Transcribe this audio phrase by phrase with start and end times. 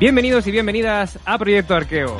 [0.00, 2.16] Bienvenidos y bienvenidas a Proyecto Arqueo.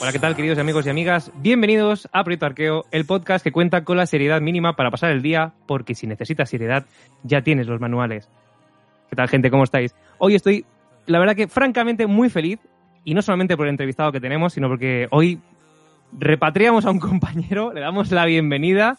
[0.00, 1.32] Hola, ¿qué tal, queridos amigos y amigas?
[1.38, 5.22] Bienvenidos a Proyecto Arqueo, el podcast que cuenta con la seriedad mínima para pasar el
[5.22, 6.86] día, porque si necesitas seriedad,
[7.24, 8.28] ya tienes los manuales.
[9.10, 9.50] ¿Qué tal, gente?
[9.50, 9.92] ¿Cómo estáis?
[10.18, 10.66] Hoy estoy,
[11.06, 12.60] la verdad que francamente muy feliz,
[13.06, 15.40] y no solamente por el entrevistado que tenemos, sino porque hoy
[16.18, 18.98] repatriamos a un compañero, le damos la bienvenida.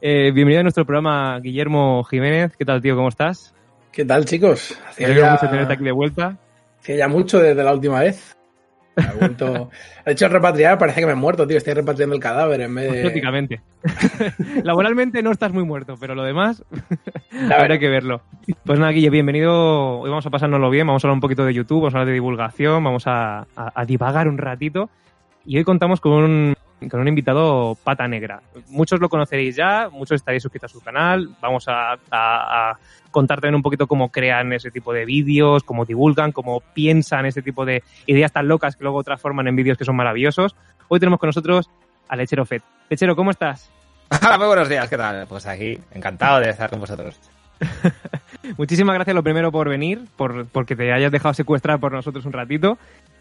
[0.00, 2.56] Eh, bienvenido a nuestro programa, Guillermo Jiménez.
[2.56, 2.96] ¿Qué tal, tío?
[2.96, 3.54] ¿Cómo estás?
[3.92, 4.76] ¿Qué tal, chicos?
[4.88, 6.38] Hacía ya, mucho tenerte aquí de vuelta.
[6.80, 8.34] hacía ya mucho desde la última vez.
[8.96, 9.70] He vuelto...
[10.04, 11.56] Hecho, repatriar parece que me he muerto, tío.
[11.56, 13.00] Estoy repatriando el cadáver en vez de...
[13.02, 13.60] prácticamente.
[14.64, 16.62] Laboralmente no estás muy muerto, pero lo demás
[17.56, 18.22] habrá que verlo.
[18.64, 20.00] Pues nada, Guille, bienvenido.
[20.00, 22.06] Hoy vamos a pasárnoslo bien, vamos a hablar un poquito de YouTube, vamos a hablar
[22.08, 24.90] de divulgación, vamos a, a- a divagar un ratito.
[25.44, 26.54] Y hoy contamos con un,
[26.90, 28.42] con un invitado pata negra.
[28.68, 31.30] Muchos lo conoceréis ya, muchos estaréis suscritos a su canal.
[31.40, 32.78] Vamos a, a- a
[33.12, 37.42] contar también un poquito cómo crean ese tipo de vídeos, cómo divulgan, cómo piensan ese
[37.42, 40.56] tipo de ideas tan locas que luego transforman en vídeos que son maravillosos.
[40.88, 41.70] Hoy tenemos con nosotros
[42.08, 42.62] a Lechero Fed.
[42.90, 43.70] Lechero, ¿cómo estás?
[44.26, 45.26] Hola, muy buenos días, ¿qué tal?
[45.28, 47.18] Pues aquí, encantado de estar con vosotros.
[48.58, 52.32] Muchísimas gracias lo primero por venir, por porque te hayas dejado secuestrar por nosotros un
[52.32, 52.76] ratito.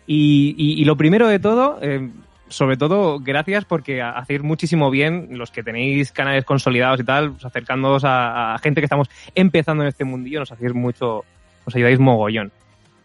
[0.08, 2.10] Y, y- y lo primero de todo, eh,
[2.52, 7.32] sobre todo, gracias porque ha- hacéis muchísimo bien los que tenéis canales consolidados y tal,
[7.32, 11.24] pues acercándoos a, a gente que estamos empezando en este mundillo, nos hacéis mucho,
[11.66, 12.52] os ayudáis mogollón.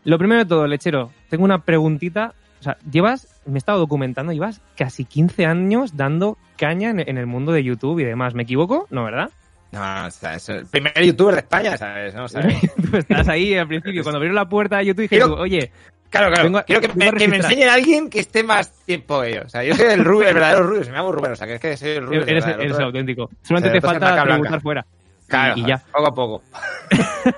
[0.04, 2.34] Lo primero de todo, lechero, tengo una preguntita.
[2.60, 7.18] O sea, llevas, me he estado documentando, llevas casi 15 años dando caña en, en
[7.18, 8.34] el mundo de YouTube y demás.
[8.34, 8.86] ¿Me equivoco?
[8.90, 9.30] No, ¿verdad?
[9.72, 12.14] No, o sea, es el primer youtuber de España, ¿sabes?
[12.14, 12.26] ¿No?
[12.90, 15.70] Tú estás ahí al principio, cuando abrieron la puerta de YouTube dije, oye,
[16.10, 16.64] claro, claro.
[16.66, 17.52] Quiero que, me, que me registrar.
[17.52, 19.44] enseñe a alguien que esté más tiempo ellos.
[19.46, 21.46] O sea, yo soy el Rubio, el verdadero Rubio, se me llamo Rubén, o sea,
[21.46, 22.22] que es que soy el Rubio.
[22.22, 23.30] eres, verdad, el eres el otro- auténtico.
[23.42, 24.86] Solamente te falta tributar fuera.
[25.28, 25.78] Claro, y- y ya.
[25.92, 26.42] Poco a poco.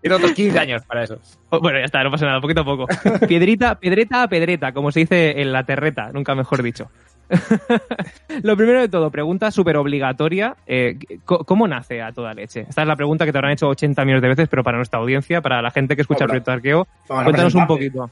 [0.00, 1.18] Tengo otros 15 años para eso.
[1.50, 2.86] Bueno, ya está, no pasa nada, poquito a poco.
[3.26, 6.88] Piedrita, piedreta a pedreta, como se dice en la terreta, nunca mejor dicho.
[8.42, 10.56] Lo primero de todo, pregunta súper obligatoria.
[10.66, 12.66] eh, ¿Cómo nace a toda leche?
[12.68, 14.98] Esta es la pregunta que te habrán hecho 80 millones de veces, pero para nuestra
[14.98, 16.42] audiencia, para la gente que escucha el Hola.
[16.44, 18.10] proyecto Arqueo, cuéntanos un poquito.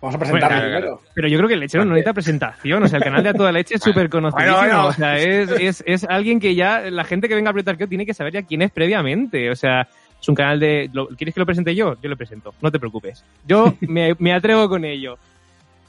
[0.00, 1.00] Vamos a presentarlo Bueno, primero.
[1.14, 2.82] Pero yo creo que el lechero no necesita presentación.
[2.82, 4.56] O sea, el canal de A Toda Leche es súper conocidísimo.
[4.58, 4.88] bueno, bueno.
[4.88, 7.88] O sea, es, es, es alguien que ya, la gente que venga a Proyecto Arqueo
[7.88, 9.50] tiene que saber ya quién es previamente.
[9.50, 9.88] O sea,
[10.20, 10.90] es un canal de...
[10.92, 11.96] ¿lo- ¿Quieres que lo presente yo?
[12.02, 12.54] Yo lo presento.
[12.60, 13.24] No te preocupes.
[13.48, 15.16] Yo me, me atrevo con ello.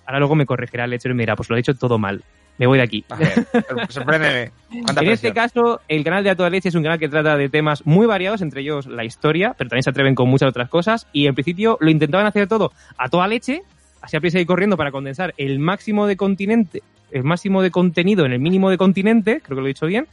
[0.05, 2.23] Ahora luego me corregirá el lechero y me dirá, pues lo he hecho todo mal.
[2.57, 3.05] Me voy de aquí.
[3.07, 4.51] Sor- sorpréndeme.
[4.83, 7.37] ¿Cuánta En este caso, el canal de A Toda Leche es un canal que trata
[7.37, 10.69] de temas muy variados, entre ellos la historia, pero también se atreven con muchas otras
[10.69, 11.07] cosas.
[11.13, 13.61] Y en principio lo intentaban hacer todo a toda leche,
[14.01, 16.81] así a prisa y corriendo para condensar el máximo de continente,
[17.11, 20.07] el máximo de contenido en el mínimo de continente, creo que lo he dicho bien.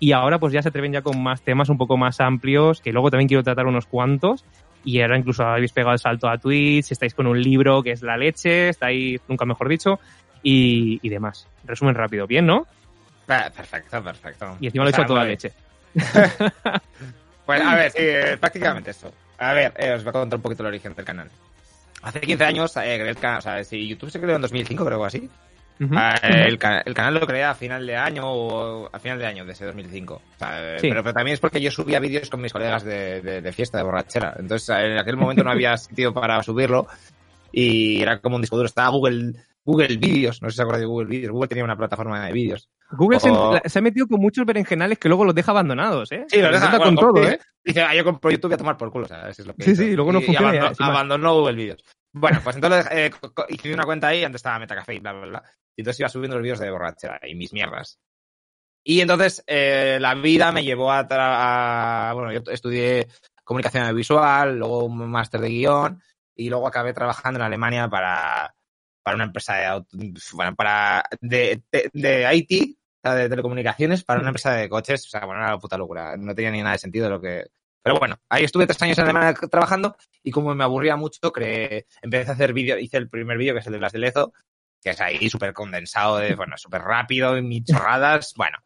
[0.00, 2.92] Y ahora pues ya se atreven ya con más temas un poco más amplios, que
[2.92, 4.44] luego también quiero tratar unos cuantos.
[4.84, 8.02] Y ahora incluso habéis pegado el salto a Twitch, estáis con un libro que es
[8.02, 9.98] La Leche, estáis, nunca mejor dicho,
[10.44, 11.48] y, y demás.
[11.64, 12.66] Resumen rápido, bien, ¿no?
[13.26, 14.56] Pa- Perfecto, perfecto.
[14.60, 15.50] Y encima lo he hecho a toda leche.
[17.46, 19.12] Pues a ver, sí, eh, prácticamente eso.
[19.38, 21.28] A ver, eh, os voy a contar un poquito el origen del canal.
[22.02, 25.00] Hace 15 años eh, el canal, o sea, si YouTube se creó en 2005, creo
[25.00, 25.30] que así.
[25.80, 25.94] Ujú.
[25.94, 29.26] Ah, el, ca- el canal lo creé a final de año o a final de
[29.26, 30.14] año de ese 2005.
[30.14, 30.88] O sea, eh, Sí.
[30.88, 33.76] pero, pero también es porque yo subía vídeos con mis colegas de, de- de fiesta,
[33.76, 34.34] de borrachera.
[34.38, 36.86] Entonces, en aquel momento no había sitio para subirlo
[37.54, 38.66] y era como un disco duro.
[38.66, 39.32] Estaba Google,
[39.64, 41.32] Google Vídeos, no sé si se acuerdan de Google Vídeos.
[41.32, 42.68] Google tenía una plataforma de vídeos.
[42.90, 46.12] Google se, O- la- se ha metido con muchos berenjenales que luego los deja abandonados,
[46.12, 46.24] ¿eh?
[46.28, 47.38] Sí, lo Se deja intenta con bueno, todo, ¿eh?
[47.64, 49.06] Dice, ah, yo compro YouTube y a tomar por culo.
[49.06, 50.48] O sea, eso es lo que Sí, sí, luego no funciona
[50.78, 51.84] abandonó, ya, Google Vídeos.
[52.12, 53.10] Bueno, pues entonces eh,
[53.48, 55.42] hice una cuenta ahí, antes estaba Metacafé y bla, bla, bla.
[55.76, 57.98] Y entonces iba subiendo los vídeos de borrachera y mis mierdas.
[58.84, 63.08] Y entonces eh, la vida me llevó a, a- Bueno, yo estudié
[63.42, 66.02] comunicación audiovisual, luego un máster de guion.
[66.34, 68.54] Y luego acabé trabajando en Alemania para,
[69.02, 74.04] para una empresa de, aut- bueno, para, de, de, de IT, o sea, de telecomunicaciones,
[74.04, 75.06] para una empresa de coches.
[75.06, 76.16] O sea, bueno, era una puta locura.
[76.16, 77.46] No tenía ni nada de sentido lo que...
[77.82, 81.86] Pero bueno, ahí estuve tres años en Alemania trabajando y como me aburría mucho, creé,
[82.00, 84.32] empecé a hacer vídeo, hice el primer vídeo que es el de las de Lezo,
[84.80, 88.56] que es ahí súper condensado, de, bueno, súper rápido, y mis chorradas, bueno,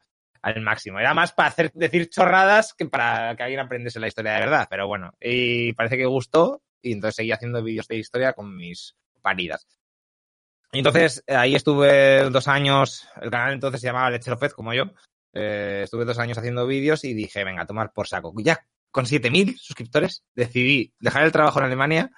[0.41, 1.01] al máximo.
[1.01, 4.69] Era más para hacer, decir chorradas que para que alguien aprendiese la historia de verdad,
[4.71, 8.97] pero bueno, y parece que gustó y entonces seguí haciendo vídeos de historia con mis
[9.23, 9.67] paridas.
[10.73, 14.75] Y entonces eh, ahí estuve dos años, el canal entonces se llamaba Lechero Fez, como
[14.75, 14.85] yo,
[15.33, 18.33] eh, estuve dos años haciendo vídeos y dije, venga, a tomar por saco.
[18.39, 22.11] Ya con 7.000 suscriptores decidí dejar el trabajo en Alemania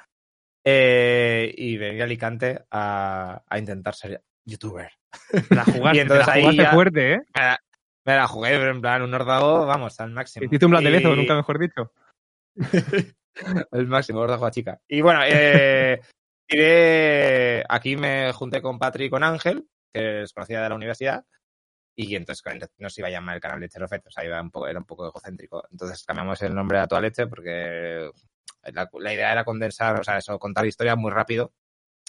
[0.64, 4.90] eh, y venir a Alicante a, a intentar ser youtuber.
[5.50, 7.20] La jugaste, Y entonces la ahí ya- fuerte, ¿eh?
[7.34, 7.58] Me la,
[8.04, 10.44] me la jugué, pero en plan, un órdago, vamos, al máximo.
[10.46, 11.92] Hiciste un plan de Y- lezo, nunca mejor dicho.
[13.72, 14.80] el máximo, órdago a chica.
[14.88, 16.00] Y bueno, eh,
[16.48, 21.24] tiré- aquí me junté con Patri y con Ángel, que es conocida de la universidad,
[21.96, 22.44] y entonces
[22.78, 24.78] no se iba a llamar el canal Lechero Fez, o sea, iba un poco, era
[24.78, 25.64] un poco egocéntrico.
[25.70, 28.10] Entonces cambiamos el nombre a Toda Leche porque
[28.72, 31.52] la, la idea era condensar, o sea, eso, contar historias muy rápido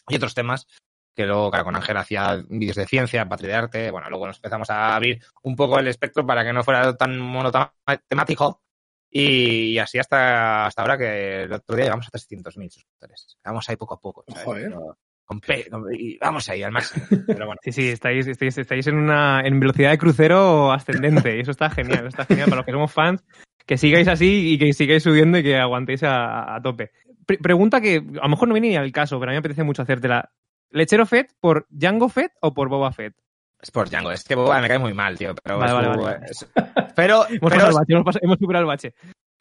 [0.08, 0.68] y otros temas
[1.14, 4.38] que luego, claro, con Ángel hacía vídeos de ciencia, Patri de arte, bueno, luego nos
[4.38, 8.62] empezamos a abrir un poco el espectro para que no fuera tan monotemático
[9.12, 13.38] y, y así hasta, hasta ahora que el otro día llegamos a 300.000 suscriptores.
[13.44, 14.44] Vamos ahí poco a poco, ¿sabes?
[14.46, 14.64] Joder.
[14.70, 17.06] Pero con pe- con- y vamos ahí al máximo.
[17.28, 17.60] Pero bueno.
[17.64, 21.70] Sí, sí, estáis, estáis, estáis en una en velocidad de crucero ascendente y eso está
[21.70, 23.24] genial, eso está genial para los que somos fans,
[23.66, 26.92] que sigáis así y que sigáis subiendo y que aguantéis a, a tope.
[27.26, 29.40] Pre- pregunta que a lo mejor no viene ni al caso, pero a mí me
[29.40, 30.32] apetece mucho hacértela.
[30.70, 33.14] ¿Lechero Fett por Django Fett o por Boba Fett?
[33.62, 35.36] Es por Django, es que Boba me cae muy mal, tío.
[35.44, 36.26] Pero, Vale, vale, Boba- vale.
[36.30, 36.48] es-
[36.96, 38.94] pero, Hemos, pero pasado el bache, hemos, pasado- hemos superado el bache.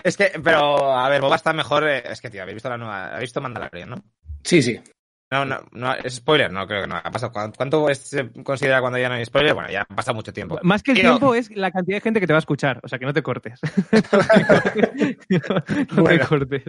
[0.02, 1.88] es que, pero, a ver, Boba está mejor.
[1.88, 3.06] eh, Es que, tío, habéis visto la nueva.
[3.06, 3.96] ¿Habéis visto Mandalorian, no?
[4.44, 4.80] Sí, sí.
[5.32, 6.96] No, no, no, es spoiler, no, creo que no.
[6.96, 7.30] Ha pasado.
[7.32, 9.54] ¿Cuánto, se considera cuando ya no hay spoiler?
[9.54, 10.58] Bueno, ya ha pasado mucho tiempo.
[10.64, 12.88] Más que el tiempo es la cantidad de gente que te va a escuchar, o
[12.88, 13.60] sea que no te cortes.
[15.30, 16.26] no te Bueno.
[16.28, 16.64] cortes.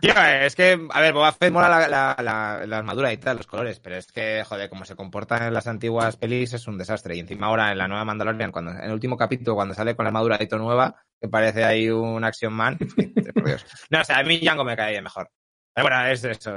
[0.00, 3.38] Tío, es que, a ver, Boba Fett mola la, la, la, la armadura y tal,
[3.38, 6.78] los colores, pero es que, joder, como se comporta en las antiguas pelis es un
[6.78, 7.16] desastre.
[7.16, 10.04] Y encima ahora en la nueva Mandalorian, cuando, en el último capítulo, cuando sale con
[10.04, 12.78] la armadura de nueva, que parece ahí un Action Man,
[13.34, 13.66] por Dios.
[13.90, 15.30] No, o sea, a mí Django me cae mejor.
[15.74, 16.52] Pero bueno, es eso.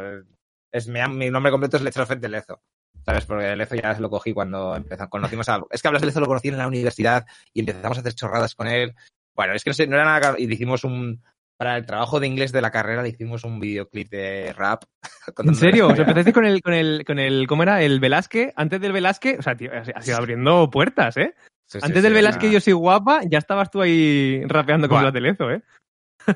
[0.71, 2.62] Es, mi, mi nombre completo es Lechero Fett de Lezo.
[3.06, 3.25] ¿Sabes?
[3.25, 5.62] Porque Lezo ya se lo cogí cuando empezamos, conocimos a...
[5.71, 8.56] Es que hablas de Lezo lo conocí en la universidad y empezamos a hacer chorradas
[8.56, 8.94] con él.
[9.36, 10.36] Bueno, es que no, sé, no era nada...
[10.38, 11.24] Y hicimos un...
[11.57, 14.83] Para el trabajo de inglés de la carrera le hicimos un videoclip de rap.
[15.44, 15.88] ¿En serio?
[15.88, 17.81] ¿Os empezasteis con el, con el, con el, ¿cómo era?
[17.81, 18.54] El Velázquez.
[18.56, 21.36] Antes del Velázquez, o sea, tío, has ido abriendo puertas, ¿eh?
[21.66, 24.88] Sí, sí, Antes sí, del era- Velázquez yo soy guapa, ya estabas tú ahí rapeando
[24.88, 25.62] con la telezo, ¿eh?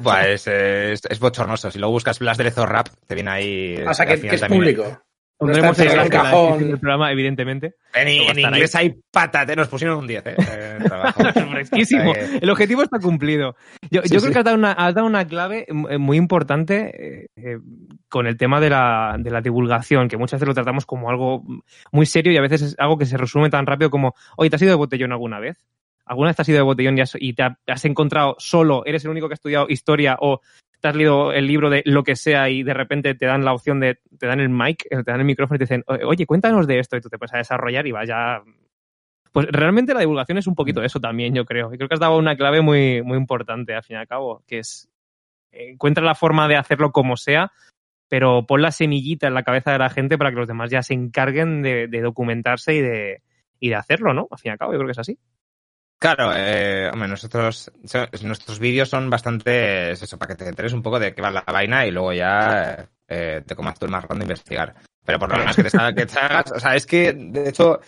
[0.02, 1.72] Buah, es, es, es bochornoso.
[1.72, 3.78] Si lo buscas Blas de Lezo rap, te viene ahí...
[3.88, 5.02] O sea, que, es también- público.
[5.40, 6.60] No Pondremos está el en el en cajón.
[6.60, 7.74] del programa, evidentemente.
[7.94, 10.36] En, Luego en inglés hay patate, nos pusieron un 10, ¿eh?
[10.78, 11.22] el trabajo.
[11.52, 12.14] Fresquísimo.
[12.40, 13.56] El objetivo está cumplido.
[13.92, 14.26] Yo, Sí, yo sí.
[14.28, 17.58] creo que has dado una, has dado una clave eh, muy importante eh, eh,
[18.08, 21.44] con el tema de la, de la divulgación, que muchas veces lo tratamos como algo
[21.92, 24.56] muy serio y a veces es algo que se resume tan rápido como, oye, ¿te
[24.56, 25.58] has ido de botellón alguna vez?
[26.06, 28.84] ¿Alguna vez te has ido de botellón y, has- y te ha- has encontrado solo,
[28.86, 30.42] eres el único que ha estudiado historia o
[30.82, 33.54] te has leído el libro de lo que sea y de repente te dan la
[33.54, 36.26] opción de, te dan el mic, eh, te dan el micrófono y te dicen, oye,
[36.26, 38.42] cuéntanos de esto y tú te puedes a desarrollar y vas ya
[39.32, 40.86] pues realmente la divulgación es un poquito Mm.
[40.86, 41.74] eso también, yo creo.
[41.74, 44.44] Y creo que has dado una clave muy, muy importante, al fin y al cabo,
[44.48, 44.90] que es
[45.52, 47.52] eh, encuentra la forma de hacerlo como sea,
[48.10, 50.84] pero pon la semillita en la cabeza de la gente para que los demás ya
[50.84, 53.22] se encarguen de, de documentarse y de,
[53.60, 54.28] y de hacerlo, ¿no?
[54.30, 55.18] Al fin y al cabo, yo creo que es así.
[56.04, 60.74] Claro, eh, hombre, nosotros, so- nuestros vídeos son bastante, es eso, para que te enteres
[60.74, 63.92] un poco de qué va la vaina y luego ya eh, te comas tú el
[63.94, 64.76] marrón de investigar.
[65.06, 67.48] Pero por lo menos que te, salga- que te hagas, o sea, es que, de
[67.48, 67.80] hecho,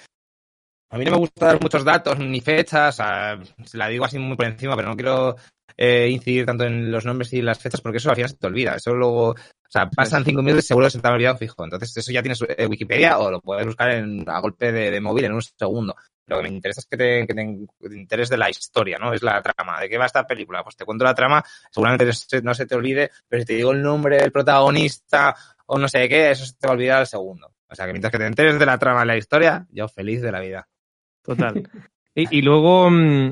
[0.91, 3.39] a mí no me gusta dar muchos datos ni fechas, o sea,
[3.73, 5.35] la digo así muy por encima, pero no quiero
[5.75, 8.47] eh, incidir tanto en los nombres y las fechas porque eso al final se te
[8.47, 8.75] olvida.
[8.75, 9.35] Eso luego, o
[9.67, 11.65] sea, pasan cinco minutos y seguro que se te ha olvidado fijo.
[11.65, 15.01] Entonces, eso ya tienes eh, Wikipedia o lo puedes buscar en, a golpe de, de
[15.01, 15.95] móvil en un segundo.
[16.27, 19.13] Lo que me interesa es que te, que te, te interés de la historia, ¿no?
[19.13, 19.79] Es la trama.
[19.79, 20.63] ¿De qué va esta película?
[20.63, 23.71] Pues te cuento la trama, seguramente se- no se te olvide, pero si te digo
[23.71, 25.35] el nombre del protagonista
[25.67, 27.51] o no sé qué, eso se te va a olvidar al segundo.
[27.67, 30.21] O sea, que mientras que te enteres de la trama de la historia, yo feliz
[30.21, 30.67] de la vida.
[31.23, 31.69] Total.
[32.13, 33.31] Y, y luego, mm,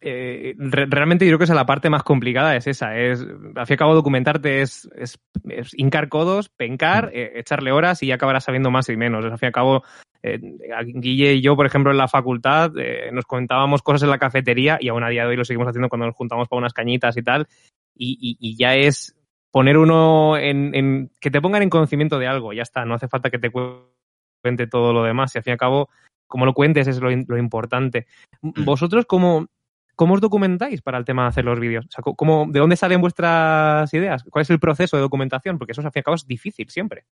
[0.00, 2.96] eh, re- realmente yo creo que esa la parte más complicada es esa.
[2.96, 5.18] Es, al fin y al cabo, documentarte es, es,
[5.48, 9.24] es hincar codos, pencar, eh, echarle horas y ya acabarás sabiendo más y menos.
[9.24, 9.84] Al fin y al cabo,
[10.34, 10.40] eh,
[10.84, 14.78] Guille y yo, por ejemplo, en la facultad, eh, nos comentábamos cosas en la cafetería
[14.80, 17.16] y aún a día de hoy lo seguimos haciendo cuando nos juntamos para unas cañitas
[17.16, 17.46] y tal.
[17.94, 19.16] Y, y- y ya es
[19.50, 23.08] poner uno en, en, que te pongan en conocimiento de algo, ya está, no hace
[23.08, 25.88] falta que te cuente todo lo demás, y al fin y al cabo,
[26.26, 28.06] como lo cuentes es lo, lo importante.
[28.42, 28.64] Mm.
[28.64, 29.46] ¿Vosotros cómo,
[29.94, 31.86] cómo os documentáis para el tema de hacer los vídeos?
[31.86, 34.24] O sea, ¿cómo, ¿De dónde salen vuestras ideas?
[34.28, 35.56] ¿Cuál es el proceso de documentación?
[35.58, 37.04] Porque eso al fin y al cabo es difícil siempre.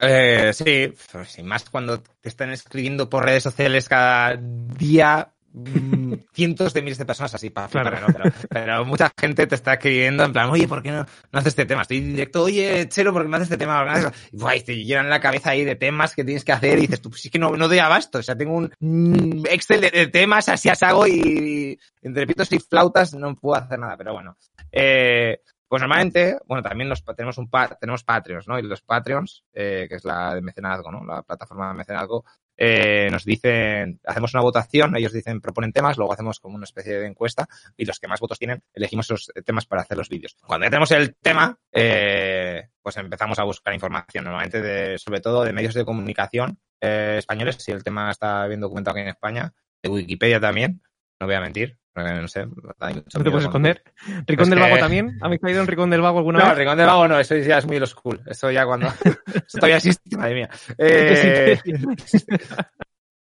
[0.00, 0.92] Eh, sí,
[1.26, 6.98] sin más cuando te están escribiendo por redes sociales cada día mm, cientos de miles
[6.98, 8.06] de personas así para Claro.
[8.12, 11.52] pero, pero mucha gente te está escribiendo en plan, oye, ¿por qué no, no haces
[11.52, 11.82] este tema?
[11.82, 13.78] Estoy directo, oye, Chelo, ¿por qué no haces este tema?
[13.78, 16.24] ¿Por qué no haces-?" Y, buah, y te llenan la cabeza ahí de temas que
[16.24, 18.36] tienes que hacer y dices, tú, pues es que no, no doy abasto, o sea,
[18.36, 22.58] tengo un mm, Excel de, de temas, así as hago y, y entre pitos y
[22.58, 24.36] flautas no puedo hacer nada, pero bueno.
[24.72, 25.40] Eh,
[25.74, 27.50] pues normalmente, bueno, también nos, tenemos un
[27.80, 28.56] tenemos Patreons, ¿no?
[28.60, 31.04] Y los Patreons, eh, que es la de mecenazgo, ¿no?
[31.04, 32.24] La plataforma de mecenazgo,
[32.56, 36.96] eh, nos dicen, hacemos una votación, ellos dicen, proponen temas, luego hacemos como una especie
[36.96, 40.36] de encuesta y los que más votos tienen, elegimos esos temas para hacer los vídeos.
[40.46, 45.42] Cuando ya tenemos el tema, eh, pues empezamos a buscar información, normalmente de, sobre todo
[45.42, 49.52] de medios de comunicación eh, españoles, si el tema está bien documentado aquí en España,
[49.82, 50.82] de Wikipedia también,
[51.18, 52.46] no voy a mentir, no sé.
[52.80, 53.82] hay mucho ¿No te puedes con- esconder?
[54.26, 55.18] ¿Ricón Es del que- Vago también?
[55.20, 56.58] ¿Habéis caído en Ricón del Vago alguna No, vez?
[56.58, 58.20] Rincón del Vago no, eso ya es muy old school.
[58.26, 58.86] Eso ya cuando.
[59.46, 60.50] eso todavía existe, madre mía.
[60.78, 61.58] Eh,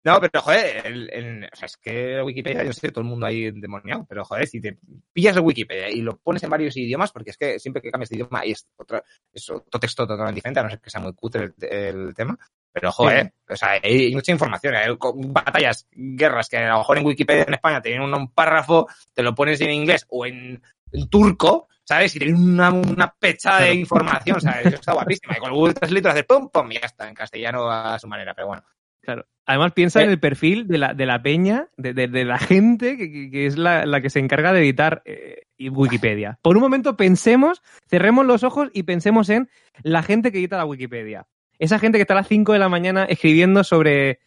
[0.04, 3.28] no, pero joder, el- el- o sea, es que Wikipedia, yo sé, todo el mundo
[3.28, 4.80] ahí endemoniado, pero joder, si te
[5.14, 8.10] pillas el Wikipedia y lo pones en varios idiomas, porque es que siempre que cambias
[8.10, 11.02] de idioma y es, otra, es otro texto totalmente diferente, a no ser que sea
[11.02, 12.36] muy cutre el, el tema.
[12.74, 16.98] Pero joder, o sea, hay mucha información, hay co- batallas, guerras que a lo mejor
[16.98, 20.62] en Wikipedia en España tienen un, un párrafo, te lo pones en inglés o en,
[20.94, 22.16] en turco, ¿sabes?
[22.16, 24.68] Y tiene una, una pecha de información, ¿sabes?
[24.68, 25.34] Eso está guapísimo.
[25.36, 28.08] Y con el Google Translate haces pum, pum, y ya está, en castellano a su
[28.08, 28.64] manera, pero bueno.
[29.02, 29.26] Claro.
[29.48, 30.04] Además, piensa Eh.
[30.06, 33.32] en el perfil de la, de la peña, de, de- de la gente que, que-
[33.32, 36.40] que es la, la que se encarga de editar eh, Wikipedia.
[36.42, 39.50] Por un momento pensemos, cerremos los ojos y pensemos en
[39.84, 41.26] la gente que edita la Wikipedia.
[41.62, 44.20] Esa gente que está a las 5 de la mañana escribiendo sobre,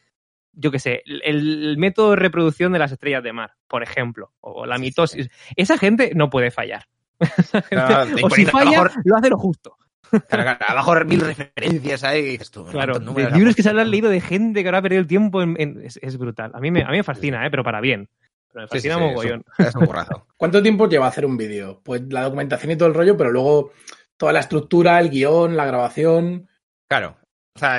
[0.52, 4.32] yo qué sé, el, el método de reproducción de las estrellas de mar, por ejemplo,
[4.40, 5.28] o la mitosis.
[5.56, 6.86] Esa gente no puede fallar.
[7.68, 9.76] Claro, o si falla, abajo- lo hace lo justo.
[10.10, 12.64] Claro, claro, abajo mil referencias ahí y dices tú.
[12.66, 15.00] Claro, ¿cuántos de números ha libros que se habrán leído de gente que habrá perdido
[15.00, 16.52] el tiempo en, en- es, es brutal.
[16.54, 17.50] A mí me, a mí me fascina, ¿eh?
[17.50, 18.08] pero para bien.
[18.52, 19.44] Pero me sí, fascina sí, mogollón.
[19.58, 20.26] Es un, es un currazo.
[20.36, 21.80] ¿Cuánto tiempo lleva hacer un vídeo?
[21.82, 23.72] Pues la documentación y todo el rollo, pero luego
[24.16, 26.48] toda la estructura, el guion, la grabación.
[26.86, 27.16] Claro.
[27.56, 27.78] O sea,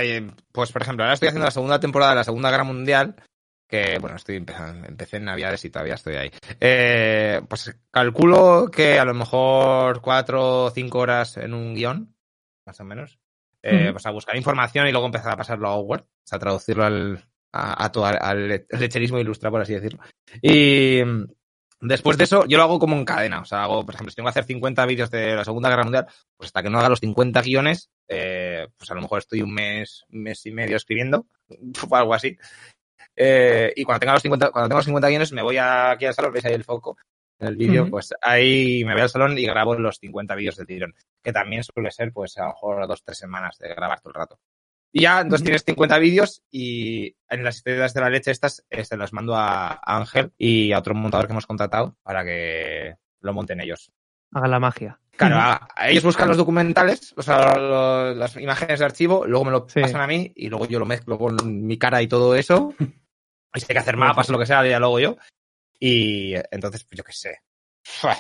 [0.52, 3.16] pues por ejemplo, ahora estoy haciendo la segunda temporada de la Segunda Guerra Mundial,
[3.68, 6.32] que bueno, estoy empezando, empecé en Navidades y todavía estoy ahí.
[6.62, 12.16] Eh, pues calculo que a lo mejor cuatro o cinco horas en un guion,
[12.66, 13.20] más o menos.
[13.64, 13.90] Eh.
[13.92, 17.26] Pues a buscar información y luego empezar a pasarlo a Word, o sea, traducirlo al,
[17.52, 20.00] a, a todo, al le- lecherismo ilustrado, por así decirlo.
[20.42, 21.00] Y
[21.88, 23.42] después de eso, yo lo hago como en cadena.
[23.42, 25.84] O sea, hago, por ejemplo, si tengo que hacer 50 vídeos de la Segunda Guerra
[25.84, 29.42] Mundial, pues hasta que no haga los 50 guiones, eh, pues a lo mejor estoy
[29.42, 31.26] un mes, un mes y medio escribiendo,
[31.90, 32.38] o algo así.
[33.16, 36.06] Eh, y cuando tenga los 50, cuando tenga los 50 guiones, me voy a- aquí
[36.06, 36.98] al salón, veis ahí el foco
[37.40, 40.68] en el vídeo, pues ahí me voy al salón y grabo los 50 vídeos del
[40.68, 44.12] tirón, que también suele ser, pues a lo mejor dos, tres semanas de grabar todo
[44.12, 44.40] el rato.
[44.98, 48.86] Y ya, entonces tienes 50 vídeos y en las historias de la leche estas eh,
[48.86, 53.34] se las mando a, Ángel y a otro montador que hemos contratado para que lo
[53.34, 53.92] monten ellos.
[54.32, 54.98] Haga la magia.
[55.18, 55.44] Claro, Ujú.
[55.46, 59.52] a, a ellos buscan los documentales, o sea, lo- las imágenes de archivo, luego me
[59.52, 59.82] lo Sí.
[59.82, 62.74] pasan a mí y luego yo lo mezclo con mi cara y todo eso.
[63.54, 65.18] Y si hay que hacer mapas o lo que sea, ya lo hago yo.
[65.78, 67.40] Y eh, entonces, pues yo qué sé.
[68.04, 68.16] A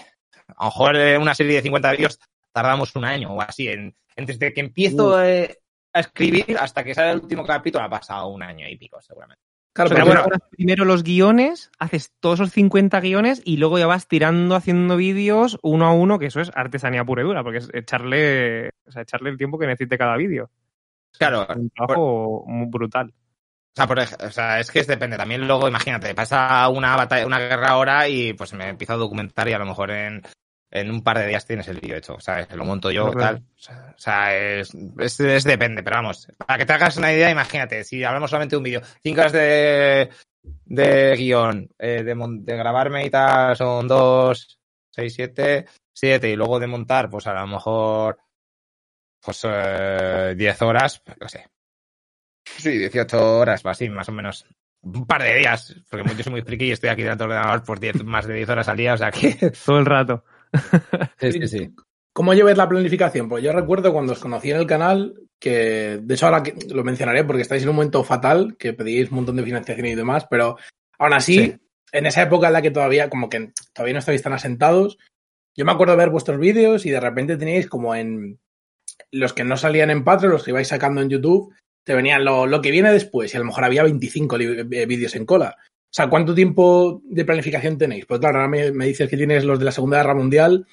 [0.60, 2.20] lo mejor eh, una serie de 50 vídeos
[2.54, 3.68] tardamos un año o así.
[3.70, 5.58] En, en desde que empiezo eh,
[5.96, 9.42] a escribir hasta que sale el último capítulo ha pasado un año y pico, seguramente.
[9.74, 14.08] Claro, Pero bueno, primero los guiones, haces todos esos 50 guiones y luego ya vas
[14.08, 17.70] tirando haciendo vídeos uno a uno, que eso es artesanía pura y dura, porque es
[17.74, 20.50] echarle, o sea, echarle el tiempo que necesite cada vídeo.
[21.18, 23.10] Claro, Un trabajo muy brutal.
[23.10, 25.18] O sea, por o sea, es que es depende.
[25.18, 29.48] También luego, imagínate, pasa una batalla, una guerra ahora y pues me empiezo a documentar
[29.50, 30.22] y a lo mejor en,
[30.72, 32.52] en un par de días tienes el vídeo hecho, ¿sabes?
[32.54, 33.38] Lo monto yo, Claro.
[33.38, 33.44] tal.
[33.56, 36.28] O sea, o sea, es, es, es depende, pero vamos.
[36.46, 39.32] Para que te hagas una idea, imagínate, si hablamos solamente de un vídeo, cinco horas
[39.34, 40.10] de,
[40.66, 44.60] de guion, eh, de, mon- de grabarme y tal, son dos,
[44.92, 48.18] seis, siete, siete, y luego de montar, pues a lo mejor,
[49.22, 51.46] pues eh, diez horas, no sé,
[52.58, 54.46] Sí, 18 horas, o así, más o menos.
[54.82, 57.64] Un par de días, porque yo soy muy friki y estoy aquí delante del ordenador
[57.64, 59.52] por 10, más de 10 horas al día, o sea que...
[59.66, 60.24] Todo el rato.
[61.20, 61.70] Sí, sí, sí.
[62.14, 63.28] ¿Cómo lleváis la planificación?
[63.28, 66.84] Pues yo recuerdo cuando os conocí en el canal, que de hecho ahora que lo
[66.84, 70.26] mencionaré porque estáis en un momento fatal, que pedís un montón de financiación y demás,
[70.30, 70.58] pero
[70.98, 71.56] aún así, Sí.
[71.92, 74.98] en esa época en la que todavía, como que todavía no estáis tan asentados,
[75.58, 78.40] Yo me acuerdo de ver vuestros vídeos y de repente teníais como en
[79.12, 81.54] los que no salían en Patreon, los que ibais sacando en YouTube,
[81.86, 84.86] te venían lo, lo que viene después y a lo mejor había 25 li- eh,
[84.86, 85.56] vídeos en cola.
[85.96, 88.06] Sea, ¿cuánto tiempo de planificación tenéis?
[88.06, 90.68] Pues claro, ahora me, me dices que tienes los de la Segunda Guerra Mundial.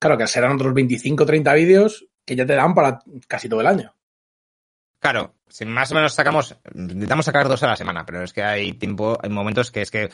[0.00, 2.98] Claro, que serán otros 25 30 vídeos que ya te dan para
[3.28, 3.94] casi todo el año.
[4.98, 8.42] Claro, si más o menos sacamos, intentamos sacar dos a la semana, pero es que
[8.42, 10.10] hay tiempo, hay momentos que es que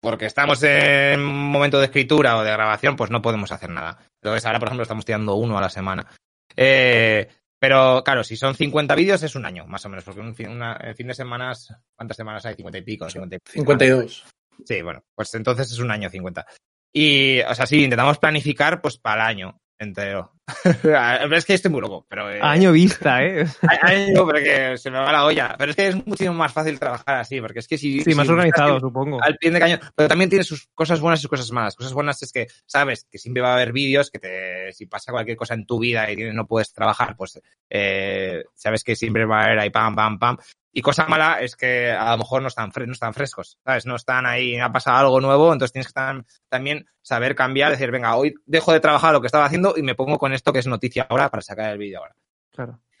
[0.00, 4.00] porque estamos en un momento de escritura o de grabación, pues no podemos hacer nada.
[4.20, 6.08] Entonces ahora, por ejemplo, estamos tirando uno a la semana.
[6.56, 7.28] Eh,
[7.66, 10.50] pero claro, si son 50 vídeos es un año, más o menos, porque un fin,
[10.50, 12.56] una- en fin de semanas, ¿cuántas semanas hay?
[12.56, 13.52] 50 y pico, 50 y pico.
[13.54, 14.24] 52.
[14.66, 16.46] Sí, bueno, pues entonces es un año 50.
[16.92, 20.33] Y, o sea, sí, intentamos planificar pues para el año entero.
[21.32, 22.30] es que estoy muy loco, pero...
[22.30, 23.46] eh, Año vista, ¿eh?
[23.82, 25.54] año, pero que se me va la olla.
[25.58, 28.00] Pero es que es muchísimo más fácil trabajar así, porque es que si...
[28.00, 29.22] Sí, más si organizado, estás supongo.
[29.22, 31.76] Al pie de cañón, pero también tiene sus cosas buenas y sus cosas malas.
[31.76, 35.12] Cosas buenas es que sabes que siempre va a haber vídeos que te, si pasa
[35.12, 39.40] cualquier cosa en tu vida y no puedes trabajar, pues eh, sabes que siempre va
[39.40, 40.36] a haber ahí pam, pam, pam.
[40.76, 43.86] Y cosa mala es que a lo mejor no están, fre- no están frescos, ¿sabes?
[43.86, 47.90] No están ahí, ha pasado algo nuevo, entonces tienes que tam- también saber cambiar, decir,
[47.92, 50.58] venga, hoy dejo de trabajar lo que estaba haciendo y me pongo con esto que
[50.58, 52.16] es noticia ahora para sacar el vídeo ahora.
[52.50, 52.80] Claro.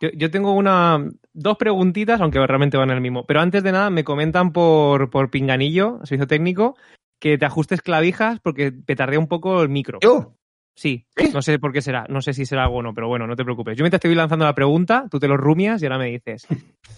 [0.00, 0.98] Yo, yo tengo una
[1.32, 3.24] dos preguntitas, aunque realmente van en el mismo.
[3.24, 6.76] Pero antes de nada, me comentan por, por pinganillo, servicio técnico,
[7.20, 10.00] que te ajustes clavijas porque petardea un poco el micro.
[10.02, 10.34] ¿Yo?
[10.74, 13.26] Sí, no sé por qué será, no sé si será algo o no, pero bueno,
[13.26, 13.76] no te preocupes.
[13.76, 16.46] Yo mientras te voy lanzando la pregunta, tú te lo rumias y ahora me dices.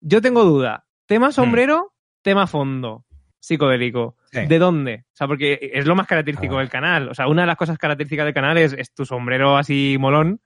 [0.00, 0.84] Yo tengo duda.
[1.06, 3.04] Tema sombrero, tema fondo,
[3.40, 4.16] psicodélico.
[4.32, 4.46] Sí.
[4.46, 5.04] ¿De dónde?
[5.12, 6.60] O sea, porque es lo más característico Ah.
[6.60, 7.08] del canal.
[7.08, 10.40] O sea, una de las cosas características del canal es, es tu sombrero así molón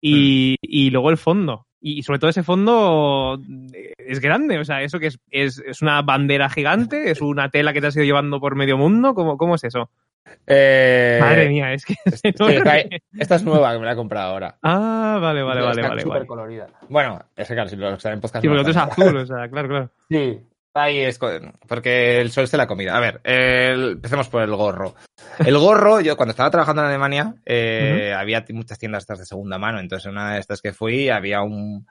[0.00, 1.66] y, y luego el fondo.
[1.80, 3.40] Y sobre todo ese fondo
[3.74, 7.50] eh, es grande, o sea, eso que es, es, es una bandera gigante, es una
[7.50, 9.90] tela que te has ido llevando por medio mundo, ¿cómo, cómo es eso?
[10.46, 12.22] Eh, Madre mía, es que es.
[13.18, 14.56] Esta es nueva, que me la he comprado ahora.
[14.62, 16.26] Ah, vale, vale, vale, vale, súper vale.
[16.26, 16.66] colorida.
[16.88, 18.42] Bueno, es que claro, si lo que está en podcast.
[18.42, 19.90] Sí, no porque lo otro es azul, o sea, claro, claro.
[20.10, 20.40] Sí.
[20.74, 21.18] Ahí es
[21.68, 22.96] porque el sol es de la comida.
[22.96, 24.94] A ver, el- empecemos por el gorro.
[25.44, 29.58] El gorro, yo cuando estaba trabajando en Alemania, eh, había muchas tiendas estas de segunda
[29.58, 29.80] mano.
[29.80, 31.86] Entonces, en una de estas que fui, había un,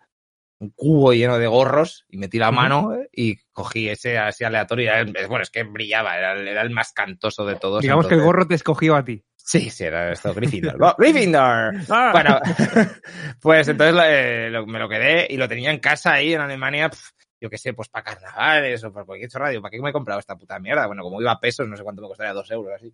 [0.61, 4.91] un cubo lleno de gorros y metí la mano eh, y cogí ese así aleatorio.
[5.27, 7.81] bueno, es que brillaba, era, el- era el más cantoso de todos.
[7.81, 9.23] Digamos que el gorro te escogió a ti.
[9.35, 10.77] Sí, sí, era esto, Gryffindor.
[10.81, 11.73] ¡Oh, ¡Gryffindor!
[11.89, 12.11] Ah.
[12.13, 12.39] Bueno,
[13.41, 16.89] pues entonces eh, lo- me lo quedé y lo tenía en casa ahí en Alemania,
[16.89, 17.09] pf,
[17.41, 19.59] yo qué sé, pues para carnavales o para cualquier chorrada.
[19.59, 20.85] ¿Para qué me he comprado esta puta mierda?
[20.85, 22.93] Bueno, como iba a pesos, no sé cuánto me costaría, dos euros así.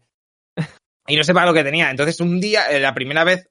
[1.10, 1.90] Y no sé para lo que tenía.
[1.90, 3.50] Entonces un día, eh, la primera vez,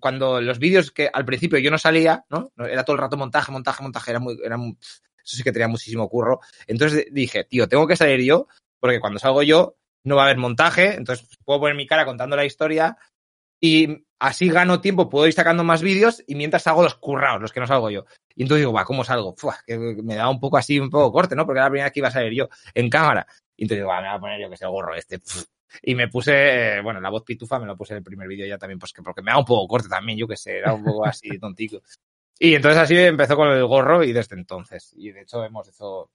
[0.00, 2.52] cuando los vídeos que al principio yo no salía, ¿no?
[2.56, 5.68] Era todo el rato montaje, montaje, montaje, era muy, era muy- eso sí que tenía
[5.68, 6.40] muchísimo curro.
[6.66, 8.48] Entonces dije, tío, tengo que salir yo,
[8.80, 12.36] porque cuando salgo yo no va a haber montaje, entonces puedo poner mi cara contando
[12.36, 12.96] la historia
[13.60, 17.52] y así gano tiempo, puedo ir sacando más vídeos y mientras hago los currados, los
[17.52, 18.04] que no salgo yo.
[18.34, 19.34] Y entonces digo, va, ¿cómo salgo?
[19.36, 21.44] Fua, que me da un poco así, un poco corte, ¿no?
[21.44, 23.26] Porque era la primera vez que iba a salir yo en cámara.
[23.56, 25.20] Y entonces digo, va, me voy a poner yo que sé, gorro este.
[25.82, 28.46] Y me puse, eh, bueno, la voz pitufa me lo puse en el primer vídeo
[28.46, 30.72] ya también, pues que porque me da un poco corte también, yo que sé, era
[30.72, 31.82] un poco así tontico.
[32.38, 34.94] Y entonces así empezó con el gorro y desde entonces.
[34.96, 36.10] Y de hecho hemos hecho,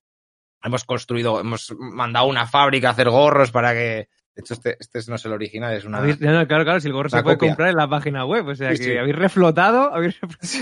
[0.63, 5.00] hemos construido, hemos mandado una fábrica a hacer gorros para que, de hecho este, este
[5.10, 6.02] no es el original, es una...
[6.02, 7.50] No, claro, claro, si el gorro se puede copia.
[7.50, 8.98] comprar en la página web, o sea Sí, que sí.
[8.98, 10.15] habéis reflotado, habéis,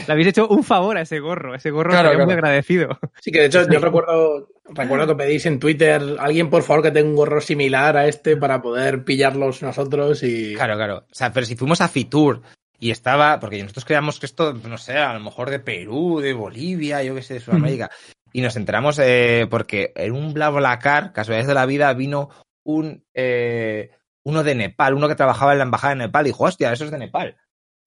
[0.08, 2.48] le habéis hecho un favor a ese gorro, ese gorro Claro, estaría muy claro.
[2.48, 3.00] agradecido.
[3.22, 6.92] Sí, que de hecho yo recuerdo, recuerdo que pedís en Twitter, alguien por favor que
[6.92, 10.54] tenga un gorro similar a este para poder pillarlos nosotros y...
[10.56, 10.98] Claro, claro.
[11.10, 12.42] O sea, pero si fuimos a Fitur
[12.80, 16.34] y estaba, porque nosotros creíamos que esto, no sé, a lo mejor de Perú, de
[16.34, 17.90] Bolivia, yo qué sé, de Sudamérica.
[18.34, 22.30] Y nos enteramos eh, porque en un BlaBlaCar, casualidades de la vida, vino
[22.64, 23.92] un eh,
[24.24, 26.86] uno de Nepal, uno que trabajaba en la embajada de Nepal, y dijo, hostia, eso
[26.86, 27.38] es de Nepal.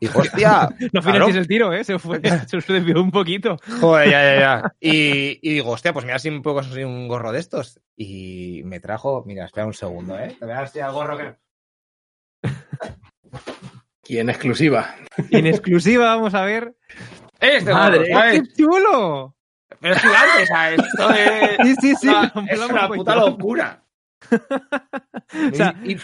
[0.01, 1.85] Y dijo, hostia, No claro, el tiro, ¿eh?
[1.85, 3.59] Se fue, se os desvió un poquito.
[3.81, 4.75] Joder, ya, ya, ya.
[4.81, 7.81] Y, y digo, hostia, pues mira si me puedo conseguir un gorro de estos.
[7.97, 10.37] Y me trajo, mira, espera un segundo, ¿eh?
[10.39, 11.35] Te voy a dar el gorro que...
[14.07, 14.97] Y en exclusiva.
[15.31, 16.77] Y en exclusiva vamos a ver.
[17.41, 18.05] Este Madre.
[18.33, 19.35] ¡Qué chulo!
[19.81, 22.09] Pero es gigante, o sea, esto es, Sí, sí, sí.
[22.09, 23.84] una, es una un puta locura.
[25.53, 26.01] O sea, Y- y- o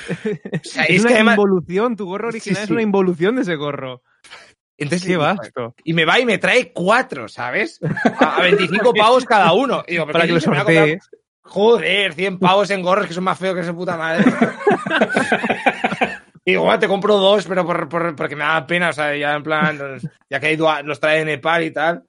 [0.65, 2.73] sea, es es una que además- involución, tu gorro original Sí, es sí.
[2.73, 4.03] una involución de ese gorro.
[4.79, 5.75] entonces, Qué vasto.
[5.85, 7.79] Y me va y me trae cuatro, ¿sabes?
[8.19, 9.85] A, a 25 pavos cada uno.
[9.87, 10.49] Y digo, ¿pero Para que lo dices?
[10.51, 11.11] Me voy a comprar- sortees.
[11.43, 14.25] Joder, 100 pavos en gorros que son más feos que su puta madre.
[16.45, 19.15] Y digo, "Ah, te compro dos, pero por, por- porque me da pena, o sea,
[19.15, 19.79] ya en plan,
[20.31, 22.05] ya que los trae de Nepal y tal.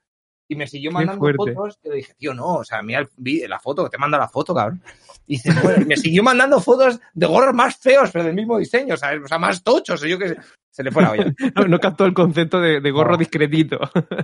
[0.48, 1.80] y me siguió mandando fotos.
[1.84, 4.54] Y le dije, tío, no, o sea, mira el la foto, te manda la foto,
[4.56, 4.82] cabrón.
[5.28, 8.58] Y dice, bueno, y me siguió mandando fotos de gorros más feos, pero del mismo
[8.58, 9.22] diseño, ¿sabes?
[9.24, 10.38] O sea, más tochos, yo que sé.
[10.70, 11.34] Se le fue la olla.
[11.56, 13.18] No, no captó el concepto de, de gorro No.
[13.18, 13.80] discretito.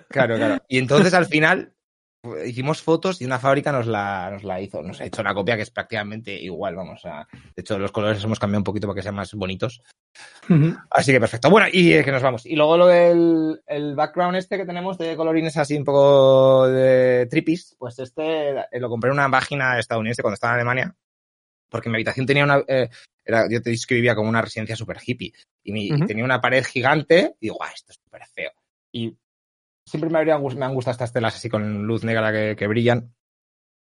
[0.10, 0.58] Claro, claro.
[0.68, 1.74] Y entonces al final
[2.46, 5.56] hicimos fotos y una fábrica nos la, nos la hizo, nos ha hecho una copia
[5.56, 7.28] que es prácticamente igual, vamos a.
[7.56, 9.82] De hecho, los colores los hemos cambiado un poquito para que sean más bonitos.
[10.90, 11.50] Así que perfecto.
[11.50, 12.46] Bueno, y eh, que nos vamos.
[12.46, 17.28] Y luego lo del el background este que tenemos de colorines así un poco de
[17.30, 20.96] trippies, pues este eh, lo compré en una página estadounidense cuando estaba en Alemania,
[21.70, 22.64] porque mi habitación tenía una...
[22.68, 22.90] eh,
[23.26, 26.24] era, yo te dije que vivía como una residencia súper hippie y, mi- y tenía
[26.24, 28.52] una pared gigante y digo, "Guau, esto es súper feo.
[28.92, 29.14] Y
[29.88, 32.68] siempre me, habrían, gus- me han gustado estas telas así con luz negra que, que
[32.68, 33.14] brillan.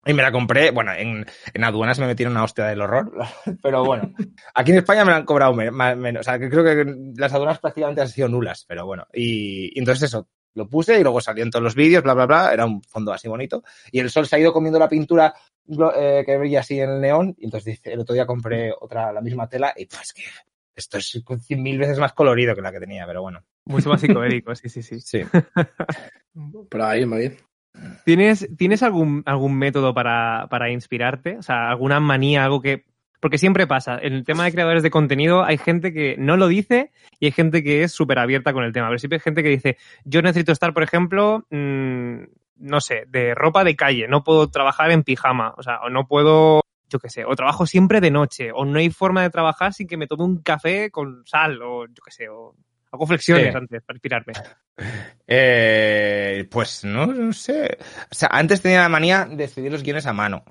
[0.07, 3.11] Y me la compré, bueno, en, en aduanas me metieron una hostia del horror,
[3.63, 4.13] pero bueno,
[4.53, 6.85] aquí en España me la han cobrado me- más- menos, o sea, que creo que
[7.17, 11.21] las aduanas prácticamente han sido nulas, pero bueno, y, entonces eso, lo puse y luego
[11.21, 14.11] salió en todos los vídeos, bla, bla, bla, era un fondo así bonito, y el
[14.11, 15.33] sol se ha ido comiendo la pintura
[15.97, 19.21] eh, que brilla así en el neón, y entonces el otro día compré otra, la
[19.21, 20.21] misma tela, y pues que
[20.75, 24.01] esto es cien mil veces más colorido que la que tenía, pero bueno, Mucho más
[24.01, 24.99] psicodélico, sí, sí, sí.
[24.99, 25.21] sí.
[26.69, 27.37] Pero ahí, muy bien.
[28.05, 31.37] ¿Tienes, ¿tienes algún, algún método para, para inspirarte?
[31.37, 32.85] O sea, alguna manía, algo que...
[33.19, 36.47] Porque siempre pasa, en el tema de creadores de contenido hay gente que no lo
[36.47, 38.87] dice y hay gente que es súper abierta con el tema.
[38.87, 42.23] Pero siempre hay gente que dice, yo necesito estar, por ejemplo, mm,
[42.57, 46.07] no sé, de ropa de calle, no puedo trabajar en pijama, o sea, o no
[46.07, 49.73] puedo, yo qué sé, o trabajo siempre de noche, o no hay forma de trabajar
[49.73, 52.55] sin que me tome un café con sal, o yo qué sé, o
[52.91, 53.57] hago flexiones Sí.
[53.57, 54.33] antes para inspirarme.
[55.27, 57.77] Eh, pues no, no sé.
[58.11, 60.43] O sea, antes tenía la manía de escribir los guiones a mano.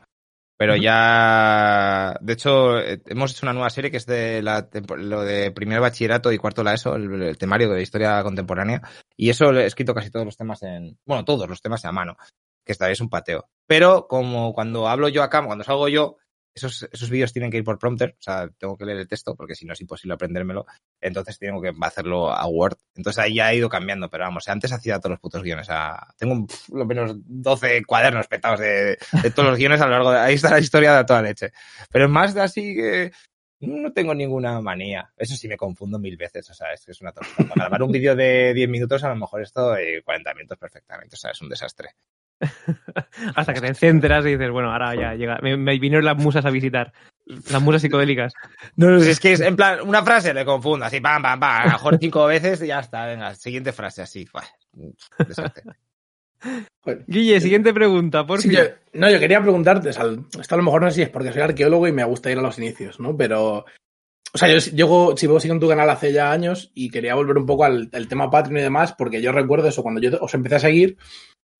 [0.56, 4.68] Pero ya, de hecho, eh, hemos hecho una nueva serie que es de la,
[4.98, 8.80] lo de primer bachillerato y cuarto la ESO, el, el temario de historia contemporánea.
[9.16, 12.16] Y eso he escrito casi todos los temas en, bueno, todos los temas a mano,
[12.64, 13.48] que esta vez es un pateo.
[13.66, 16.18] Pero como cuando hablo yo acá, cuando salgo yo,
[16.54, 19.34] esos, esos vídeos tienen que ir por prompter, o sea, tengo que leer el texto
[19.34, 20.64] porque si no es imposible aprendérmelo
[21.00, 22.76] entonces tengo que hacerlo a Word.
[22.94, 25.68] Entonces ahí ya ha ido cambiando, pero vamos, antes hacía todos los putos guiones.
[26.16, 28.98] tengo un- pf, lo menos 12 cuadernos petados de,
[29.34, 30.18] todos los guiones a lo largo de...
[30.18, 31.52] Ahí está la historia de toda leche.
[31.90, 33.12] Pero más de así que
[33.60, 35.12] no tengo ninguna manía.
[35.16, 37.48] Eso sí me confundo mil veces, o sea, es que es una tortura.
[37.48, 41.14] Para grabar un vídeo de 10 minutos a lo mejor esto eh, 40 minutos perfectamente,
[41.14, 41.90] o sea, es un desastre.
[43.34, 45.38] Hasta que te centras y dices, bueno, ahora ya llega.
[45.42, 46.92] Me, me vinieron las musas a visitar.
[47.26, 48.32] Las musas psicodélicas.
[48.76, 51.62] No, no, es que es en plan, una frase le confundo, así, pam, pam, pam,
[51.62, 54.26] a lo mejor cinco veces y ya está, venga, siguiente frase, así,
[55.26, 55.62] desastre.
[56.82, 57.04] Joder.
[57.06, 58.60] Guille, siguiente pregunta, por Sí, yo-
[58.92, 60.04] no, yo quería preguntarte, o sea,
[60.38, 62.38] esto a lo mejor no sé si es porque soy arqueólogo y me gusta ir
[62.38, 63.16] a los inicios, ¿no?
[63.16, 63.64] Pero,
[64.34, 67.14] o sea, yo llego, si vos sigo en tu canal hace ya años y quería
[67.14, 70.10] volver un poco al, al tema Patreon y demás, porque yo recuerdo eso, cuando yo
[70.20, 70.98] os empecé a seguir,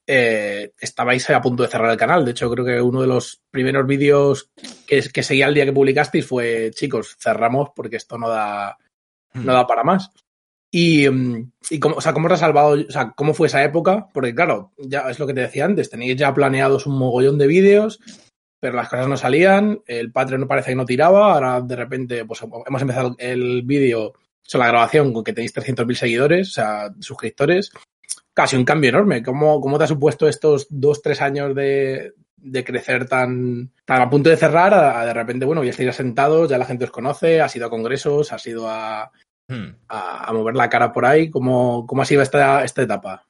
[0.06, 2.24] eh, estabais a punto de cerrar el canal.
[2.24, 4.50] De hecho, creo que uno de los primeros vídeos
[4.86, 8.76] que, que seguía el día que publicasteis fue, chicos, cerramos porque esto no da,
[9.34, 10.10] no da para más.
[10.70, 12.70] Y, mm, y cómo, o sea, ¿cómo os ha salvado?
[12.70, 14.08] O sea, ¿cómo fue esa época?
[14.12, 17.46] Porque, claro, ya es lo que te decía antes, tenéis ya planeados un mogollón de
[17.46, 18.00] vídeos,
[18.58, 22.24] pero las cosas no salían, el Patreon no parece que no tiraba, ahora de repente,
[22.24, 26.52] pues hemos empezado el vídeo, o sea, la grabación con que tenéis 300.000 seguidores, o
[26.52, 27.70] sea, suscriptores,
[28.34, 29.22] casi un cambio enorme.
[29.22, 34.10] ¿Cómo, cómo te ha supuesto estos dos, tres años de, de crecer tan, tan a
[34.10, 36.90] punto de cerrar a, a de repente, bueno, ya estáis asentados, ya la gente os
[36.90, 39.10] conoce, has ido a congresos, has ido a,
[39.46, 39.76] Hmm.
[39.88, 41.30] a, a mover la cara por ahí.
[41.30, 43.26] ¿Cómo, cómo ha sido esta, esta etapa?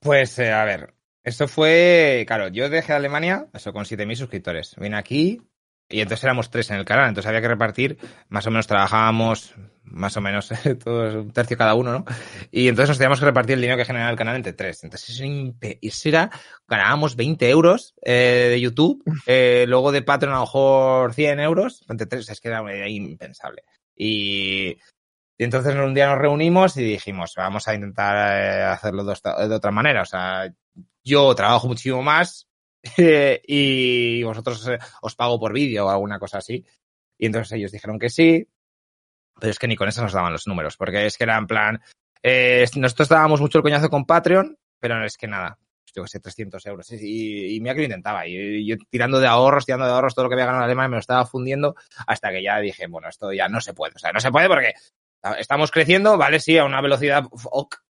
[0.00, 4.76] Pues, eh, a ver, esto fue, claro, yo dejé Alemania, eso con 7.000 suscriptores.
[4.76, 5.42] Vine aquí
[5.90, 7.98] y entonces éramos tres en el canal, entonces había que repartir,
[8.28, 10.48] más o menos trabajábamos, más o menos,
[10.84, 12.04] todos un tercio cada uno, ¿no?
[12.50, 14.84] Y entonces nos teníamos que repartir el dinero que generaba el canal entre tres.
[14.84, 16.30] Entonces eso, era
[16.68, 21.84] ganábamos 20 euros eh, de YouTube, eh, luego de Patreon a lo mejor 100 euros,
[21.88, 23.64] entre tres, es que era, era impensable.
[23.96, 24.76] Y,
[25.40, 29.70] y entonces un día nos reunimos y dijimos, vamos a intentar eh, hacerlo de, otra
[29.70, 30.02] manera.
[30.02, 30.52] O sea,
[31.02, 32.46] yo trabajo muchísimo más
[33.46, 36.64] y vosotros eh, os pago por vídeo o alguna cosa así.
[37.18, 38.48] Y entonces ellos dijeron que sí,
[39.38, 41.46] pero es que ni con eso nos daban los números, porque es que era en
[41.46, 41.80] plan,
[42.22, 45.58] eh, nosotros dábamos mucho el coñazo con Patreon, pero es que nada,
[45.94, 46.92] yo que sé, 300 euros.
[46.92, 48.26] Y, mira que lo intentaba.
[48.26, 50.88] Y yo tirando de ahorros, tirando de ahorros, todo lo que había ganado en Alemania
[50.88, 51.74] me lo estaba fundiendo
[52.06, 53.94] hasta que ya dije, bueno, esto ya no se puede.
[53.96, 54.72] O sea, no se puede porque
[55.38, 57.24] estamos creciendo, vale, sí, a una velocidad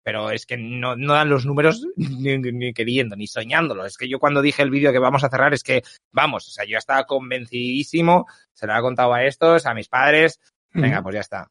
[0.02, 3.86] pero es que no, no dan los números ni, ni queriendo, ni soñándolo.
[3.86, 6.50] Es que yo cuando dije el vídeo que vamos a cerrar es que, vamos, o
[6.50, 10.40] sea, yo estaba convencidísimo, se lo había contado a estos, a mis padres,
[10.72, 11.50] venga, pues ya está.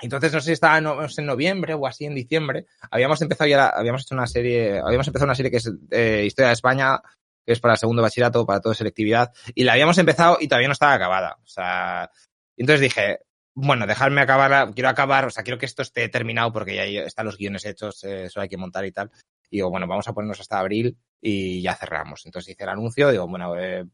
[0.00, 3.68] Entonces, no sé si estaba en, en noviembre o así, en diciembre, habíamos empezado ya,
[3.68, 7.00] habíamos hecho una serie, habíamos empezado una serie que es eh, Historia de España,
[7.44, 10.68] que es para el segundo bachillerato, para toda selectividad, y la habíamos empezado y todavía
[10.68, 11.38] no estaba acabada.
[11.44, 12.10] O sea,
[12.56, 13.20] entonces dije,
[13.54, 17.26] bueno, dejarme acabarla, quiero acabar, o sea, quiero que esto esté terminado porque ya están
[17.26, 19.10] los guiones hechos, eh, eso hay que montar y tal.
[19.50, 22.24] Y digo, bueno, vamos a ponernos hasta abril y ya cerramos.
[22.24, 23.84] Entonces hice el anuncio, digo, bueno, eh,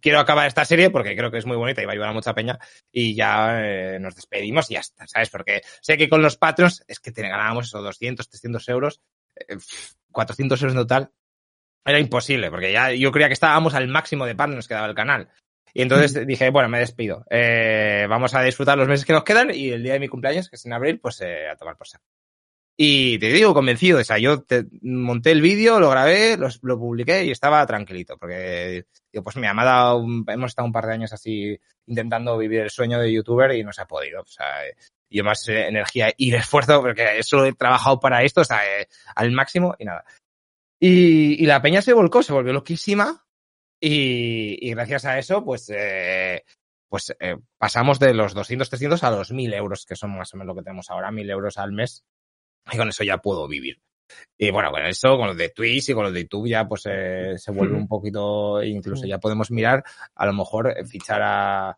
[0.00, 2.14] quiero acabar esta serie porque creo que es muy bonita y va a ayudar a
[2.14, 2.58] mucha peña
[2.90, 5.30] y ya eh, nos despedimos y ya está, ¿sabes?
[5.30, 9.00] Porque sé que con los patrons es que te ganábamos esos 200, 300 euros,
[9.36, 9.56] eh,
[10.10, 11.10] 400 euros en total.
[11.84, 14.94] Era imposible porque ya yo creía que estábamos al máximo de patrons que daba el
[14.94, 15.28] canal.
[15.74, 17.24] Y entonces dije, bueno, me despido.
[17.30, 20.48] Eh, vamos a disfrutar los meses que nos quedan y el día de mi cumpleaños,
[20.48, 22.04] que es en abril, pues eh, a tomar por saco.
[22.76, 27.24] Y te digo, convencido, o sea, yo te, monté el vídeo, lo grabé, lo, publiqué
[27.24, 31.12] y estaba tranquilito, porque digo, pues ha dado un, hemos estado un par de años
[31.12, 34.22] así intentando vivir el sueño de youtuber y no se ha podido.
[34.22, 34.46] O sea,
[35.10, 39.30] yo más energía y esfuerzo, porque eso he trabajado para esto, o sea, eh, al
[39.32, 40.04] máximo y nada.
[40.80, 43.24] Y, y, la peña se volcó, se volvió loquísima
[43.84, 46.44] y, y gracias a eso, pues, eh,
[46.88, 50.36] pues eh, pasamos de los 200, 300 a los 1000 euros, que son más o
[50.36, 52.04] menos lo que tenemos ahora, 1000 euros al mes
[52.72, 53.82] y con eso ya puedo vivir.
[54.38, 56.82] Y bueno, con eso, con los de Twitch y con los de YouTube ya pues
[56.84, 59.82] eh, se vuelve un poquito, incluso ya podemos mirar,
[60.14, 61.76] a lo mejor fichar a, a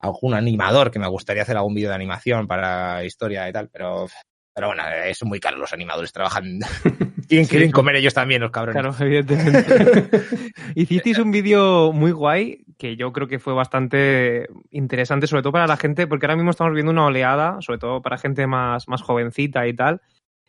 [0.00, 4.06] algún animador que me gustaría hacer algún vídeo de animación para historia y tal, pero
[4.54, 6.58] pero bueno, es muy caro, los animadores trabajan.
[7.28, 7.70] Tienen que sí.
[7.70, 8.82] comer ellos también, los cabrones.
[8.82, 10.10] Claro, evidentemente.
[10.74, 15.66] Hicisteis un vídeo muy guay que yo creo que fue bastante interesante, sobre todo para
[15.66, 19.02] la gente, porque ahora mismo estamos viendo una oleada, sobre todo para gente más, más
[19.02, 20.02] jovencita y tal.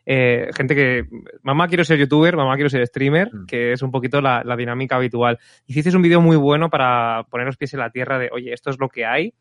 [0.05, 1.05] Eh, gente que,
[1.43, 3.45] mamá quiero ser youtuber, mamá quiero ser streamer, mm.
[3.45, 5.39] que es un poquito la, la dinámica habitual.
[5.65, 8.69] Hicisteis un vídeo muy bueno para poner los pies en la tierra de, oye, esto
[8.69, 9.33] es lo que hay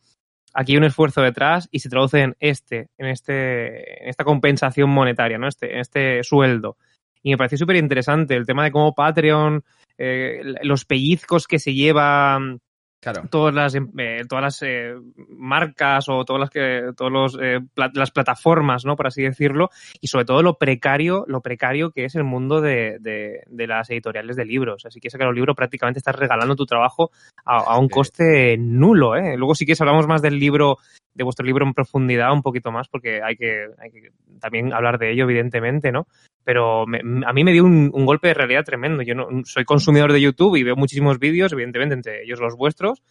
[0.55, 4.91] aquí hay un esfuerzo detrás y se traduce en este, en este, en esta compensación
[4.91, 5.49] monetaria, ¿no?
[5.49, 6.77] Este, en este sueldo.
[7.23, 9.65] Y me pareció súper interesante el tema de cómo Patreon,
[9.99, 12.61] eh, los pellizcos que se llevan
[13.03, 13.23] Claro.
[13.29, 14.95] todas las eh, todas las eh,
[15.29, 19.71] marcas o todas las que todos los eh, pla las plataformas no por así decirlo.
[20.01, 23.91] Y sobre todo lo precario lo precario que es el mundo de, de, de las
[23.91, 24.87] editoriales de libros.
[24.87, 27.11] Así que sacar un libro prácticamente estás regalando tu trabajo
[27.45, 29.37] a, a un coste nulo ¿eh?
[29.37, 30.79] luego si quieres hablamos más del libro
[31.15, 34.11] de vuestro libro en profundidad un poquito más porque hay que, hay que
[34.41, 36.07] también hablar de ello evidentemente no
[36.45, 39.03] pero me, a mí me dio un, un, golpe de realidad tremendo.
[39.03, 43.03] Yo no soy consumidor de YouTube y veo muchísimos vídeos, evidentemente, entre ellos los vuestros,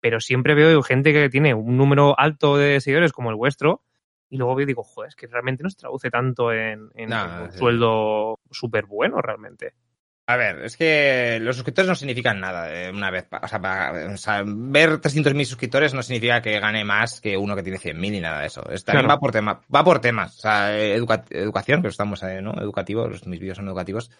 [0.00, 3.82] pero siempre veo gente que tiene un número alto de seguidores como el vuestro,
[4.28, 7.50] y luego veo y digo, joder, es que realmente no se traduce tanto en, un
[7.50, 7.58] sí.
[7.58, 9.74] sueldo súper bueno realmente.
[10.28, 13.28] A ver, es que los suscriptores no significan nada eh, una vez.
[13.30, 17.54] O sea, para, o sea, ver 300.000 suscriptores no significa que gane más que uno
[17.54, 18.68] que tiene 100.000 ni nada de eso.
[18.68, 19.16] Es, también claro.
[19.16, 20.36] va por tema, va por temas.
[20.38, 22.54] O sea, educa educación, que estamos, eh, ¿no?
[22.60, 24.10] Educativos, mis vídeos son educativos.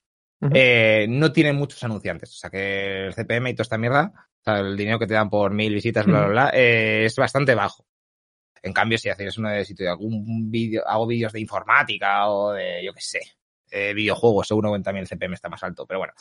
[0.40, 0.52] Uh -huh.
[0.54, 2.30] eh, no tienen muchos anunciantes.
[2.30, 5.14] O sea, que el CPM y toda esta mierda, o sea, el dinero que te
[5.14, 7.84] dan por mil visitas, bla, bla, bla, eh, es bastante bajo.
[8.62, 12.84] En cambio, si haces uno de de algún vídeo, hago vídeos de informática o de,
[12.84, 13.20] yo qué sé,
[13.70, 16.12] eh, videojuegos, seguro que también el CPM está más alto, pero bueno.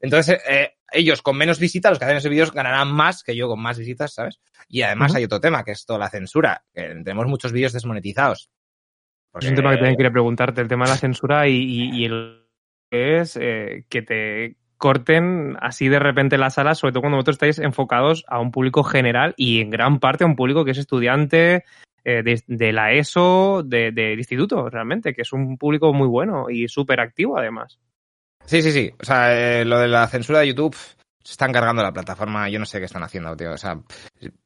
[0.00, 3.48] Entonces, eh, ellos con menos visitas, los que hacen esos vídeos ganarán más que yo
[3.48, 4.40] con más visitas, ¿sabes?
[4.68, 5.18] Y además uh -huh.
[5.18, 8.50] hay otro tema, que es toda la censura, que tenemos muchos vídeos desmonetizados.
[9.30, 9.46] Porque...
[9.46, 12.04] Es un tema que también quería preguntarte, el tema de la censura y, y, y
[12.04, 12.44] el
[12.90, 17.34] que es eh, que te corten así de repente las salas, sobre todo cuando vosotros
[17.36, 20.78] estáis enfocados a un público general y en gran parte a un público que es
[20.78, 21.64] estudiante,
[22.04, 26.50] eh, de, de, la ESO, de, del instituto, realmente, que es un público muy bueno
[26.50, 27.78] y súper activo además.
[28.44, 28.92] Sí, sí, sí.
[29.00, 32.58] O sea, eh, lo de la censura de YouTube se están cargando la plataforma, yo
[32.58, 33.52] no sé qué están haciendo, tío.
[33.52, 33.80] O sea,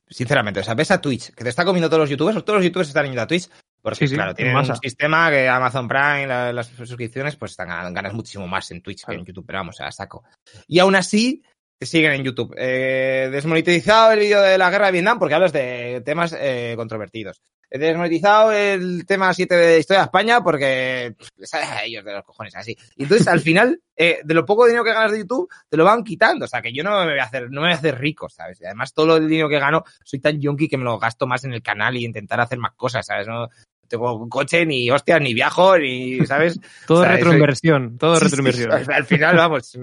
[0.08, 2.64] sinceramente, o sea, ves a Twitch, que te está comiendo todos los youtubers, todos los
[2.64, 3.50] youtubers están yendo a Twitch,
[3.82, 7.92] porque sí, sí, claro, tienen un sistema que Amazon Prime, la, las suscripciones, pues están,
[7.94, 9.18] ganas muchísimo más en Twitch claro.
[9.18, 10.24] que en YouTube, pero vamos, a saco.
[10.66, 11.42] Y aún así,
[11.78, 12.54] te siguen en YouTube.
[12.58, 17.40] Eh, desmonetizado el vídeo de la guerra de Vietnam porque hablas de temas eh, controvertidos.
[17.70, 22.56] Desmonetizado el tema 7 de Historia de España porque les a ellos de los cojones
[22.56, 22.76] así.
[22.96, 25.84] Y entonces al final, eh, de lo poco dinero que ganas de YouTube, te lo
[25.84, 26.46] van quitando.
[26.46, 28.28] O sea, que yo no me voy a hacer, no me voy a hacer rico,
[28.28, 28.60] ¿sabes?
[28.60, 31.44] Y además todo el dinero que gano, soy tan yonky que me lo gasto más
[31.44, 33.28] en el canal y intentar hacer más cosas, ¿sabes?
[33.28, 33.48] No,
[33.88, 36.60] tengo un coche, ni hostias, ni viajo, ni, ¿sabes?
[36.86, 37.98] todo o sea, retroinversión, soy...
[37.98, 38.84] todo retroinversión.
[38.84, 39.76] Sí, al final, vamos,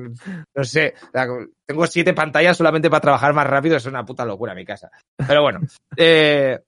[0.56, 0.94] no sé,
[1.66, 4.90] tengo siete pantallas solamente para trabajar más rápido, es una puta locura mi casa.
[5.28, 5.62] Pero bueno,
[5.98, 6.60] eh,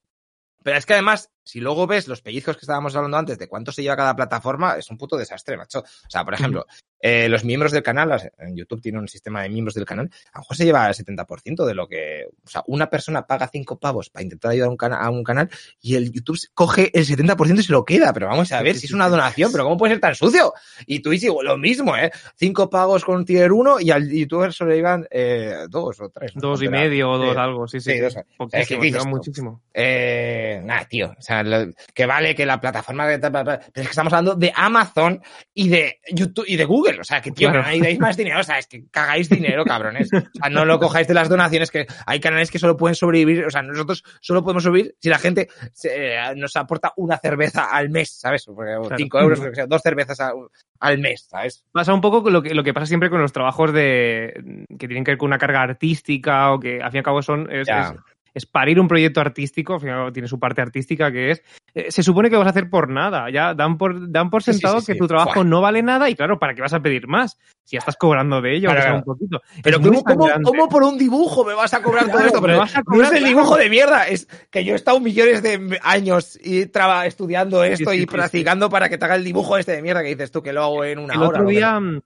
[0.64, 3.72] pero es que además, si luego ves los pellizcos que estábamos hablando antes de cuánto
[3.72, 5.80] se lleva cada plataforma, es un puto desastre, macho.
[5.80, 6.66] O sea, por ejemplo,
[7.00, 10.38] eh, los miembros del canal, en YouTube tiene un sistema de miembros del canal, a
[10.40, 13.80] lo mejor se lleva el 70% de lo que, o sea, una persona paga 5
[13.80, 15.50] pavos para intentar ayudar a un, cana- a un canal
[15.82, 18.88] y el YouTube coge el 70% y se lo queda, pero vamos a ver si
[18.88, 20.54] es una donación, pero ¿cómo puede ser tan sucio?
[20.86, 22.12] Y Twitch igual, lo mismo, ¿eh?
[22.36, 26.36] 5 pagos con tier 1 y al youtuber solo le llevan eh, dos o tres.
[26.36, 26.42] ¿no?
[26.42, 26.90] Dos y ¿Cuánto era?
[26.90, 27.40] medio o dos, Sí.
[27.40, 27.92] algo, sí, sí.
[27.94, 28.16] Sí, dos.
[28.38, 29.62] Poquísimo, Es que, muchísimo.
[29.74, 31.14] Eh, nada, tío.
[31.18, 34.52] O sea, lo- que vale que la plataforma de pero es que estamos hablando de
[34.56, 35.22] Amazon
[35.54, 37.00] y de YouTube y de Google.
[37.02, 37.68] O sea, que tío, Claro.
[37.70, 38.40] no dais más dinero.
[38.40, 40.10] O sea, es que cagáis dinero, cabrones.
[40.14, 43.46] O sea, no lo cojáis de las donaciones, que hay canales que solo pueden sobrevivir.
[43.46, 47.66] O sea, nosotros solo podemos sobrevivir si la gente se- eh, nos aporta una cerveza
[47.66, 48.48] al mes, ¿sabes?
[48.48, 48.90] O Claro.
[48.98, 50.32] cinco euros, que sea, dos cervezas a-
[50.80, 51.66] al mes, ¿sabes?
[51.72, 55.04] Pasa un poco lo que, lo que pasa siempre con los trabajos de que tienen
[55.04, 57.68] que ver con una carga artística o que al fin y al cabo son es,
[57.68, 57.82] Ya.
[57.82, 57.94] es-
[58.38, 59.80] es parir un proyecto artístico,
[60.14, 63.30] tiene su parte artística que es eh, se supone que vas a hacer por nada,
[63.30, 64.94] ya dan por dan por sí, sentado sí, sí.
[64.94, 67.38] que tu trabajo no vale nada y claro, ¿para qué vas a pedir más?
[67.64, 69.42] Si ya estás cobrando de ello, sea un poquito.
[69.62, 72.42] Pero ¿cómo, cómo, cómo por un dibujo me vas a cobrar todo esto?
[72.42, 75.00] Pero vas a no cobrar, es el dibujo de mierda, es que yo he estado
[75.00, 79.58] millones de años y traba, estudiando esto y practicando para que te haga el dibujo
[79.58, 81.40] este de mierda que dices tú que lo hago en una el hora.
[81.42, 82.02] otro día sea.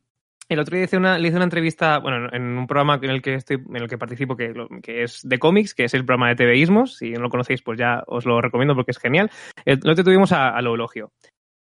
[0.49, 0.85] El otro día
[1.17, 3.97] le hice una entrevista, bueno, en un programa en el que estoy, en el que
[3.97, 4.53] participo, que,
[4.85, 6.97] es de cómics, que es el programa de TVismos.
[6.97, 9.31] Si no lo conocéis, pues ya os lo recomiendo porque es genial.
[9.65, 10.61] El otro tuvimos a, a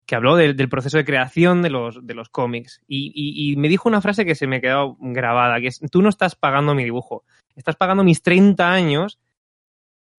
[0.08, 2.80] que habló del, proceso de creación de los, de los cómics.
[2.88, 6.08] Y, y- me dijo una frase que se me quedó grabada, que es, tú no
[6.08, 7.24] estás pagando mi dibujo,
[7.56, 9.20] estás pagando mis 30 años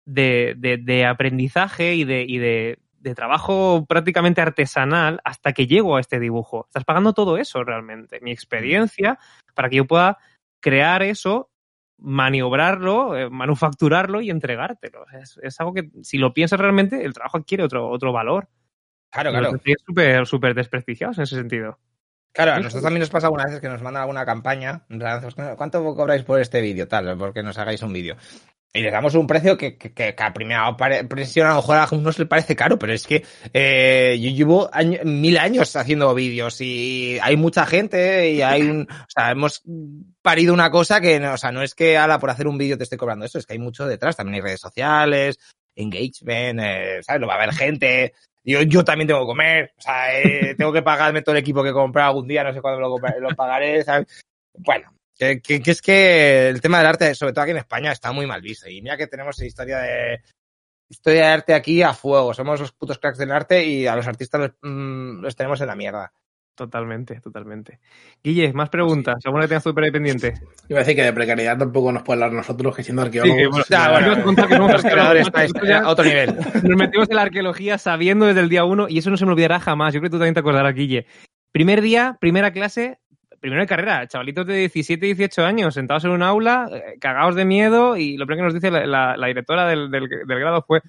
[0.04, 5.96] de, de- de aprendizaje y de, y de, de trabajo prácticamente artesanal hasta que llego
[5.96, 6.66] a este dibujo.
[6.66, 9.18] Estás pagando todo eso realmente, mi experiencia,
[9.54, 10.18] para que yo pueda
[10.60, 11.50] crear eso,
[11.98, 15.06] maniobrarlo, eh, manufacturarlo y entregártelo.
[15.20, 18.48] Es, es algo que, si lo piensas realmente, el trabajo adquiere otro, otro valor.
[19.10, 19.50] Claro, claro.
[19.86, 21.78] súper, súper desprestigiados en ese sentido.
[22.32, 24.84] Claro, a nosotros también nos pasa algunas veces que nos mandan alguna campaña.
[24.88, 25.20] en plan,
[25.56, 26.86] ¿Cuánto cobráis por este vídeo?
[26.86, 28.16] Tal, porque nos hagáis un vídeo.
[28.72, 31.82] Y les damos un precio que, que, que a primera impresión a lo mejor a
[31.82, 36.60] algunos les parece caro, pero es que eh, yo llevo año- mil años haciendo vídeos
[36.60, 38.82] y hay mucha gente y hay un...
[38.82, 39.64] O sea, hemos
[40.22, 42.78] parido una cosa que, no, o sea, no es que ala, por hacer un vídeo
[42.78, 44.14] te esté cobrando eso, es que hay mucho detrás.
[44.16, 45.40] También hay redes sociales,
[45.74, 47.20] engagement, eh, ¿sabes?
[47.20, 48.14] Lo va a haber gente.
[48.44, 51.62] Yo, yo también tengo que comer, o sea, eh, tengo que pagarme todo el equipo
[51.62, 54.22] que he comprado algún día, no sé cuándo lo, lo pagaré, ¿sabes?
[54.58, 57.92] Bueno, que, que- que es que el tema del arte, sobre todo aquí en España,
[57.92, 58.68] está muy mal visto.
[58.68, 60.20] Y mira que tenemos historia de
[60.88, 62.34] historia de arte aquí a fuego.
[62.34, 65.66] Somos los putos cracks del arte y a los artistas los, mm, los tenemos en
[65.68, 66.12] la mierda.
[66.60, 67.78] Totalmente, totalmente.
[68.22, 69.16] Guille, más preguntas.
[69.24, 70.34] ¿Alguna que tengas ahí pendiente?
[70.68, 73.34] Iba a decir que de precariedad tampoco nos puede hablar nosotros, que siendo arqueólogos.
[73.34, 75.88] Sí, que, bueno, Ya, bueno, a contar que somos los creadores arqueólogos, estáis ya- a
[75.88, 76.36] otro nivel.
[76.64, 79.32] Nos metimos en la arqueología sabiendo desde el día uno y eso no se me
[79.32, 79.94] olvidará jamás.
[79.94, 81.06] Yo creo que tú también te acordarás, Guille.
[81.50, 82.98] Primer día, primera clase,
[83.40, 87.46] primero de carrera, chavalitos de 17, 18 años, sentados en un aula, eh, cagados de
[87.46, 90.62] miedo y lo primero que nos dice la, la- la directora del, del- del grado
[90.68, 90.82] fue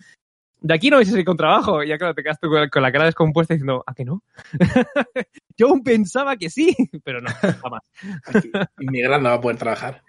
[0.61, 1.83] de aquí no vais a salir con trabajo.
[1.83, 4.23] Y ya claro, te quedas tú con, la cara descompuesta diciendo, ¿a que no?
[5.57, 7.29] Yo aún pensaba que sí, pero no,
[7.61, 7.81] jamás.
[8.25, 10.03] Aquí, inmigrando va a poder trabajar.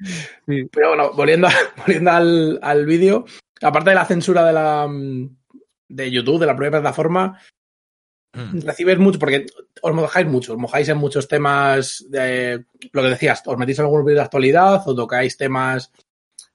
[0.46, 0.68] Sí.
[0.70, 3.24] Pero bueno, volviendo, a- volviendo al, al vídeo,
[3.62, 4.88] aparte de la censura de la
[5.88, 7.38] de YouTube, de la propia plataforma,
[8.32, 9.46] recibes mucho, porque
[9.82, 13.84] os mojáis mucho, os mojáis en muchos temas de lo que decías, os metís en
[13.84, 15.92] algún vídeo de actualidad o tocáis temas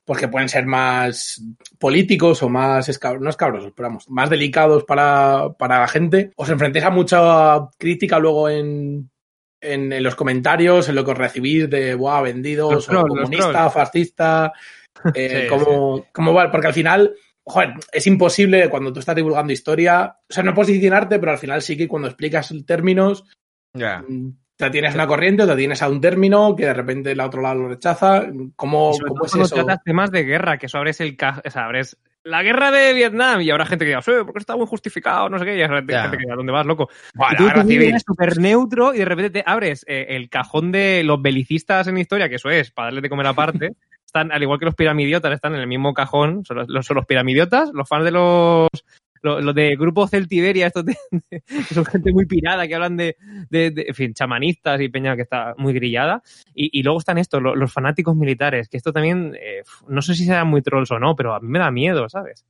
[0.08, 1.44] pues que pueden ser más
[1.78, 6.32] políticos o más escabrosos, no escabrosos, pero vamos, más delicados para, para la gente.
[6.38, 9.12] Os enfrentáis a mucha crítica luego en,
[9.60, 13.20] en, en los comentarios, en lo que os recibís de, wow, vendidos, o trolls, los
[13.20, 14.54] comunista, fascista,
[15.14, 19.52] eh, Sí, cómo, cómo va, porque al final, joder, es imposible cuando tú estás divulgando
[19.52, 23.26] historia, o sea, no posicionarte, pero al final sí que cuando explicas términos,
[23.74, 24.06] Ya.
[24.58, 27.42] Te tienes una corriente o te tienes a un término que de repente el otro
[27.42, 28.26] lado lo rechaza.
[28.56, 29.56] ¿Cómo, sobre cómo todo es eso?
[29.56, 32.92] tratas temas de guerra, que eso abres el ca- o sea, abres la guerra de
[32.94, 35.62] Vietnam y habrá gente que diga, "Sí, porque está muy justificado, no sé qué, y
[35.62, 36.02] hay gente Ya.
[36.02, 36.90] gente que diga, ¿dónde vas, loco?
[37.16, 37.96] Buah, y la tú guerra civil.
[38.06, 42.28] súper neutro y de repente te abres eh, el cajón de los belicistas en historia,
[42.28, 43.70] que eso es, para darle de comer aparte.
[44.06, 46.44] están, al igual que los piramidiotas, están en el mismo cajón.
[46.46, 48.68] Son los, los- son los piramidiotas, los fans de los,
[49.22, 50.98] los, los de Grupo Celtiberia, estos de-
[51.74, 53.16] son gente muy pirada, que hablan de,
[53.50, 56.22] de, fin, chamanistas y peña que está muy grillada.
[56.54, 60.16] Y, y luego están estos, lo- los, fanáticos militares, que esto también, eh, no sé
[60.16, 62.46] si serán muy trolls o no, pero a mí me da miedo, ¿sabes?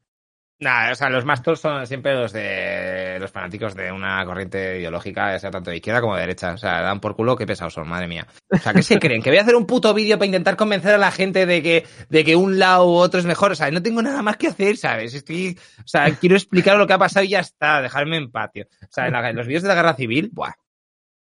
[0.60, 5.38] Nah, o sea, los más son siempre los de los fanáticos de una corriente ideológica,
[5.38, 6.54] sea tanto de izquierda como de derecha.
[6.54, 8.26] O sea, dan por culo qué pesados son, madre mía.
[8.52, 9.22] O sea, ¿qué se creen?
[9.22, 11.86] ¿Que voy a hacer un puto vídeo para intentar convencer a la gente de que,
[12.10, 13.52] de que un lado u otro es mejor?
[13.52, 15.14] O sea, no tengo nada más que hacer, ¿sabes?
[15.14, 18.66] Estoy, o sea, quiero explicar lo que ha pasado y ya está, dejarme en patio.
[18.82, 20.54] O sea, en, la- en los vídeos de la guerra civil, buah.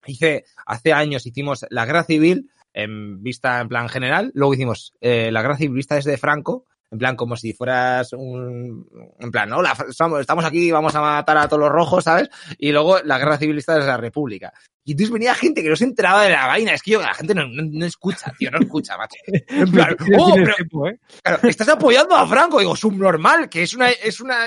[0.08, 5.30] hice, hace años hicimos la guerra civil en vista en plan general, luego hicimos eh,
[5.32, 8.86] la guerra civil vista desde Franco, en plan como si fueras un,
[9.20, 9.76] en plan, no, la,
[10.20, 12.30] estamos aquí, vamos a matar a todos los rojos, ¿sabes?
[12.58, 14.54] Y luego la guerra civilista desde la República.
[14.84, 16.74] Y entonces venía gente que no se enteraba de la vaina.
[16.74, 19.16] Es que yo, la gente no, no, no escucha, tío, no escucha, macho.
[19.48, 21.00] En plan, oh, pero, ¿eh?
[21.22, 22.60] claro, estás apoyando a Franco.
[22.60, 24.38] Digo, subnormal, que es una, es una,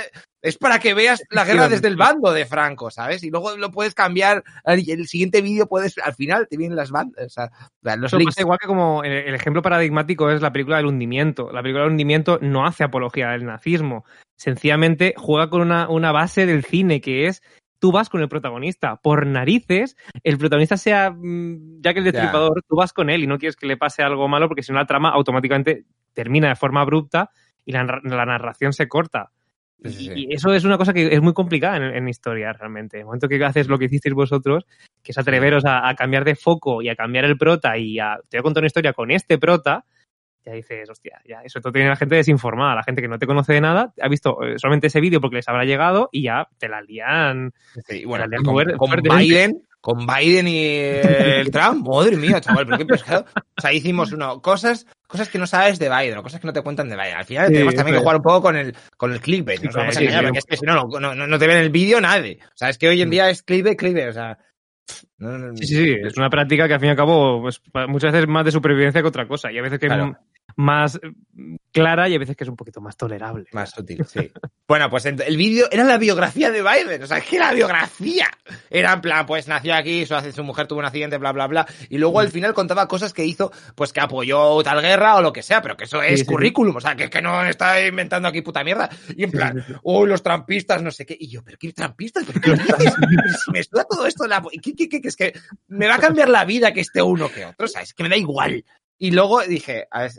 [0.42, 3.22] es para que veas la guerra desde el bando de Franco, ¿sabes?
[3.22, 4.42] Y luego lo puedes cambiar.
[4.76, 7.26] Y el siguiente vídeo puedes, al final te vienen las bandas.
[7.26, 7.50] O sea,
[7.96, 11.52] los Eso pasa igual que como el ejemplo paradigmático es la película del hundimiento.
[11.52, 14.04] La película del hundimiento no hace apología del nazismo.
[14.36, 17.40] Sencillamente juega con una, una base del cine que es
[17.78, 18.96] tú vas con el protagonista.
[18.96, 22.66] Por narices, el protagonista sea mm, Jack el Destripador, yeah.
[22.68, 24.78] tú vas con él y no quieres que le pase algo malo porque si no
[24.78, 27.30] la trama automáticamente termina de forma abrupta
[27.64, 29.30] y la, la narración se corta.
[29.82, 30.12] Sí, sí.
[30.14, 32.96] Y, eso es una cosa que es muy complicada en, en, historia, realmente.
[32.96, 34.64] En el momento que haces lo que hicisteis vosotros,
[35.02, 38.16] que es atreveros a, a, cambiar de foco y a cambiar el prota y a,
[38.28, 39.84] te voy a contar una historia con este prota,
[40.44, 43.26] ya dices, hostia, ya, eso todo tiene la gente desinformada, la gente que no te
[43.26, 46.48] conoce de nada, ha visto eh, solamente ese vídeo porque les habrá llegado y ya
[46.58, 47.52] te la lían.
[47.86, 52.66] Sí, bueno, la lían con, con Biden, con Biden y el Trump, madre mía, chaval,
[52.66, 53.24] pero qué pescado.
[53.56, 56.52] O sea, hicimos uno, cosas, cosas que no sabes de Biden, o cosas que no
[56.52, 57.16] te cuentan de Biden.
[57.16, 59.66] Al final sí, tenemos también que jugar un poco con el, con el clickbait, no
[59.66, 61.70] nos vamos a engañar, porque es que si no, no, no, no te ven el
[61.70, 62.38] vídeo nadie.
[62.42, 64.38] O sea, es que hoy en día es clickbait, clickbait, o sea,
[65.18, 67.60] no, no, sí, sí, sí, es una práctica que al fin y al cabo pues,
[67.88, 70.16] muchas veces más de supervivencia que otra cosa y a veces que claro.
[70.56, 71.00] más
[71.74, 73.46] clara y a veces que es un poquito más tolerable.
[73.52, 74.30] Más sutil, sí.
[74.68, 78.28] bueno, pues el vídeo era la biografía de Biden, o sea, es que la biografía
[78.70, 81.66] era en plan, pues nació aquí, su, su mujer tuvo un accidente, bla, bla, bla,
[81.90, 85.32] y luego al final contaba cosas que hizo, pues que apoyó tal guerra o lo
[85.32, 86.78] que sea, pero que eso es sí, currículum, sí.
[86.78, 88.88] o sea, que, que no está inventando aquí puta mierda.
[89.16, 92.40] Y en plan, uy, los trampistas, no sé qué, y yo, pero qué trampistas, pero
[92.40, 92.94] qué dices?
[93.44, 94.42] si me estudia todo esto, la...
[94.62, 95.32] ¿Qué, qué, qué, es que
[95.66, 98.04] me va a cambiar la vida que esté uno que otro, o sea, es que
[98.04, 98.64] me da igual.
[98.96, 100.12] Y luego dije, a ver,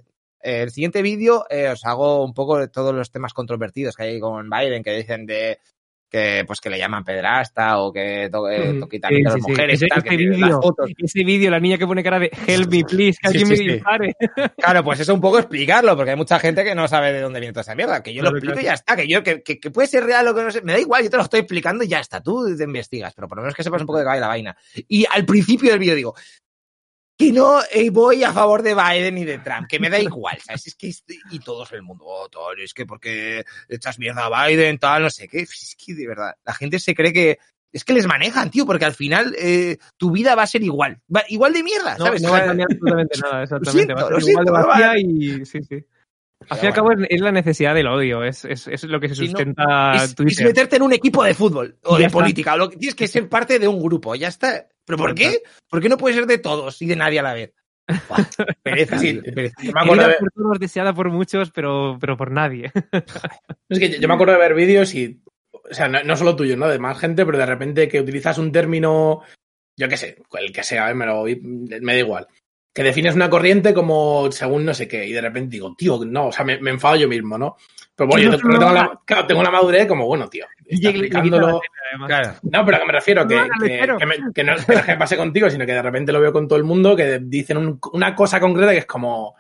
[0.46, 4.20] el siguiente vídeo eh, os hago un poco de todos los temas controvertidos que hay
[4.20, 5.60] con Biden, que dicen de
[6.08, 9.82] que pues que le llaman pedrasta o que to eh, toquita sí, a las mujeres
[9.82, 13.28] y tal, ese, ese vídeo, la niña que pone cara de help me please, que
[13.28, 14.16] alguien me dispare.
[14.58, 17.40] Claro, pues eso un poco explicarlo, porque hay mucha gente que no sabe de dónde
[17.40, 18.66] viene toda esa mierda, que yo claro, lo explico claro.
[18.66, 20.62] y ya está, que yo, que, que, que, puede ser real o que no sé,
[20.62, 23.28] me da igual, yo te lo estoy explicando y ya está, tú te investigas, pero
[23.28, 24.56] por lo menos que sepas un poco de qué va la vaina.
[24.88, 26.16] Y al principio del vídeo digo,
[27.18, 30.38] que no eh, voy a favor de Biden y de Trump, que me da igual,
[30.44, 30.68] ¿sabes?
[30.68, 30.92] Es que,
[31.32, 35.04] y todos en el mundo, oh, tal, es que porque echas mierda a Biden, tal,
[35.04, 37.40] no sé qué, es que de verdad, la gente se cree que,
[37.72, 41.00] es que les manejan, tío, porque al final eh, tu vida va a ser igual,
[41.14, 42.22] va, igual de mierda, ¿sabes?
[42.22, 44.62] No, no va a cambiar absolutamente nada, exactamente, lo siento, va a ser igual siento,
[44.62, 45.00] de vacía va.
[45.00, 45.86] y, sí, sí.
[46.50, 49.10] Al fin y al cabo es la necesidad del odio, es, es, es lo que
[49.10, 50.34] se sustenta no, es, Twitter.
[50.34, 53.08] Es meterte en un equipo de fútbol o de política, o lo que tienes que
[53.08, 54.68] ser parte de un grupo, ya está.
[54.86, 55.42] ¿Pero por qué?
[55.70, 57.54] ¿Por qué no puede ser de todos y de nadie a la vez?
[58.64, 59.56] pereza, sí, pereza.
[59.62, 60.16] Yo me acuerdo de...
[60.16, 62.72] por todos, deseada por muchos, pero, pero por nadie.
[63.70, 65.22] es que yo, yo, me acuerdo de ver vídeos y,
[65.52, 66.68] o sea, no, no, solo tuyo, ¿no?
[66.68, 69.22] De más gente, pero de repente que utilizas un término,
[69.78, 70.94] yo qué sé, el que sea, ¿eh?
[70.94, 72.28] me, lo, me da igual.
[72.76, 76.28] Que defines una corriente como según no sé qué, y de repente digo, tío, no,
[76.28, 77.56] o sea, me, me enfado yo mismo, ¿no?
[77.96, 81.62] Pero bueno, yo tengo, la, claro, tengo la madurez como, bueno, tío, explicándolo.
[82.06, 82.34] Claro.
[82.44, 85.16] No, pero a que me refiero, que, que, que, me, que no es que pase
[85.16, 88.14] contigo, sino que de repente lo veo con todo el mundo, que dicen un, una
[88.14, 89.36] cosa concreta que es como,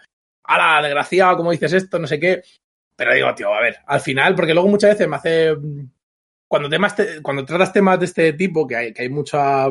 [0.46, 2.00] ala, desgraciado, ¿cómo dices esto?
[2.00, 2.42] No sé qué.
[2.96, 5.54] Pero digo, tío, a ver, al final, porque luego muchas veces me hace.
[6.48, 9.68] Cuando, temas te, cuando tratas temas de este tipo, que hay, que hay mucha,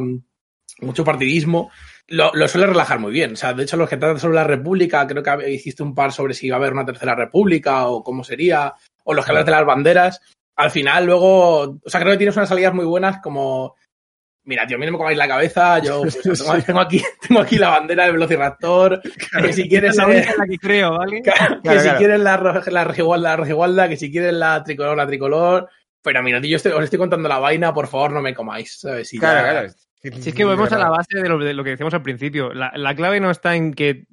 [0.81, 1.70] mucho partidismo,
[2.09, 3.33] lo, lo, suele relajar muy bien.
[3.33, 6.12] O sea, de hecho, los que tratan sobre la República, creo que hiciste un par
[6.12, 9.47] sobre si iba a haber una tercera República o cómo sería, o los que hablan
[9.47, 10.20] de las banderas.
[10.57, 13.75] Al final, luego, o sea, creo que tienes unas salidas muy buenas como.
[14.47, 17.41] Mira, tío, a mí no me comáis la cabeza, yo pues, tengo, tengo, aquí, tengo
[17.41, 19.97] aquí la bandera del Velociraptor, que si quieres...
[19.97, 21.16] la única la que creo, ¿vale?
[21.22, 25.07] Que, claro, que si quieres la, la, la regigualda, que si quieres la tricolor, la
[25.07, 25.70] tricolor...
[26.03, 28.79] Pero mira, tío, yo estoy, os estoy contando la vaina, por favor, no me comáis,
[28.79, 29.14] ¿sabes?
[29.14, 29.75] Y claro, ya, claro.
[30.12, 32.52] Si es que volvemos a la base de lo, de lo que decíamos al principio.
[32.52, 34.05] La, la, clave no está en que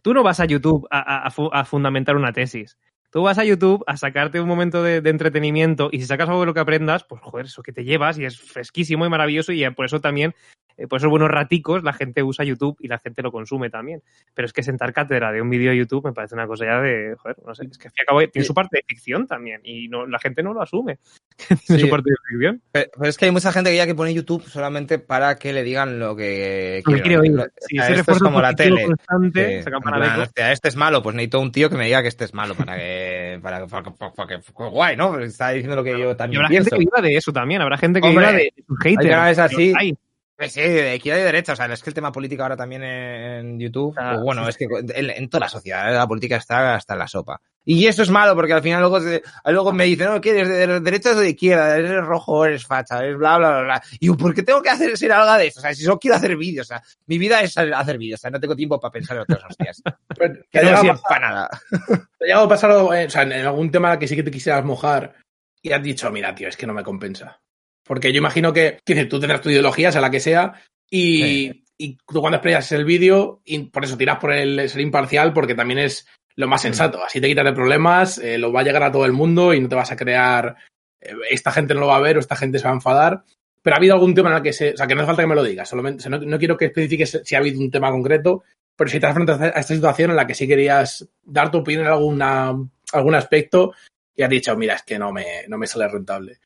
[0.00, 2.78] tú no vas a YouTube a, a, a, fundamentar una tesis.
[3.12, 6.40] Tú vas a YouTube a sacarte un momento de, de, entretenimiento y si sacas algo
[6.40, 9.52] de lo que aprendas, pues joder, eso que te llevas y es fresquísimo y maravilloso
[9.52, 10.34] y por eso también,
[10.76, 14.02] eh, por esos buenos raticos, la gente usa YouTube y la gente lo consume también.
[14.34, 16.80] Pero es que sentar cátedra de un vídeo de YouTube me parece una cosa ya
[16.80, 20.06] de, joder, no sé, es que acabo, tiene su parte de ficción también y no,
[20.06, 20.98] la gente no lo asume.
[21.48, 21.78] tiene sí.
[21.80, 22.62] su parte de ficción.
[22.72, 25.52] Pero, pero, es que hay mucha gente que ya que pone YouTube solamente para que
[25.52, 27.50] le digan lo que quiere oír.
[27.58, 28.86] Sí, o sea, esto es como la tele.
[28.86, 29.70] Constante, sí.
[29.70, 32.54] plan, este es malo, pues necesito un tío que me diga que este es malo
[32.54, 33.01] para que,
[33.42, 35.18] para, para, para, para que, guay, ¿no?
[35.18, 36.70] Está diciendo lo que yo también y habrá pienso.
[36.70, 39.14] gente que viva de eso también, habrá gente que Hombre, viva de, de sus haters.
[39.14, 39.72] Hay así.
[39.76, 39.94] Hay.
[40.42, 41.52] Pues sí, de izquierda y de derecha.
[41.52, 43.94] O sea, es que el tema político ahora también en YouTube.
[43.96, 46.98] Ah, pues bueno, es que en, en toda la sociedad la política está hasta en
[46.98, 47.40] la sopa.
[47.64, 50.48] Y eso es malo porque al final luego, se- luego me dicen, no, ¿qué eres
[50.48, 51.76] de derecha o de izquierda?
[51.76, 52.98] ¿Eres rojo o eres facha?
[52.98, 53.82] ¿Eres bla, bla, bla, bla?
[54.00, 55.60] Y yo, ¿por qué tengo que hacer ser algo de eso?
[55.60, 58.22] O sea, si solo quiero hacer vídeos, o sea, mi vida es hacer vídeos, o
[58.22, 59.80] sea, no tengo tiempo para pensar en otras hostias.
[60.18, 61.50] Pero, ¿te Que no sirve para nada.
[62.18, 64.32] te ha llegado a pasar eh, o sea, en algún tema que sí que te
[64.32, 65.14] quisieras mojar
[65.62, 67.40] y has dicho, mira, tío, es que no me compensa?
[67.84, 71.96] Porque yo imagino que, decir, tú tendrás tu ideología, sea la que sea, y, y
[71.96, 75.80] tú cuando explayas el vídeo, y por eso tiras por el ser imparcial, porque también
[75.80, 76.06] es
[76.36, 77.02] lo más sensato.
[77.04, 79.60] Así te quitas de problemas, eh, lo va a llegar a todo el mundo y
[79.60, 80.56] no te vas a crear,
[81.00, 83.24] eh, esta gente no lo va a ver o esta gente se va a enfadar.
[83.62, 85.22] Pero ha habido algún tema en el que se, o sea, que no hace falta
[85.22, 87.60] que me lo digas, solamente, o sea, no, no quiero que especifiques si ha habido
[87.60, 88.42] un tema concreto,
[88.76, 91.58] pero si te has frente a esta situación en la que sí querías dar tu
[91.58, 92.56] opinión en alguna,
[92.92, 93.72] algún aspecto
[94.16, 96.38] y has dicho, mira, es que no me, no me sale rentable.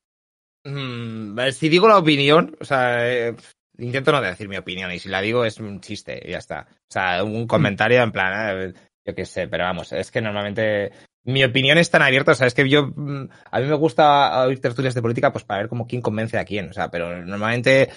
[0.66, 3.36] Mm, si digo la opinión, o sea, eh,
[3.78, 6.66] intento no decir mi opinión y si la digo es un chiste y ya está.
[6.68, 10.90] O sea, un comentario en plan, eh, yo qué sé, pero vamos, es que normalmente
[11.22, 14.44] mi opinión es tan abierta, o sea, es que yo, mm, a mí me gusta
[14.44, 17.24] oír tertulias de política pues para ver como quién convence a quién, o sea, pero
[17.24, 17.90] normalmente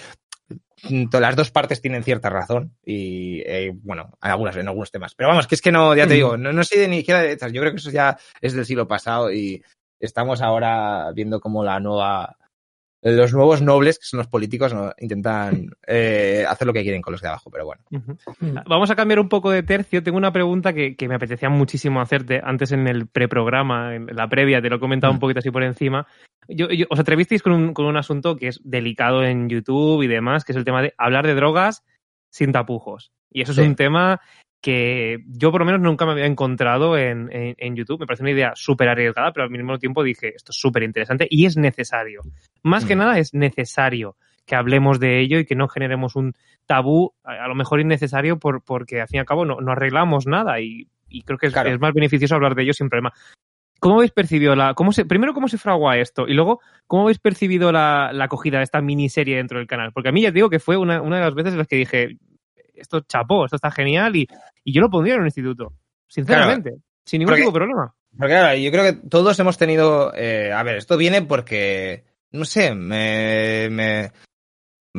[0.83, 5.15] mm, las dos partes tienen cierta razón y eh, bueno, en algunas en algunos temas.
[5.15, 7.21] Pero vamos, que es que no, ya te digo, no, no soy de ni izquierda
[7.21, 9.63] de derechas, yo creo que eso ya es del siglo pasado y
[9.99, 12.35] estamos ahora viendo como la nueva
[13.01, 14.91] los nuevos nobles, que son los políticos, ¿no?
[14.99, 17.81] intentan eh, hacer lo que quieren con los de abajo, pero bueno.
[18.67, 20.03] Vamos a cambiar un poco de tercio.
[20.03, 24.27] Tengo una pregunta que, que me apetecía muchísimo hacerte antes en el preprograma, en la
[24.27, 25.21] previa, te lo he comentado un Mm.
[25.21, 26.07] poquito así por encima.
[26.47, 30.07] Yo, yo- os atrevisteis con un, con un asunto que es delicado en YouTube y
[30.07, 31.83] demás, que es el tema de hablar de drogas
[32.31, 33.11] sin tapujos.
[33.31, 33.63] Y eso es Sí.
[33.63, 34.19] un tema
[34.61, 37.99] que yo por lo menos nunca me había encontrado en, en- en YouTube.
[38.01, 41.27] Me parece una idea súper arriesgada, pero al mismo tiempo dije, esto es súper interesante
[41.29, 42.21] y es necesario.
[42.63, 42.99] Más que Mm.
[42.99, 46.33] nada es necesario que hablemos de ello y que no generemos un
[46.65, 49.71] tabú, a, a lo mejor innecesario, por, porque al fin y al cabo no, no
[49.71, 51.69] arreglamos nada y, y creo que es, Claro.
[51.69, 53.13] es más beneficioso hablar de ello sin problema.
[53.79, 57.19] ¿Cómo habéis percibido la, cómo se, primero cómo se fragua esto y luego cómo habéis
[57.19, 59.93] percibido la, la acogida de esta miniserie dentro del canal?
[59.93, 61.67] Porque a mí ya te digo que fue una, una de las veces en las
[61.67, 62.17] que dije,
[62.79, 64.27] esto chapó, esto está genial y,
[64.63, 65.73] y yo lo pondría en un instituto,
[66.07, 66.75] sinceramente,
[67.05, 67.95] sin ningún porque- tipo de problema.
[68.17, 70.11] Porque claro, yo creo que todos hemos tenido.
[70.15, 72.05] eh, a ver, esto viene porque.
[72.31, 73.69] No sé, me.
[73.69, 74.11] me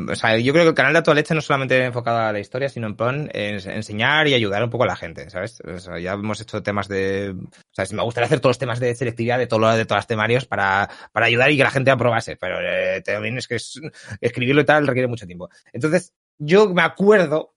[0.09, 2.69] o sea, yo creo que el canal de Atualeche no solamente enfocado a la historia,
[2.69, 5.61] sino en plan en enseñar y ayudar un poco a la gente, ¿sabes?
[5.63, 7.35] O sea, ya hemos hecho temas de.
[7.37, 10.07] O sea, me gustaría hacer todos los temas de selectividad de todo de todos los
[10.07, 13.81] temarios para, para ayudar y que la gente aprobase, pero eh, también es que es-
[14.21, 15.49] escribirlo y tal requiere mucho tiempo.
[15.73, 17.55] Entonces, yo me acuerdo,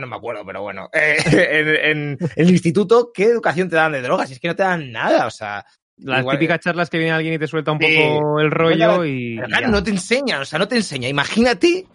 [0.00, 4.30] no me acuerdo, pero bueno, eh, en, el instituto, ¿qué educación te dan de drogas?
[4.30, 5.64] Y es que no te dan nada, o sea,
[5.96, 7.96] Las igual- típicas charlas que viene alguien y te suelta un Sí.
[7.96, 9.38] poco el rollo y...
[9.46, 11.08] claro, no te enseña, o sea, no te enseña.
[11.08, 11.86] Imagínate,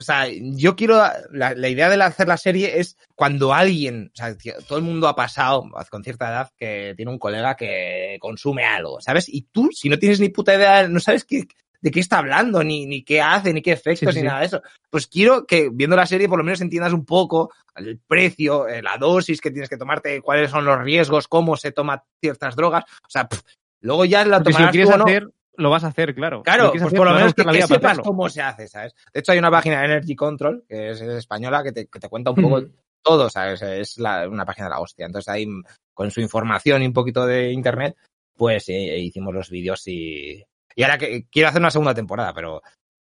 [0.00, 4.16] o sea, yo quiero, la, la idea de hacer la serie es cuando alguien, o
[4.16, 4.34] sea,
[4.66, 9.00] todo el mundo ha pasado con cierta edad que tiene un colega que consume algo,
[9.02, 9.28] ¿sabes?
[9.28, 11.44] Y tú, si no tienes ni puta idea, no sabes qué,
[11.80, 14.40] de qué está hablando, ni, ni qué hace, ni qué efectos, Sí, sí, ni nada
[14.40, 14.62] de eso.
[14.90, 18.82] Pues quiero que viendo la serie por lo menos entiendas un poco el precio, eh,
[18.82, 22.84] la dosis que tienes que tomarte, cuáles son los riesgos, cómo se toman ciertas drogas.
[22.84, 23.40] O sea, pff,
[23.80, 25.04] luego ya la Porque si lo tomarás quieres tú o no.
[25.04, 26.42] hacer, lo vas a hacer, claro.
[26.42, 28.94] Claro, pues hacer, por lo menos que, sepas cómo se hace, ¿sabes?
[29.12, 32.08] De hecho, hay una página Energy Control, que es, es española, que te, que te
[32.08, 32.62] cuenta un poco
[33.02, 33.62] todo, ¿sabes?
[33.62, 35.06] Es la- una página de la hostia.
[35.06, 35.46] Entonces ahí,
[35.94, 37.96] con su información y un poquito de internet,
[38.36, 40.42] pues eh, hicimos los vídeos y...
[40.74, 42.62] Y ahora que quiero hacer una segunda temporada, pero...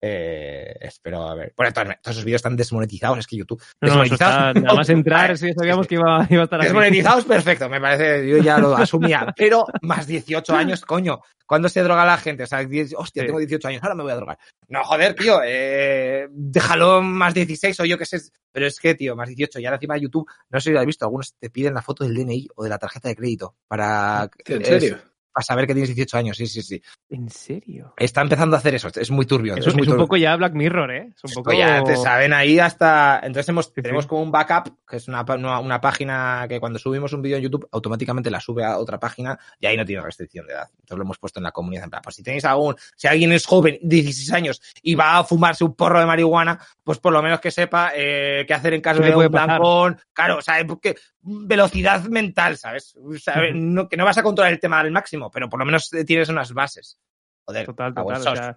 [0.04, 1.54] Eh, espero a ver.
[1.56, 3.62] Bueno, todos, todos esos vídeos están desmonetizados, es que YouTube...
[3.80, 4.48] No, no, desmonetizados.
[4.48, 6.60] está, nada más entrar, eso ya sabíamos sí, que iba, iba a estar.
[6.60, 9.32] Desmonetizados, perfecto, me parece, yo ya lo asumía.
[9.36, 12.42] Pero más 18 años, coño, ¿cuándo se droga la gente?
[12.42, 13.26] O sea, 10 hostia, Sí.
[13.28, 14.38] tengo 18 años, ahora me voy a drogar.
[14.66, 18.18] No, joder, tío, eh, déjalo más 16 o yo qué sé.
[18.50, 20.80] Pero es que, tío, más 18, y ahora encima de YouTube, no sé si lo
[20.80, 23.54] has visto, algunos te piden la foto del DNI o de la tarjeta de crédito
[23.68, 24.98] para, ¿En es- serio?
[25.33, 26.83] Para saber que tienes 18 años, sí, sí, sí.
[27.09, 27.95] ¿En serio?
[27.97, 29.57] Está empezando a hacer eso, es muy turbio.
[29.57, 30.05] Eso es muy es un turbio.
[30.07, 31.12] poco ya Black Mirror, ¿eh?
[31.14, 31.53] Es un poco...
[31.53, 33.20] Ya te saben ahí hasta.
[33.22, 33.83] Entonces hemos, sí.
[33.83, 37.37] tenemos como un backup, que es una, una, una página que cuando subimos un vídeo
[37.37, 40.68] en YouTube automáticamente la sube a otra página y ahí no tiene restricción de edad.
[40.72, 41.85] Entonces lo hemos puesto en la comunidad.
[41.85, 45.24] En plan, pues si tenéis algún, si alguien es joven, 16 años, y va a
[45.24, 48.80] fumarse un porro de marihuana, pues por lo menos que sepa eh, qué hacer en
[48.80, 50.01] caso ¿Qué le de un blancón.
[50.12, 52.97] Claro, o sea, porque velocidad mental, ¿sabes?
[52.97, 53.55] O sea, Ujú.
[53.55, 56.29] no, que no vas a controlar el tema al máximo, pero por lo menos tienes
[56.29, 56.99] unas bases.
[57.45, 58.16] Joder, Total, total.
[58.20, 58.57] O sea,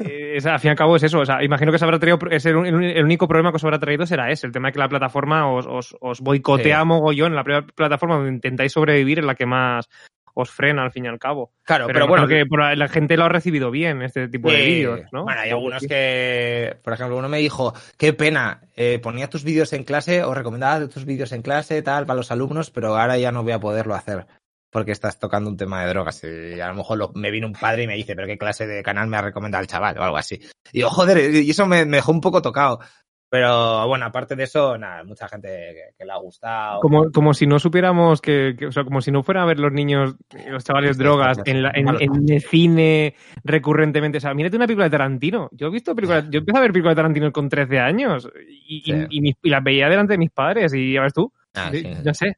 [0.00, 1.20] eh, es- al fin y al cabo es eso.
[1.20, 2.18] O sea, imagino que se habrá traído.
[2.30, 4.88] Es el, único problema que os habrá traído será ese: el tema de que la
[4.88, 6.84] plataforma os, os, os boicotea Sí.
[6.86, 7.34] mogollón.
[7.34, 9.88] La primera plataforma donde intentáis sobrevivir es la que más
[10.34, 11.52] os frena al fin y al cabo.
[11.62, 12.44] Claro, Pero, pero, bueno, que
[12.76, 15.24] la gente lo ha recibido bien, este tipo de vídeos, ¿no?
[15.24, 19.74] Bueno, hay algunos que, por ejemplo, uno me dijo, qué pena, eh, ponía tus vídeos
[19.74, 23.30] en clase o recomendaba tus vídeos en clase, tal, para los alumnos, pero ahora ya
[23.30, 24.26] no voy a poderlo hacer
[24.72, 26.24] porque estás tocando un tema de drogas.
[26.24, 28.66] Y a lo mejor lo- me vino un padre y me dice, pero qué clase
[28.66, 30.40] de canal me ha recomendado el chaval o algo así.
[30.72, 32.80] Y yo, joder, y eso me, me dejó un poco tocado.
[33.28, 36.80] Pero bueno, aparte de eso, nada, mucha gente que, que le ha gustado.
[36.80, 39.58] Como, como si no supiéramos que, que- o sea, como si no fuera a ver
[39.58, 40.16] los niños,
[40.50, 41.88] los chavales drogas en, la- en-
[42.30, 44.18] el cine recurrentemente.
[44.18, 45.48] O sea, mírate una película de Tarantino.
[45.52, 48.82] Yo he visto películas, yo empecé a ver películas de Tarantino con 13 años y,
[48.90, 49.06] y- Sí.
[49.10, 51.32] y mis- y las veía delante de mis padres y ya ves tú.
[51.54, 51.94] Ah, Sí, sí.
[52.02, 52.36] Ya sé.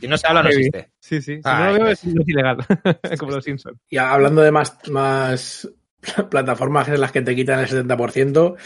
[0.00, 0.90] Si no se habla, no existe.
[0.98, 1.36] Sí, sí.
[1.36, 2.58] Si Ah, no lo veo es, es ilegal.
[3.18, 3.78] como los Simpsons.
[3.90, 5.68] Y hablando de más, más
[6.30, 8.56] plataformas en las que te quitan el 70%,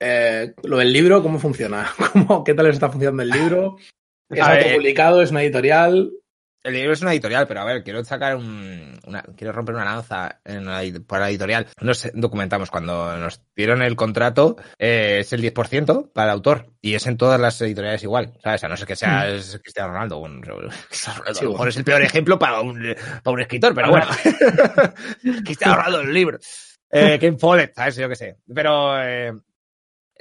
[0.00, 1.88] eh, lo del libro, ¿cómo funciona?
[2.12, 3.76] ¿Cómo, ¿Qué tal está funcionando el libro?
[4.28, 5.22] ¿Es autopublicado?
[5.22, 6.10] ¿Es una editorial?
[6.64, 9.84] El libro es una editorial, pero a ver, quiero sacar un, una, quiero romper una
[9.84, 11.66] lanza en la, para la editorial.
[11.82, 16.94] Nos documentamos cuando nos dieron el contrato, eh, es el 10% para el autor y
[16.94, 18.64] es en todas las editoriales igual, ¿sabes?
[18.64, 20.70] A no ser que sea es Cristiano Ronaldo, Ronaldo,
[21.26, 24.06] a lo mejor es el peor ejemplo para un, para un escritor, pero bueno,
[25.44, 26.38] Cristiano Ronaldo el libro.
[26.90, 27.96] Eh, Ken Follett, ¿sabes?
[27.96, 28.36] Yo qué sé.
[28.54, 29.32] Pero eh,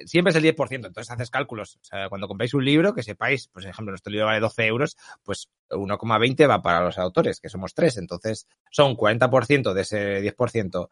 [0.06, 1.78] siempre es el 10%, entonces haces cálculos.
[1.82, 4.66] O sea, cuando compráis un libro, que sepáis, pues, por ejemplo, nuestro libro vale 12
[4.66, 7.98] euros, pues 1,20 va para los autores, que somos tres.
[7.98, 10.90] Entonces, son 40% de ese 10%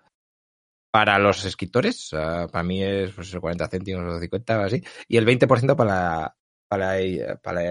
[0.92, 2.10] para los escritores.
[2.12, 4.84] para mí es pues, 40 céntimos o 50 o así.
[5.08, 6.36] Y el 20% para,
[6.68, 6.98] para,
[7.42, 7.62] para,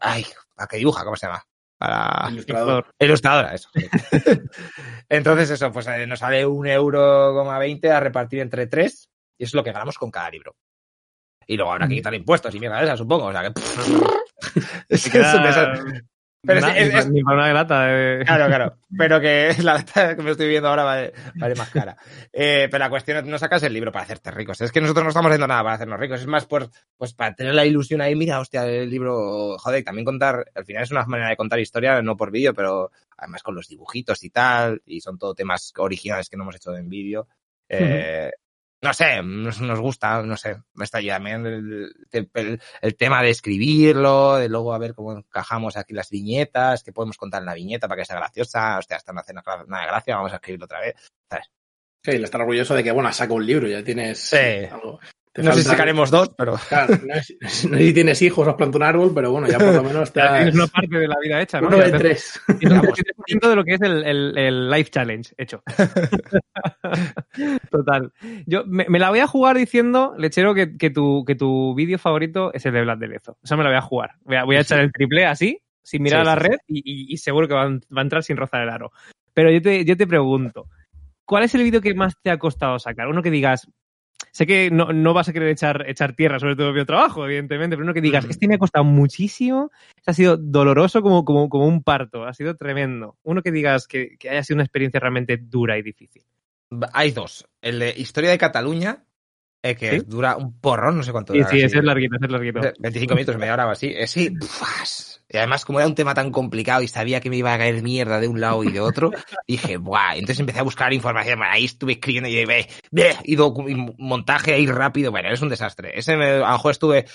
[0.00, 1.42] ay, para que dibuja, ¿cómo se llama?
[1.78, 2.86] Para Ilustrador.
[2.98, 3.68] ilustradora, eso.
[3.74, 3.86] sí.
[5.10, 9.44] Entonces, eso, pues eh, nos sale un euro coma 20 a repartir entre tres, y
[9.44, 10.56] eso es lo que ganamos con cada libro.
[11.46, 13.26] Y luego habrá que quitar impuestos y mierda de esa, supongo.
[13.26, 13.52] O sea que.
[14.88, 16.02] es, Queda- es un desastre.
[16.42, 17.86] Pero Na- es- es- ni, para una grata.
[17.88, 18.22] eh.
[18.24, 18.76] Claro, claro.
[18.96, 21.96] Pero que la lata que me estoy viendo ahora vale, vale más cara.
[22.32, 24.60] Eh, pero la cuestión es no sacas el libro para hacerte ricos.
[24.60, 26.20] Es que nosotros no estamos haciendo nada para hacernos ricos.
[26.20, 29.84] Es más por, pues para tener la ilusión ahí, mira, hostia, el libro, joder, y
[29.84, 33.42] también contar, al final es una manera de contar historia, no por vídeo, pero además
[33.42, 36.88] con los dibujitos y tal, y son todo temas originales que no hemos hecho en
[36.88, 37.26] vídeo.
[37.68, 38.30] Eh,
[38.82, 43.30] No sé, nos, nos gusta, no sé, me está también el, el, el, tema de
[43.30, 47.54] escribirlo, de luego a ver cómo encajamos aquí las viñetas, que podemos contar en la
[47.54, 50.66] viñeta para que sea graciosa, hostia, hasta no hace nada de gracia, vamos a escribirlo
[50.66, 50.94] otra vez,
[51.28, 51.50] ¿sabes?
[52.04, 54.66] Sí, le estar orgulloso de que, bueno, saca un libro, ya tienes Sí.
[54.70, 55.00] algo.
[55.36, 56.56] Te No sé si sacaremos dos, pero...
[56.68, 57.36] Claro, no, es-
[57.70, 59.82] no sé si tienes hijos o has plantado un árbol, pero bueno, ya por lo
[59.84, 61.68] menos Ya estás tienes una parte de la vida hecha, ¿no?
[61.68, 62.40] uno de te- tres.
[62.48, 65.62] 7% de lo que es el, el, el Life Challenge hecho.
[67.70, 68.12] Total.
[68.46, 71.98] Yo me, me la voy a jugar diciendo, lechero, que, que tu, que tu vídeo
[71.98, 73.38] favorito es el de Vlad de Lezo.
[73.42, 74.12] Esa me la voy a jugar.
[74.24, 76.58] Voy a, voy a echar el triple así, sin mirar Sí, a la sí, red,
[76.66, 78.92] y seguro que va, a- va a entrar sin rozar el aro.
[79.34, 80.68] Pero yo te, yo te pregunto,
[81.24, 83.08] ¿cuál es el vídeo que más te ha costado sacar?
[83.08, 83.68] Uno que digas,
[84.32, 87.76] sé que no, no vas a querer echar, echar tierra sobre tu propio trabajo, evidentemente,
[87.76, 88.32] pero uno que digas, Ujú.
[88.32, 92.34] este me ha costado muchísimo, este ha sido doloroso como, como, como un parto, ha
[92.34, 93.16] sido tremendo.
[93.22, 96.22] Uno que digas que, que haya sido una experiencia realmente dura y difícil.
[96.92, 97.46] Hay dos.
[97.62, 99.04] El de Historia de Cataluña,
[99.62, 100.06] eh, que ¿Sí?
[100.06, 102.60] dura un porrón, no sé cuánto Sí, dura, sí, ese es larguito, ese es larguito.
[102.78, 103.94] 25 minutos, media hora o así.
[104.06, 105.24] Sí, ¡buas!
[105.28, 107.82] Y además, como era un tema tan complicado y sabía que me iba a caer
[107.82, 109.10] mierda de un lado y de otro,
[109.48, 110.14] dije, ¡buah!
[110.14, 111.40] Entonces empecé a buscar información.
[111.42, 113.36] Ahí estuve escribiendo y, ve, ve, y,
[113.98, 115.10] montaje ahí rápido.
[115.10, 115.98] Bueno, es un desastre.
[115.98, 117.06] Ese me, a lo mejor estuve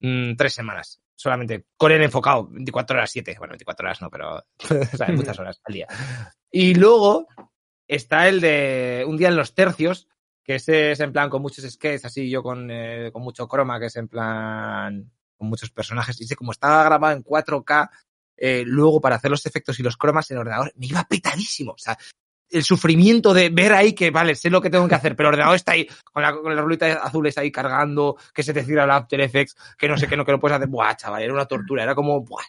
[0.00, 3.34] mm, tres semanas solamente con él enfocado, 24 horas 7.
[3.38, 4.36] Bueno, 24 horas no, pero
[4.92, 5.86] o sea, muchas horas al día.
[6.50, 7.26] Y luego
[7.86, 10.08] está el de Un día en los tercios,
[10.48, 13.78] que ese es en plan con muchos skates, así yo con, eh, con mucho croma,
[13.78, 16.18] que es en plan con muchos personajes.
[16.22, 17.90] Y sé como estaba grabado en 4K,
[18.34, 21.72] eh, luego para hacer los efectos y los cromas en ordenador, me iba petadísimo.
[21.72, 21.98] O sea,
[22.48, 25.34] el sufrimiento de ver ahí que, vale, sé lo que tengo que hacer, pero el
[25.34, 28.64] ordenador está ahí, con la, con la rulita azul está ahí cargando, que se te
[28.64, 30.68] cierra el After Effects, que no sé qué, no, que no puedes hacer.
[30.68, 32.46] Buah, chaval, era una tortura, era como, buah.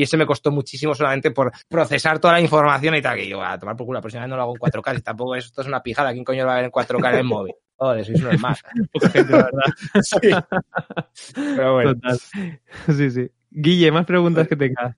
[0.00, 3.42] Y eso me costó muchísimo solamente por procesar toda la información y tal, que yo,
[3.44, 5.66] a tomar por culo, aproximadamente no lo hago en 4K, y tampoco es- esto es
[5.68, 7.54] una pijada, ¿quién coño lo va a ver en 4K en el móvil?
[7.76, 8.62] Joder, sois unos más.
[8.92, 9.64] Poca gente, la verdad.
[10.02, 11.34] Sí.
[11.34, 11.94] Pero bueno.
[11.94, 12.18] Total.
[12.96, 13.30] Sí, sí.
[13.50, 14.96] Guille, más preguntas que tengas.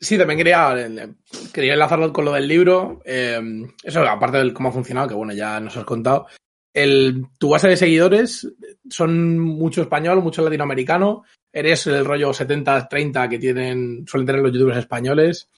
[0.00, 1.12] Sí, también quería, eh,
[1.52, 3.00] quería enlazarlo con lo del libro.
[3.04, 3.40] Eh,
[3.82, 6.26] eso, aparte de cómo ha funcionado, que bueno, ya nos has contado.
[6.72, 8.48] El, tu base de seguidores
[8.88, 11.24] son mucho español, mucho latinoamericano.
[11.52, 15.48] Eres el rollo 70-30 que tienen, suelen tener los youtubers españoles.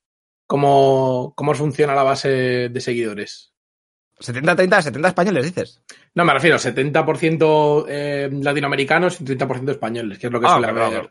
[0.47, 3.53] ¿Cómo, ¿Cómo funciona la base de seguidores?
[4.18, 5.80] 70-30, 70 españoles, dices.
[6.14, 10.68] No, me refiero 70% eh, latinoamericanos y 30% españoles, que es lo que Ah, suele
[10.68, 11.11] haber.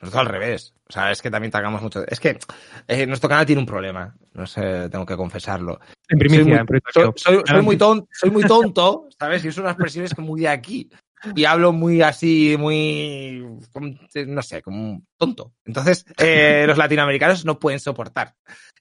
[0.00, 0.74] Nosotros al revés.
[0.88, 2.04] O sea, es que también tagamos mucho.
[2.06, 2.38] Es que
[2.86, 4.14] eh, nuestro canal tiene un problema.
[4.32, 5.80] No sé, tengo que confesarlo.
[6.08, 6.92] En primicia, soy muy, en primicia.
[6.92, 9.44] soy, soy- soy muy tonto, soy muy tonto, ¿sabes?
[9.44, 10.88] Y uso unas expresiones que muy de aquí.
[11.34, 13.94] Y hablo muy así, muy, como-
[14.26, 15.54] no sé, como un tonto.
[15.64, 18.34] Entonces, eh, los latinoamericanos no pueden soportar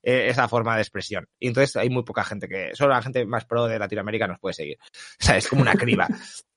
[0.04, 1.26] eh, esa forma de expresión.
[1.40, 4.40] Y entonces hay muy poca gente que, solo la gente más pro de Latinoamérica nos
[4.40, 4.78] puede seguir.
[4.82, 6.08] O sea, es como una criba.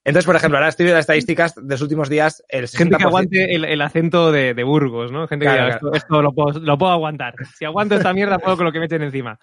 [0.04, 2.96] Entonces, por ejemplo, ahora estoy viendo las estadísticas de los últimos días, el 60%, Gente
[2.96, 5.26] que aguante el, el acento de, de Burgos, ¿no?
[5.28, 5.94] Gente que Claro, diga, claro.
[5.94, 7.34] esto, esto lo, puedo, lo puedo aguantar.
[7.58, 9.38] Si aguanto esta mierda, puedo con lo que me echen encima.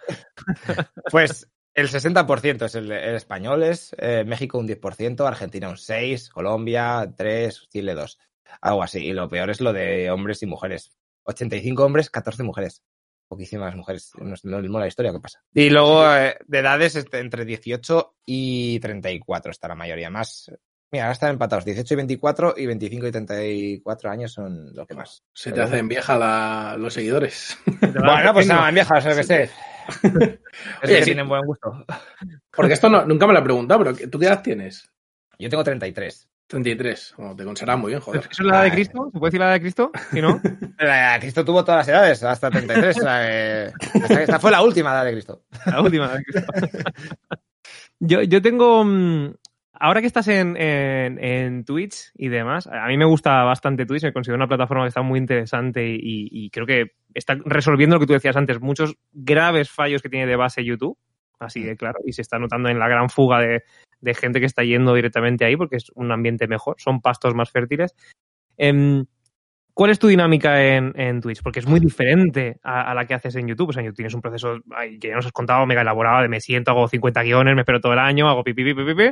[1.11, 1.47] Pues
[1.77, 7.67] el 60% es el, el españoles, eh, México un 10%, Argentina un 6%, Colombia 3%,
[7.69, 8.17] Chile 2%.
[8.61, 9.05] Algo así.
[9.05, 10.91] Y lo peor es lo de hombres y mujeres.
[11.23, 12.81] 85 hombres, 14 mujeres.
[13.27, 14.11] Poquísimas mujeres.
[14.17, 15.43] No es lo mismo la historia que pasa.
[15.53, 20.09] Y luego eh, de edades este, entre 18 y 34 está la mayoría.
[20.09, 20.49] Más.
[20.91, 21.63] Mira, ahora están empatados.
[21.65, 25.21] 18 y 24 y 25 y 34 años son lo que más.
[25.33, 27.55] Se te hacen vieja la- los seguidores.
[27.81, 29.49] Bueno, pues nada, viejas, lo que sé.
[30.81, 31.05] Es Oye, que sí.
[31.05, 31.85] tienen buen gusto.
[32.51, 34.89] Porque esto no, nunca me lo he preguntado, pero ¿tú qué edad tienes?
[35.39, 36.27] Yo tengo 33.
[36.47, 37.13] 33.
[37.17, 38.21] Bueno, te conservas muy bien, joder.
[38.21, 39.09] ¿Eso es la edad de Cristo?
[39.13, 39.91] ¿Se puede decir la edad de Cristo?
[40.11, 40.41] Si no.
[40.79, 42.97] Eh, Cristo tuvo todas las edades, hasta 33.
[42.97, 43.19] o sea,
[43.65, 45.43] eh, hasta- esta fue la última edad de Cristo.
[45.65, 46.05] La última.
[46.05, 46.51] edad de Cristo.
[47.99, 48.85] yo, yo tengo.
[49.79, 54.03] Ahora que estás en, en, en Twitch y demás, a mí me gusta bastante Twitch,
[54.03, 58.07] me considero una plataforma que está muy interesante y, creo que está resolviendo lo que
[58.07, 60.97] tú decías antes, muchos graves fallos que tiene de base YouTube,
[61.39, 63.63] así de claro, y se está notando en la gran fuga de,
[64.01, 67.51] de gente que está yendo directamente ahí porque es un ambiente mejor, son pastos más
[67.51, 67.95] fértiles.
[68.57, 69.05] Em,
[69.77, 71.43] ¿Cuál es tu dinámica en, Twitch?
[71.43, 73.69] Porque es muy diferente a, la que haces en YouTube.
[73.69, 74.57] O sea, tienes un proceso
[74.99, 77.79] que ya nos has contado mega elaborado de me siento, hago 50 guiones, me espero
[77.79, 79.11] todo el año, hago pipi, pipi, pipi.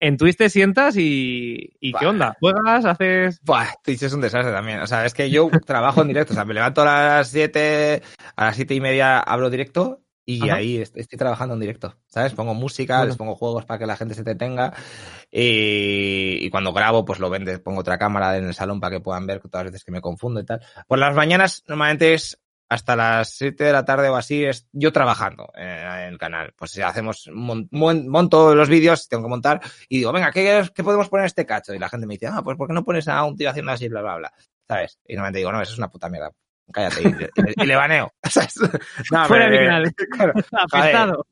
[0.00, 2.36] En Twitch te sientas y, y ¿qué onda?
[2.40, 2.84] ¿Juegas?
[2.84, 3.40] ¿Haces...?
[3.42, 4.80] Buah, Twitch es un desastre también.
[4.80, 6.32] O sea, es que yo trabajo en directo.
[6.32, 8.02] O sea, me levanto a las 7,
[8.36, 10.56] a las 7 y media abro directo y Ajá.
[10.56, 11.96] ahí est- estoy trabajando en directo.
[12.08, 12.34] ¿Sabes?
[12.34, 13.08] Pongo música, Bueno.
[13.08, 14.74] les pongo juegos para que la gente se detenga.
[15.30, 19.00] Y, y cuando grabo, pues lo vende, pongo otra cámara en el salón para que
[19.02, 20.60] puedan ver todas las veces que me confundo y tal.
[20.86, 22.38] Por las mañanas, normalmente es
[22.68, 26.52] hasta las 7 de la tarde o así, es yo trabajando eh, en el canal.
[26.56, 30.82] Pues hacemos, mon- mon- monto los vídeos, tengo que montar y digo, venga, ¿qué, ¿qué
[30.84, 31.74] podemos poner este cacho?
[31.74, 33.72] Y la gente me dice, ah, pues ¿por qué no pones a un tío haciendo
[33.72, 34.32] así, bla, bla, bla?
[34.66, 34.98] ¿Sabes?
[35.06, 36.30] Y normalmente digo, no, eso es una puta mierda.
[36.72, 37.00] Cállate
[37.56, 38.12] y, le baneo.
[38.28, 38.54] ¿Sabes?
[39.12, 39.94] No, Fuera pero- canal.
[40.10, 40.32] claro.
[40.72, 41.26] Apestado.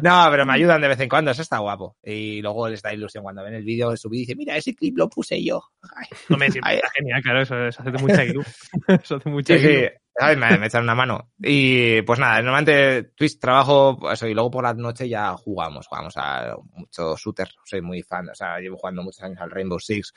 [0.00, 1.96] No, pero me ayudan de vez en cuando, eso está guapo.
[2.04, 4.56] Y luego les da ilusión cuando ven el vídeo de su vídeo y dicen, mira,
[4.56, 5.60] ese clip lo puse yo.
[5.96, 6.06] Ay.
[6.28, 6.62] No me decís,
[6.96, 8.42] genial, claro, eso, eso hace mucha ilu.
[8.86, 9.88] Eso hace mucha Sí.
[10.20, 10.38] ¿Sabes?
[10.38, 11.30] Me, me echan una mano.
[11.38, 16.14] Y pues nada, normalmente Twitch trabajo, eso, y luego por la noche ya jugamos, jugamos
[16.16, 20.12] a mucho shooter, soy muy fan, o sea, llevo jugando muchos años al Rainbow Six.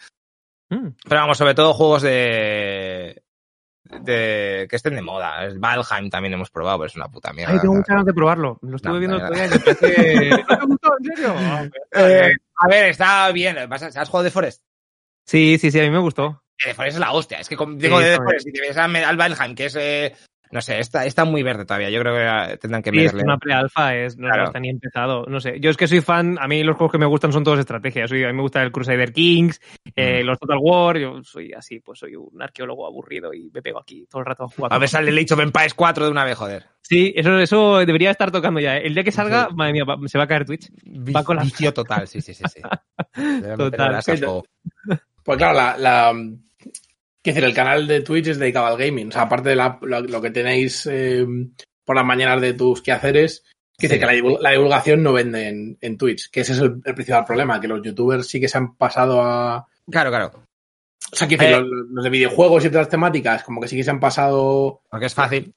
[0.69, 0.87] Mm.
[1.07, 3.23] Pero vamos, sobre todo juegos de...
[3.83, 5.47] de que estén de moda.
[5.57, 7.53] Valheim también hemos probado, pero es una puta mierda.
[7.53, 8.59] Ay, tengo muchas ganas de probarlo.
[8.61, 10.29] Lo estuve No, viendo el otro día y me parece...
[10.49, 10.89] ¿No te gustó?
[10.97, 11.35] ¿En serio?
[11.91, 13.57] Eh, a ver, está bien.
[13.69, 14.63] ¿Vas a- ¿Has jugado de Forest?
[15.25, 16.42] Sí, sí, sí, a mí me gustó.
[16.65, 17.37] De Forest es la hostia.
[17.39, 18.15] Es que con- digo Sí, de.
[18.17, 19.75] Forest y te ves a- al Valheim, que es...
[19.79, 20.13] eh,
[20.51, 21.89] no sé, está, está muy verde todavía.
[21.89, 23.23] Yo creo que eh, tendrán que Sí, es meterle...
[23.23, 24.41] una pre-alfa, es, no, Claro.
[24.43, 25.25] no está ni empezado.
[25.27, 27.43] No sé, yo es que soy fan, a mí los juegos que me gustan son
[27.43, 28.07] todos estrategias.
[28.07, 29.59] Soy, a mí me gusta el Crusader Kings,
[29.95, 30.27] eh, Mm.
[30.27, 34.05] los Total War, yo soy así, pues soy un arqueólogo aburrido y me pego aquí
[34.07, 34.71] todo el rato a jugar.
[34.71, 36.65] A ver, sale el Age of Empires 4 de una vez, joder.
[36.83, 38.77] Sí, eso, eso debería estar tocando ya.
[38.77, 38.85] ¿eh?
[38.85, 39.55] El día que salga, Sí.
[39.55, 40.69] madre mía, va- se va a caer Twitch.
[41.15, 42.43] Va con la- Vicio total, sí, sí, sí.
[42.47, 42.61] sí.
[43.57, 43.99] Total.
[45.23, 46.35] Pues claro, la, la, quiero
[47.23, 49.07] decir, el canal de Twitch es dedicado al gaming.
[49.09, 51.25] O sea, aparte de la- lo, lo que tenéis eh,
[51.85, 53.43] por las mañanas de tus quehaceres,
[53.77, 54.21] quiero decir Sí.
[54.21, 57.25] que la, la divulgación no vende en, en Twitch, que ese es el, el principal
[57.25, 59.65] problema, que los youtubers sí que se han pasado a...
[59.89, 60.31] Claro, claro.
[61.11, 61.61] O sea, quiero decir, Eh.
[61.61, 64.81] los, los de videojuegos y otras temáticas, como que sí que se han pasado...
[64.89, 65.53] Porque es fácil.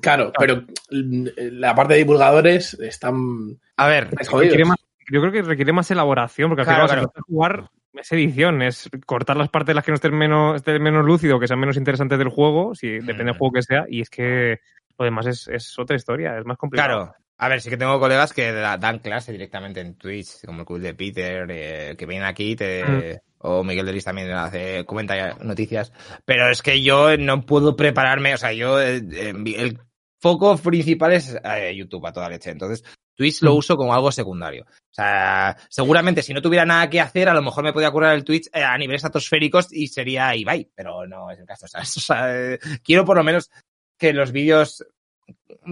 [0.00, 3.58] Claro, pero mm, la parte de divulgadores están...
[3.76, 4.10] A ver.
[4.10, 4.78] Requiere más-
[5.10, 7.24] yo creo que requiere más elaboración, porque al Claro, final claro.
[7.28, 11.04] jugar es edición, es cortar las partes en las que no estén menos, estén menos
[11.04, 13.38] lúcido, que sean menos interesantes del juego, si depende del Mm.
[13.38, 14.58] juego que sea, y es que
[14.98, 16.88] lo demás es, es otra historia, es más complicado.
[17.04, 17.14] Claro.
[17.38, 20.66] A ver, sí que tengo colegas que da- dan clase directamente en Twitch, como el
[20.66, 25.92] cool de Peter, eh, que vienen aquí, te, o Miguel Delis también hace, comenta noticias.
[26.24, 29.78] Pero es que yo no puedo prepararme, o sea, yo, eh, eh, el
[30.18, 32.50] foco principal es eh, YouTube a toda leche.
[32.50, 32.82] Entonces,
[33.16, 33.56] Twitch lo Mm.
[33.56, 34.64] uso como algo secundario.
[34.64, 38.14] O sea, seguramente si no tuviera nada que hacer, a lo mejor me podía curar
[38.14, 41.66] el Twitch eh, a niveles estratosféricos y sería Ibai, pero no es el caso.
[41.66, 41.96] ¿sabes?
[41.96, 43.50] O sea, eh, quiero por lo menos
[43.98, 44.84] que los vídeos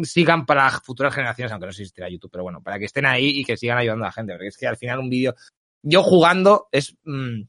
[0.03, 3.45] sigan para futuras generaciones, aunque no existirá YouTube, pero bueno, para que estén ahí y
[3.45, 5.35] que sigan ayudando a la gente, porque es que al final un vídeo,
[5.83, 7.43] yo jugando es, mm,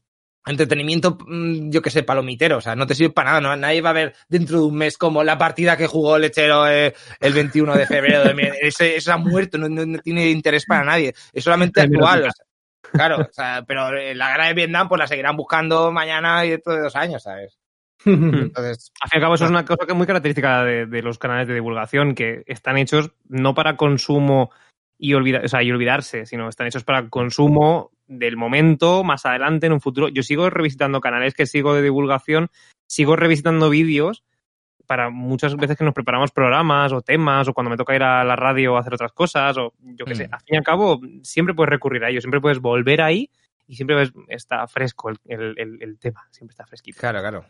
[0.46, 3.80] entretenimiento, mm, yo que sé, palomitero, o sea, no te sirve para nada, no, nadie
[3.80, 7.32] va a ver dentro de un mes como la partida que jugó Lechero eh, el
[7.32, 11.42] 21 de febrero, de, ese, eso ha muerto, no, no- tiene interés para nadie, es
[11.44, 12.44] solamente actual, o sea,
[12.92, 16.50] claro, o sea, pero eh, la guerra de Vietnam pues la seguirán buscando mañana y
[16.50, 17.58] dentro de dos años, ¿sabes?
[18.04, 20.86] Entonces, Al fin y al cabo, eso es una cosa que es muy característica de,
[20.86, 24.50] de los canales de divulgación, que están hechos no para consumo
[24.98, 29.66] y, olvida- o sea, y olvidarse, sino están hechos para consumo del momento, más adelante,
[29.66, 30.08] en un futuro.
[30.08, 32.48] Yo sigo revisitando canales que sigo de divulgación,
[32.88, 34.22] sigo revisitando vídeos
[34.86, 38.22] para muchas veces que nos preparamos programas o temas o cuando me toca ir a
[38.22, 40.28] la radio a hacer otras cosas o yo qué sé.
[40.28, 40.34] Mm.
[40.34, 43.28] Al fin y al cabo, siempre puedes recurrir a ello, siempre puedes volver ahí
[43.66, 45.18] y siempre está fresco el,
[45.56, 46.98] el- el- tema, siempre está fresquito.
[47.00, 47.44] claro, claro.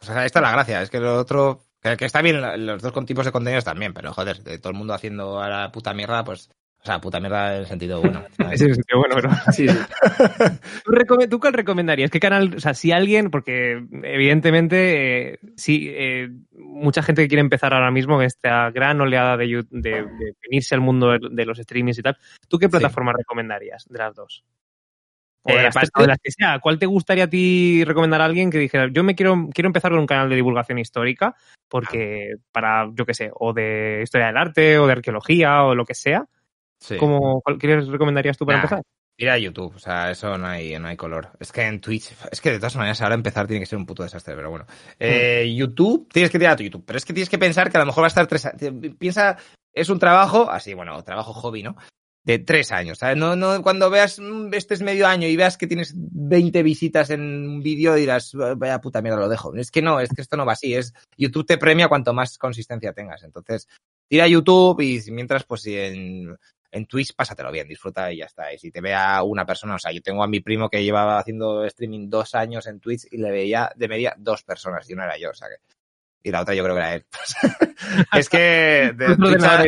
[0.00, 3.04] O sea, esta es la gracia, es que lo otro, que, está bien los dos
[3.04, 6.24] tipos de contenidos también, pero joder, de todo el mundo haciendo a la puta mierda,
[6.24, 6.48] pues,
[6.82, 8.24] o sea, puta mierda en el sentido bueno.
[8.36, 8.58] ¿sabes?
[8.60, 9.78] Sí, sí, sí, bueno, pero Sí, sí.
[10.84, 10.92] ¿Tú,
[11.28, 12.10] tú cuál recomendarías?
[12.10, 12.54] ¿Qué canal?
[12.56, 17.90] O sea, si alguien, porque evidentemente, eh, sí, eh, mucha gente que quiere empezar ahora
[17.90, 21.58] mismo en esta gran oleada de, you- de, de venirse al mundo de, de los
[21.58, 22.16] streamings y tal,
[22.48, 24.44] ¿tú qué plataforma recomendarías de las dos?
[25.44, 26.58] O de, Eh, las, o de las que sea.
[26.60, 29.90] ¿Cuál te gustaría a ti recomendar a alguien que dijera, yo me quiero, quiero empezar
[29.90, 31.34] con un canal de divulgación histórica,
[31.68, 35.84] porque para, yo qué sé, o de historia del arte, o de arqueología, o lo
[35.84, 36.26] que sea?
[36.82, 36.96] Sí.
[36.96, 38.64] ¿Cómo, ¿Cuál qué les recomendarías tú para Nah.
[38.64, 38.82] empezar?
[39.18, 41.28] Ir a YouTube, o sea, eso no hay, no hay color.
[41.38, 43.86] Es que en Twitch, es que de todas maneras ahora empezar tiene que ser un
[43.86, 44.66] puto desastre, pero bueno.
[44.98, 47.76] Eh, YouTube, tienes que tirar a tu YouTube, pero es que tienes que pensar que
[47.76, 48.94] a lo mejor va a estar tres años.
[48.98, 49.36] Piensa,
[49.72, 51.76] es un trabajo, así, bueno, trabajo hobby, ¿no?
[52.24, 53.16] De tres años, ¿sabes?
[53.16, 57.10] No, no, cuando veas, mm, este es medio año y veas que tienes 20 visitas
[57.10, 59.54] en un vídeo dirás, vaya puta mierda, lo dejo.
[59.56, 62.38] Es que no, es que esto no va así, es, YouTube te premia cuanto más
[62.38, 63.22] consistencia tengas.
[63.24, 63.68] Entonces,
[64.08, 66.36] tira a YouTube y mientras, pues si en,
[66.72, 68.52] en Twitch pásatelo bien, disfruta y ya está.
[68.52, 71.18] Y si te vea una persona, o sea, yo tengo a mi primo que llevaba
[71.18, 75.04] haciendo streaming dos años en Twitch y le veía de media dos personas y una
[75.04, 75.56] era yo, o sea que.
[76.24, 77.06] Y la otra yo creo que era él.
[78.16, 79.64] es que de Twitch, a-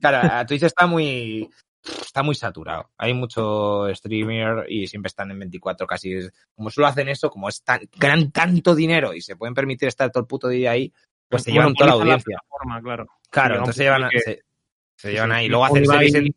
[0.00, 1.50] claro, Twitch está muy
[1.84, 2.90] está muy saturado.
[2.96, 6.28] Hay mucho streamer y siempre están en 24 casi.
[6.54, 10.10] Como solo hacen eso, como es tan, ganan tanto dinero y se pueden permitir estar
[10.10, 10.92] todo el puto día ahí,
[11.28, 12.38] pues se llevan toda la audiencia.
[12.38, 13.54] plataforma, claro.
[13.56, 14.42] Entonces se llevan, se,
[14.96, 15.48] se llevan ahí.
[15.48, 16.34] Luego hacen series y- en,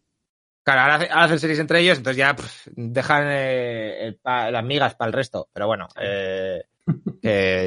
[0.63, 4.49] Claro, ahora, hace- ahora hacen series entre ellos, entonces ya pff, dejan eh, el pa-
[4.49, 5.47] las migas para el resto.
[5.53, 6.63] Pero bueno, eh,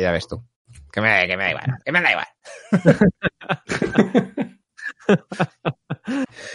[0.03, 0.45] ya ves tú.
[0.93, 2.27] Que me, que me da igual, que me da igual.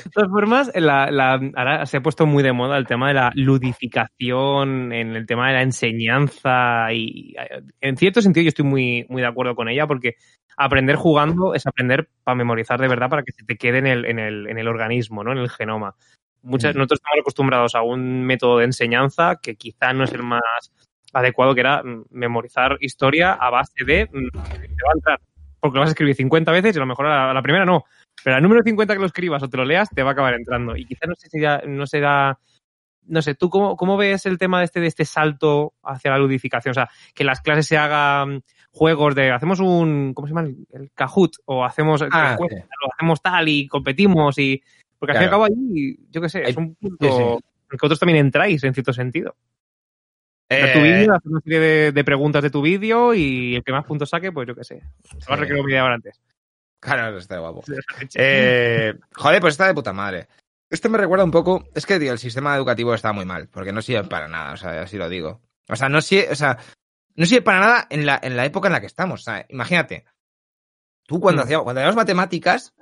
[0.04, 3.14] De todas formas, la, la- ahora se ha puesto muy de moda el tema de
[3.16, 8.66] la ludificación, en el tema de la enseñanza y eh, en cierto sentido yo estoy
[8.66, 10.16] muy, muy de acuerdo con ella porque
[10.58, 14.06] aprender jugando es aprender para memorizar de verdad para que se te quede en el,
[14.06, 15.32] en el, en el organismo, ¿no?
[15.32, 15.95] en el genoma.
[16.41, 16.80] Muchas, Mm.
[16.80, 20.41] Nosotros estamos acostumbrados a un método de enseñanza que quizá no es el más
[21.14, 25.20] adecuado, que era mm, memorizar historia a base de mm, te va a entrar,
[25.60, 27.41] porque lo vas a escribir 50 veces y a lo mejor a la, a la
[27.41, 27.86] primera no,
[28.24, 30.34] pero al número 50 que lo escribas o te lo leas, te va a acabar
[30.34, 30.76] entrando.
[30.76, 32.38] Y quizás no sé si ya- no será.
[33.05, 36.18] No sé, ¿tú cómo, cómo ves el tema de este, de este salto hacia la
[36.18, 36.72] ludificación?
[36.72, 39.30] O sea, que las clases se hagan juegos de.
[39.32, 40.14] Hacemos un.
[40.14, 40.47] ¿Cómo se llama?
[40.72, 41.34] El, Kahoot.
[41.45, 42.01] O hacemos.
[42.11, 42.70] Ah, encuestas, sí.
[42.86, 44.38] o hacemos tal y competimos.
[44.39, 44.61] y
[44.97, 45.43] Porque al fin y al Claro.
[45.43, 47.05] cabo ahí, yo qué sé, es un punto.
[47.05, 47.22] sí, sí.
[47.24, 49.36] en el que vosotros también entráis en cierto sentido.
[50.49, 53.64] Ver tu Eh, vídeo, hacer una serie de, de preguntas de tu vídeo y el
[53.64, 54.82] que más puntos saque, pues yo qué sé.
[55.20, 55.41] Se va a Sí.
[55.41, 56.22] requerir media hora antes.
[56.84, 57.64] Claro, está guapo.
[58.16, 60.28] Eh, joder, pues está de puta madre.
[60.70, 61.64] Esto me recuerda un poco.
[61.74, 64.58] Es que, tío, el sistema educativo está muy mal, porque no sirve para nada, o
[64.58, 65.42] sea, así lo digo.
[65.70, 66.58] O sea, no sirve, o sea,
[67.16, 69.22] no sirve para nada en la, en la época en la que estamos.
[69.22, 70.06] O sea, imagínate.
[71.06, 71.46] Tú cuando Mm.
[71.46, 72.74] hacíamos, cuando hacíamos matemáticas,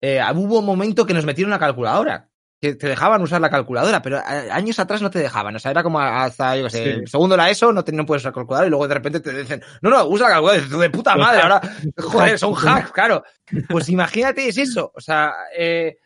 [0.00, 2.29] eh, hubo un momento que nos metieron una calculadora.
[2.60, 5.56] Que te dejaban usar la calculadora, pero eh, años atrás no te dejaban.
[5.56, 6.88] O sea, era como hasta, yo qué sé, Sí.
[6.90, 9.32] el segundo la ESO, no, te, no puedes usar calculadora y luego de repente te
[9.32, 10.78] dicen, no, no, usa la calculadora.
[10.78, 11.60] De puta madre, ahora,
[11.96, 13.24] joder, son hacks, claro.
[13.68, 14.92] Pues imagínate, es eso.
[14.94, 15.96] O sea, eh,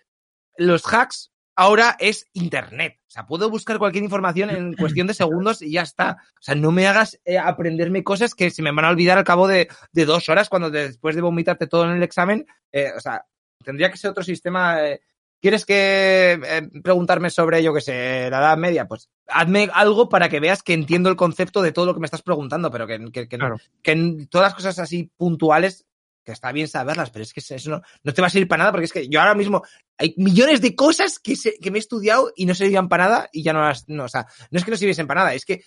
[0.56, 2.98] los hacks ahora es internet.
[3.08, 6.18] O sea, puedo buscar cualquier información en cuestión de segundos y ya está.
[6.38, 9.24] O sea, no me hagas eh, aprenderme cosas que se me van a olvidar al
[9.24, 12.46] cabo de, de dos horas cuando después de vomitarte todo en el examen.
[12.70, 13.24] eh, o sea,
[13.64, 14.84] tendría que ser otro sistema.
[14.86, 15.00] eh,
[15.44, 18.88] ¿Quieres que eh, preguntarme sobre, yo qué sé, la Edad Media?
[18.88, 22.06] Pues hazme algo para que veas que entiendo el concepto de todo lo que me
[22.06, 23.58] estás preguntando, pero que, que, que Claro.
[23.82, 25.84] que todas las cosas así puntuales,
[26.24, 28.60] que está bien saberlas, pero es que eso no, no te va a servir para
[28.60, 29.62] nada, porque es que yo ahora mismo
[29.98, 33.28] hay millones de cosas que, se- que me he estudiado y no servían para nada
[33.30, 35.44] y ya no las, no, o sea, no es que no sirviesen para nada, es
[35.44, 35.62] que,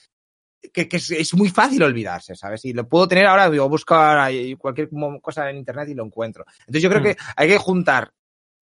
[0.74, 2.66] que, que es, es muy fácil olvidarse, ¿sabes?
[2.66, 4.90] Y lo puedo tener ahora, digo, busco ahora cualquier
[5.22, 6.46] cosa en internet y lo encuentro.
[6.62, 7.06] Entonces yo creo Mm.
[7.06, 8.12] que hay que juntar,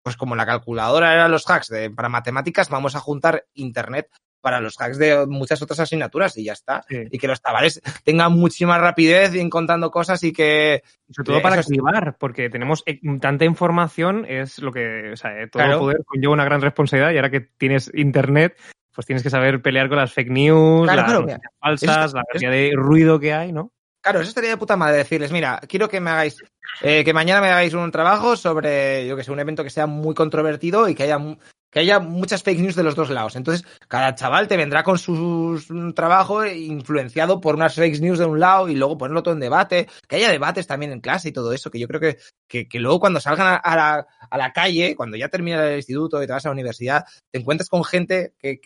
[0.10, 4.10] pues como la calculadora eran los hacks de, para matemáticas, vamos a juntar internet
[4.41, 6.84] para los hacks de muchas otras asignaturas y ya está.
[6.89, 7.03] Sí.
[7.12, 10.82] Y que los chavales tengan muchísima rapidez en contando cosas y que...
[11.12, 15.43] Sobre todo Eh, para activar, porque tenemos eh, tanta información, es lo que, o sea,
[15.43, 15.78] eh, todo Claro.
[15.78, 18.57] poder conlleva una gran responsabilidad y ahora que tienes internet,
[18.95, 22.49] pues tienes que saber pelear con las fake news, Claro, las claro, falsas, la cantidad
[22.49, 23.74] de ruido que hay, ¿no?
[24.10, 26.43] Claro, eso estaría puta madre decirles, mira, quiero que me hagáis,
[26.82, 29.86] eh, que mañana me hagáis un trabajo sobre, yo que sé, un evento que sea
[29.86, 31.20] muy controvertido y que haya,
[31.70, 33.36] que haya muchas fake news de los dos lados.
[33.36, 38.39] Entonces, cada chaval te vendrá con su trabajo influenciado por unas fake news de un
[38.39, 41.53] lado y luego ponerlo todo en debate, que haya debates también en clase y todo
[41.53, 42.18] eso, que yo creo que,
[42.68, 46.47] que, luego cuando salgan a, la, calle, cuando ya termina el instituto y te vas
[46.47, 48.60] a la universidad, te encuentras con gente que,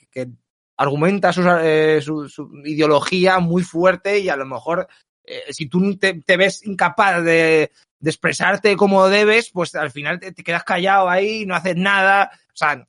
[0.78, 1.32] argumenta
[1.62, 4.88] eh, su, su ideología muy fuerte y a lo mejor
[5.24, 7.71] eh, si tú te, ves incapaz de,
[8.03, 12.32] expresarte como debes, pues al final te, te quedas callado ahí, no haces nada.
[12.47, 12.86] O sea,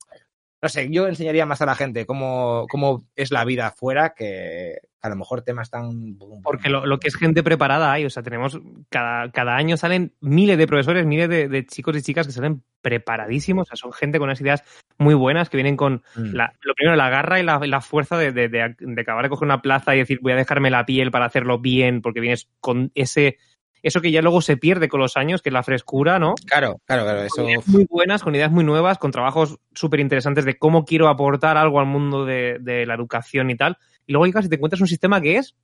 [0.64, 4.78] no sé, yo enseñaría más a la gente cómo, cómo es la vida afuera que
[5.04, 6.16] a lo mejor temas tan...
[6.42, 10.14] Porque lo, lo que es gente preparada hay, o sea, tenemos, cada, cada año salen
[10.20, 13.92] miles de profesores, miles de, de chicos y chicas que salen preparadísimos, o sea, son
[13.92, 14.64] gente con unas ideas
[14.96, 16.34] muy buenas que vienen con Mm.
[16.34, 18.62] la, lo primero, la garra y la, la fuerza de, de,
[18.98, 22.00] acabar de coger una plaza y decir voy a dejarme la piel para hacerlo bien,
[22.00, 23.36] porque vienes con ese
[23.82, 26.34] eso que ya luego se pierde con los años, que es la frescura, ¿no?
[26.46, 27.42] Claro, claro, claro, eso...
[27.42, 31.08] Con ideas muy buenas, con ideas muy nuevas, con trabajos súper interesantes de cómo quiero
[31.08, 33.76] aportar algo al mundo de, de la educación y tal.
[34.06, 35.54] Y luego llegas y te encuentras un sistema que es,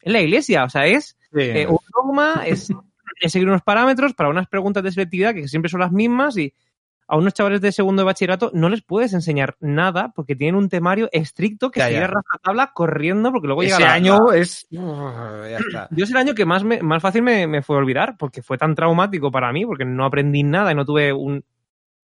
[0.00, 1.40] es la iglesia, o sea, es Sí.
[1.42, 2.72] eh, un dogma, es,
[3.20, 6.52] es seguir unos parámetros para unas preguntas de selectividad que siempre son las mismas y
[7.06, 10.68] a unos chavales de segundo de bachillerato no les puedes enseñar nada porque tienen un
[10.68, 14.66] temario estricto que se a rajatabla corriendo porque luego llega Ese la- año es...
[14.70, 15.88] Ya está.
[15.96, 18.58] yo es el año que más, me- más fácil me, me fue olvidar, porque fue
[18.58, 21.44] tan traumático para mí, porque no aprendí nada y no tuve un.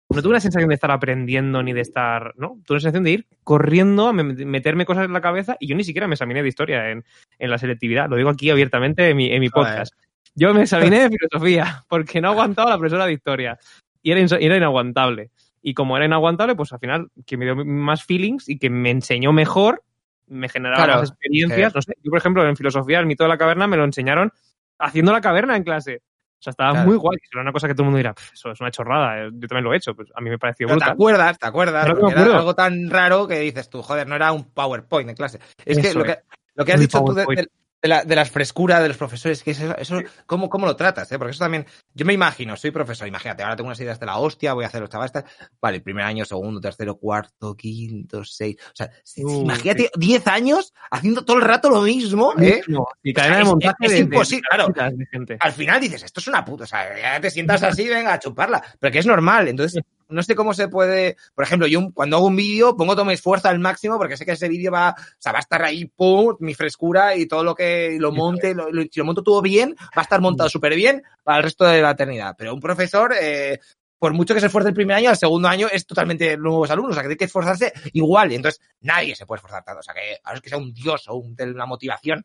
[0.10, 2.34] No tuve una sensación de estar aprendiendo ni de estar.
[2.38, 2.60] ¿No?
[2.66, 5.76] Tuve la sensación de ir corriendo a me- meterme cosas en la cabeza y yo
[5.76, 7.04] ni siquiera me examiné de historia en,
[7.40, 8.10] en la selectividad.
[8.10, 9.94] Lo digo aquí abiertamente en mi, en mi podcast.
[10.36, 13.58] Yo me examiné de filosofía porque no aguantaba la profesora de historia
[14.02, 15.32] y era, era inaguantable.
[15.62, 18.90] Y como era inaguantable, pues al final, que me dio más feelings y que me
[18.92, 19.84] enseñó mejor,
[20.28, 21.76] me generaba Claro, más experiencias.
[21.76, 24.32] No sé, yo, por ejemplo, en filosofía, el mito de la caverna me lo enseñaron
[24.80, 26.02] haciendo la caverna en clase.
[26.40, 26.88] O sea, estaba Claro.
[26.88, 27.18] muy guay.
[27.32, 29.26] Era una cosa que todo el mundo dirá, "Pf, eso es una chorrada.
[29.26, 29.96] eh, Yo también lo he hecho.
[29.96, 30.94] Pues a mí me pareció Pero te brutal.
[30.94, 35.10] acuerdas, te acuerdas, era algo tan raro que dices tú, joder, no era un PowerPoint
[35.10, 35.40] en clase.
[35.66, 36.16] Es que lo es.
[36.16, 36.22] que,
[36.56, 37.40] lo que has dicho tú de, PowerPoint.
[37.42, 37.48] de-
[37.88, 41.10] de la, de las frescuras de los profesores, que eso, eso ¿cómo, ¿cómo lo tratas?
[41.12, 41.18] Eh?
[41.18, 44.18] Porque eso también, yo me imagino, soy profesor, imagínate, ahora tengo unas ideas de la
[44.18, 45.14] hostia, voy a hacer los chavales,
[45.62, 51.24] vale, primer año, segundo, tercero, cuarto, quinto, seis, o sea, Uh, imagínate 10 años haciendo
[51.24, 52.62] todo el rato lo mismo, ¿eh?
[52.68, 54.96] No, y cadena de Es- montaje es de- de- imposible, de, claro.
[55.12, 55.38] gente.
[55.40, 58.20] al final dices, esto es una puta, o sea, ya te sientas así, venga, a
[58.20, 62.18] chuparla, pero que es normal, entonces no sé cómo se puede, por ejemplo, yo cuando
[62.18, 64.92] hago un vídeo pongo todo mi esfuerzo al máximo porque sé que ese vídeo va,
[64.98, 68.54] o sea, va a estar ahí, pum, mi frescura y todo lo que lo monte,
[68.56, 71.44] lo- lo- si lo monto todo bien, va a estar montado súper bien para el
[71.44, 73.60] resto de la eternidad, pero un profesor, eh,
[74.00, 76.92] por mucho que se esfuerce el primer año, el segundo año es totalmente nuevos alumnos,
[76.92, 79.84] o sea, que tiene que esforzarse igual, y entonces nadie se puede esforzar tanto, o
[79.84, 82.24] sea, que a no ser que sea un dios o un, de la motivación.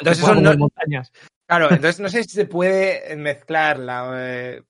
[0.00, 1.12] Entonces eso no, montañas.
[1.46, 4.62] Claro, entonces no sé si se puede mezclar la, eh,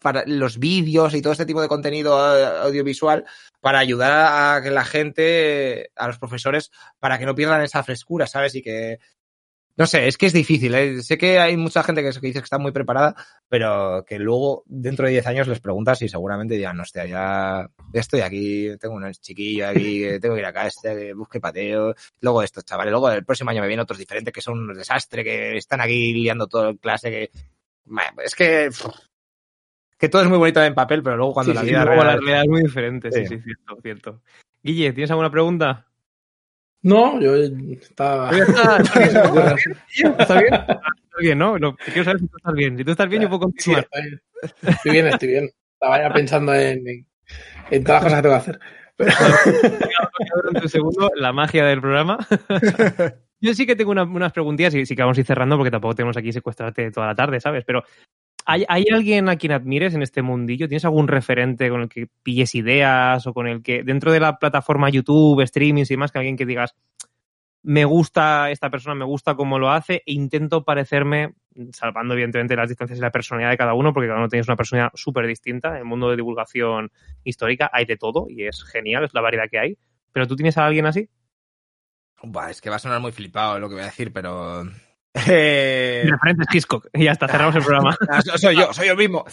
[0.00, 3.24] para los vídeos y todo este tipo de contenido eh, audiovisual
[3.60, 8.26] para ayudar a que la gente, a los profesores, para que no pierdan esa frescura,
[8.26, 8.54] ¿sabes?
[8.54, 8.98] Y que,
[9.76, 11.02] no sé, es que es difícil, ¿eh?
[11.02, 13.16] Sé que hay mucha gente que, que dice que está muy preparada,
[13.48, 18.20] pero que luego dentro de 10 años les preguntas y seguramente dirán, hostia, ya estoy
[18.20, 22.92] aquí, tengo un chiquillo aquí, tengo que ir acá, este, busque pateo, luego estos chavales,
[22.92, 26.12] luego el próximo año me vienen otros diferentes que son un desastre, que están aquí
[26.12, 27.30] liando todo en clase, que
[28.24, 28.86] es que pff,
[30.04, 31.90] que todo es muy bonito en papel, pero luego cuando Sí, la sí, vida la
[31.90, 32.06] real...
[32.18, 33.36] realidad es muy diferente, sí, Sí.
[33.36, 34.22] sí, cierto, cierto.
[34.62, 35.86] Guille, ¿tienes alguna pregunta?
[36.82, 38.30] No, yo estaba.
[38.32, 40.16] Ya está, está bien.
[40.18, 40.54] ¿Está bien?
[40.54, 41.58] Está bien, ¿no?
[41.58, 42.76] Lo que quiero saber es si tú estás bien.
[42.76, 43.88] Si tú estás bien, yo puedo Sí, continuar.
[44.02, 44.22] bien.
[44.62, 45.50] Estoy bien, estoy bien.
[45.72, 47.06] Estaba ya pensando en, en,
[47.70, 49.64] en todas las cosas que tengo que hacer.
[50.36, 52.18] durante un segundo la magia del programa.
[53.40, 55.70] Yo sí que tengo una- unas preguntillas y sí que vamos a ir cerrando porque
[55.70, 57.64] tampoco tenemos aquí secuestrarte toda la tarde, ¿sabes?
[57.66, 57.82] Pero
[58.44, 60.68] ¿hay, ¿hay alguien a quien admires en este mundillo?
[60.68, 64.38] ¿Tienes algún referente con el que pilles ideas o con el que dentro de la
[64.38, 66.74] plataforma YouTube, streamings y demás, que alguien que digas
[67.64, 71.34] me gusta esta persona, me gusta cómo lo hace e intento parecerme,
[71.72, 74.56] salvando evidentemente las distancias y la personalidad de cada uno, porque cada uno tiene una
[74.56, 75.70] personalidad súper distinta.
[75.70, 76.92] En el mundo de divulgación
[77.24, 79.78] histórica hay de todo y es genial, es la variedad que hay.
[80.12, 81.08] ¿Pero tú tienes a alguien así?
[82.22, 84.64] Buah, es que va a sonar muy flipado lo que voy a decir, pero
[85.26, 86.88] Eh, Referentes Hitchcock.
[86.92, 87.96] Y ya está, cerramos el programa.
[88.08, 89.24] Ah, so- soy yo, soy yo mismo.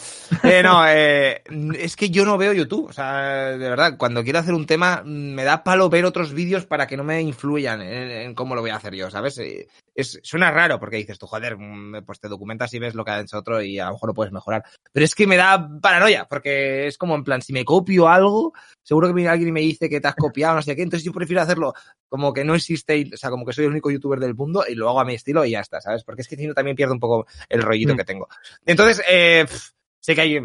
[0.43, 1.41] Eh, no, eh,
[1.77, 2.87] es que yo no veo YouTube.
[2.89, 6.33] O sea, de verdad, cuando quiero hacer un tema, mm, me da palo ver otros
[6.33, 9.37] vídeos para que no me influyan en, en cómo lo voy a hacer yo, ¿sabes?
[9.39, 13.03] Eh, Es, suena raro porque dices tú, joder, mm, pues te documentas y ves lo
[13.03, 14.63] que ha hecho otro y a lo mejor lo puedes mejorar.
[14.93, 18.53] Pero es que me da paranoia, porque es como en plan, si me copio algo,
[18.83, 21.03] seguro que viene alguien y me dice que te has copiado, no sé qué, entonces
[21.05, 21.73] yo prefiero hacerlo
[22.07, 24.75] como que no existe, o sea, como que soy el único youtuber del mundo y
[24.75, 26.03] lo hago a mi estilo y ya está, ¿sabes?
[26.03, 27.97] Porque es que si no también pierdo un poco el rollito Mm.
[27.97, 28.27] que tengo.
[28.65, 29.45] Entonces, eh,
[29.99, 30.41] sé que hay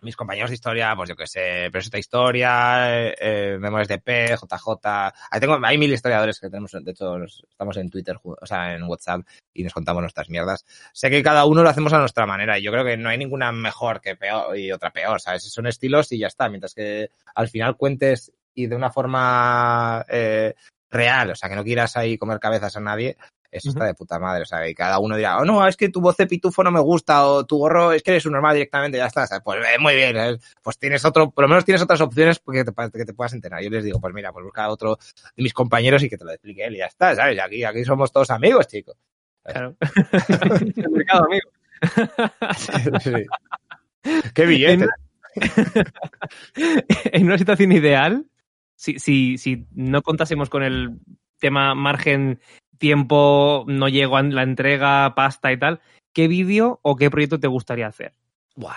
[0.00, 4.36] mis compañeros de historia, pues yo que sé, Presenta Historia, eh, eh, Memorias de P,
[4.36, 8.74] JJ, ahí tengo, hay mil historiadores que tenemos, de hecho, estamos en Twitter, o sea,
[8.74, 9.22] en WhatsApp
[9.52, 10.64] y nos contamos nuestras mierdas.
[10.92, 13.18] Sé que cada uno lo hacemos a nuestra manera y yo creo que no hay
[13.18, 15.42] ninguna mejor que peor y otra peor, ¿sabes?
[15.52, 20.54] Son estilos y ya está, mientras que al final cuentes y de una forma eh,
[20.90, 23.16] real, o sea, que no quieras ahí comer cabezas a nadie,
[23.50, 23.88] eso está Ujú.
[23.88, 26.16] de puta madre, o sea, y cada uno dirá, oh no, es que tu voz
[26.16, 29.06] de pitufo no me gusta, o tu gorro es que eres un normal directamente, ya
[29.06, 29.42] está, ¿sabes?
[29.44, 30.56] pues eh, muy bien, ¿sabes?
[30.62, 33.62] pues tienes otro, por lo menos tienes otras opciones porque te, que te puedas enterar.
[33.62, 34.98] Yo les digo, pues mira, pues busca a otro
[35.36, 37.38] de mis compañeros y que te lo explique él y ya está, ¿sabes?
[37.40, 38.96] Aquí, aquí somos todos amigos, chicos.
[39.42, 39.76] Claro.
[40.76, 41.50] el mercado, amigo.
[44.34, 44.86] Qué billete.
[46.54, 48.26] en una situación ideal,
[48.74, 50.98] si, si, si no contásemos con el
[51.38, 52.40] tema margen,
[52.78, 55.80] tiempo, no llego a la entrega, pasta y tal,
[56.12, 58.14] ¿qué vídeo o qué proyecto te gustaría hacer?
[58.56, 58.74] Buah,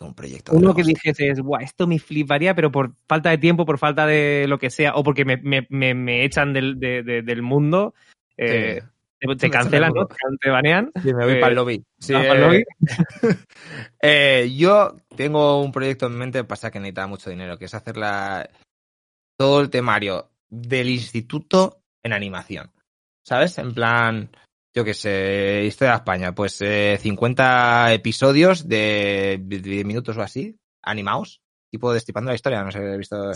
[0.00, 0.52] un proyecto.
[0.52, 0.94] Uno que hostia.
[0.94, 4.70] dijeses, Buah, esto me fliparía, pero por falta de tiempo, por falta de lo que
[4.70, 7.94] sea, o porque me, me, me, me echan del, de- de- del mundo,
[8.36, 8.82] eh,
[9.18, 10.06] te, te cancelan, ¿no?
[10.40, 10.90] Te banean.
[11.02, 11.84] Sí, me voy Eh, para el lobby.
[11.98, 12.64] Sí, eh, lobby.
[14.02, 17.96] eh, yo tengo un proyecto en mente, pasa que necesita mucho dinero, que es hacer
[17.96, 18.48] la,
[19.38, 22.70] todo el temario del instituto en animación.
[23.24, 23.58] ¿Sabes?
[23.58, 24.30] En plan,
[24.74, 30.58] yo qué sé, Historia de España, pues eh, 50 episodios de 10 minutos o así,
[30.82, 33.32] animados, tipo destipando la historia, no sé, he visto,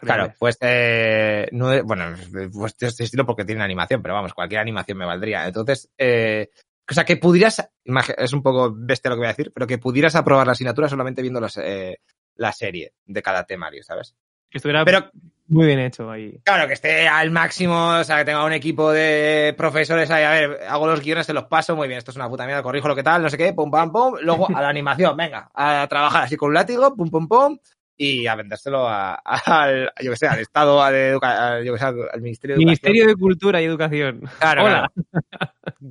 [0.00, 2.14] Claro, pues eh, no bueno,
[2.52, 5.46] pues de este estilo porque tiene animación, pero vamos, cualquier animación me valdría.
[5.46, 6.48] Entonces, eh,
[6.88, 7.68] o sea, que pudieras,
[8.16, 10.88] es un poco bestia lo que voy a decir, pero que pudieras aprobar la asignatura
[10.88, 11.98] solamente viendo las, eh,
[12.36, 14.14] la serie de cada temario, ¿sabes?
[14.54, 15.10] Que estuviera Pero
[15.48, 16.38] muy bien hecho ahí.
[16.44, 20.30] claro, que esté al máximo, o sea, que tenga un equipo de profesores ahí, a
[20.30, 22.86] ver, hago los guiones, te los paso, muy bien, esto es una puta mierda, corrijo
[22.86, 25.84] lo que tal, no sé qué, pum, pam, pum, luego a la animación, venga, a
[25.88, 27.58] trabajar así con un látigo, pum, pum, pum,
[27.96, 31.72] y a vendérselo a- al, yo que sé, al Estado, a de educa- a- yo
[31.72, 34.22] que sé, al Ministerio de Ministerio de Cultura y Educación.
[34.38, 34.90] Claro, Hola.
[34.94, 35.34] claro.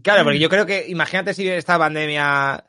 [0.01, 2.63] Claro, porque yo creo que, imagínate si esta pandemia,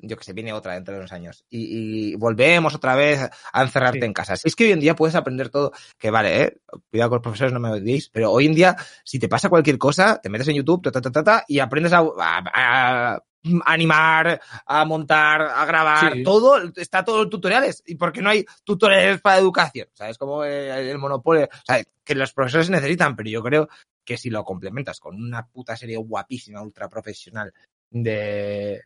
[0.00, 3.62] yo que sé, viene otra dentro de unos años y, y volvemos otra vez a
[3.62, 4.04] encerrarte Sí.
[4.06, 4.36] en casa.
[4.36, 6.56] Si es que hoy en día puedes aprender todo, que vale, eh,
[6.90, 9.78] cuidado con los profesores, no me odiéis, pero hoy en día, si te pasa cualquier
[9.78, 13.22] cosa, te metes en YouTube, ta, ta, ta, ta, y aprendes a, a- a
[13.66, 16.22] animar, a montar, a grabar, Sí.
[16.24, 17.82] todo, está todo en tutoriales.
[17.86, 19.88] ¿Y por qué no hay tutoriales para educación?
[19.94, 20.18] ¿Sabes?
[20.18, 23.68] Como eh, el monopolio, o sea, que los profesores necesitan, pero yo creo
[24.04, 27.52] que si lo complementas con una puta serie guapísima, ultra profesional,
[27.90, 28.82] de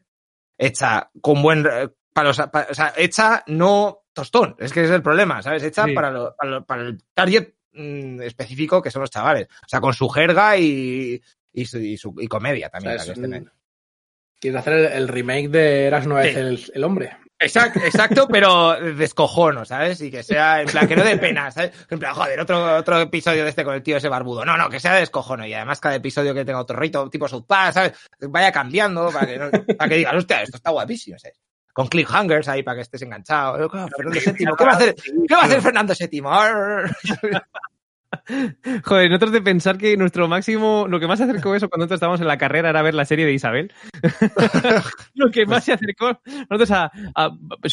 [0.59, 5.03] hecha con buen eh, para los, o sea, hecha no tostón, es que es el
[5.03, 5.62] problema, ¿sabes?
[5.62, 5.92] Hecha Sí.
[5.94, 9.80] para, lo- para, lo- para el target mm, específico que son los chavales, o sea,
[9.80, 11.20] con su jerga y,
[11.53, 12.98] y, su, y, su- y comedia también.
[14.38, 16.40] Quieres hacer el, el remake de Eras vez Sí.
[16.40, 17.16] el, el hombre.
[17.43, 20.01] Exacto, exacto, pero descojono, ¿sabes?
[20.01, 21.72] Y que sea, en plan, que no dé pena, ¿sabes?
[21.90, 24.45] En plan, joder, otro, otro episodio de este con el tío ese barbudo.
[24.45, 25.45] No, no, que sea descojono.
[25.47, 27.93] Y además cada episodio que tenga otro rito, tipo South Park, ¿sabes?
[28.20, 31.38] Vaya cambiando para que, no- para que digas, hostia, esto está guapísimo, ¿sabes?
[31.72, 33.68] Con cliffhangers ahí para que estés enganchado.
[33.97, 34.95] Fernando VII, ¿qué va a hacer?
[35.26, 36.22] ¿Qué va a hacer Fernando VII?
[38.84, 41.96] Joder, nosotros de pensar que nuestro máximo, lo que más se acercó eso cuando nosotros
[41.96, 43.72] estábamos en la carrera era ver la serie de Isabel.
[45.14, 46.18] lo que más se acercó
[46.50, 47.30] nosotros a, a-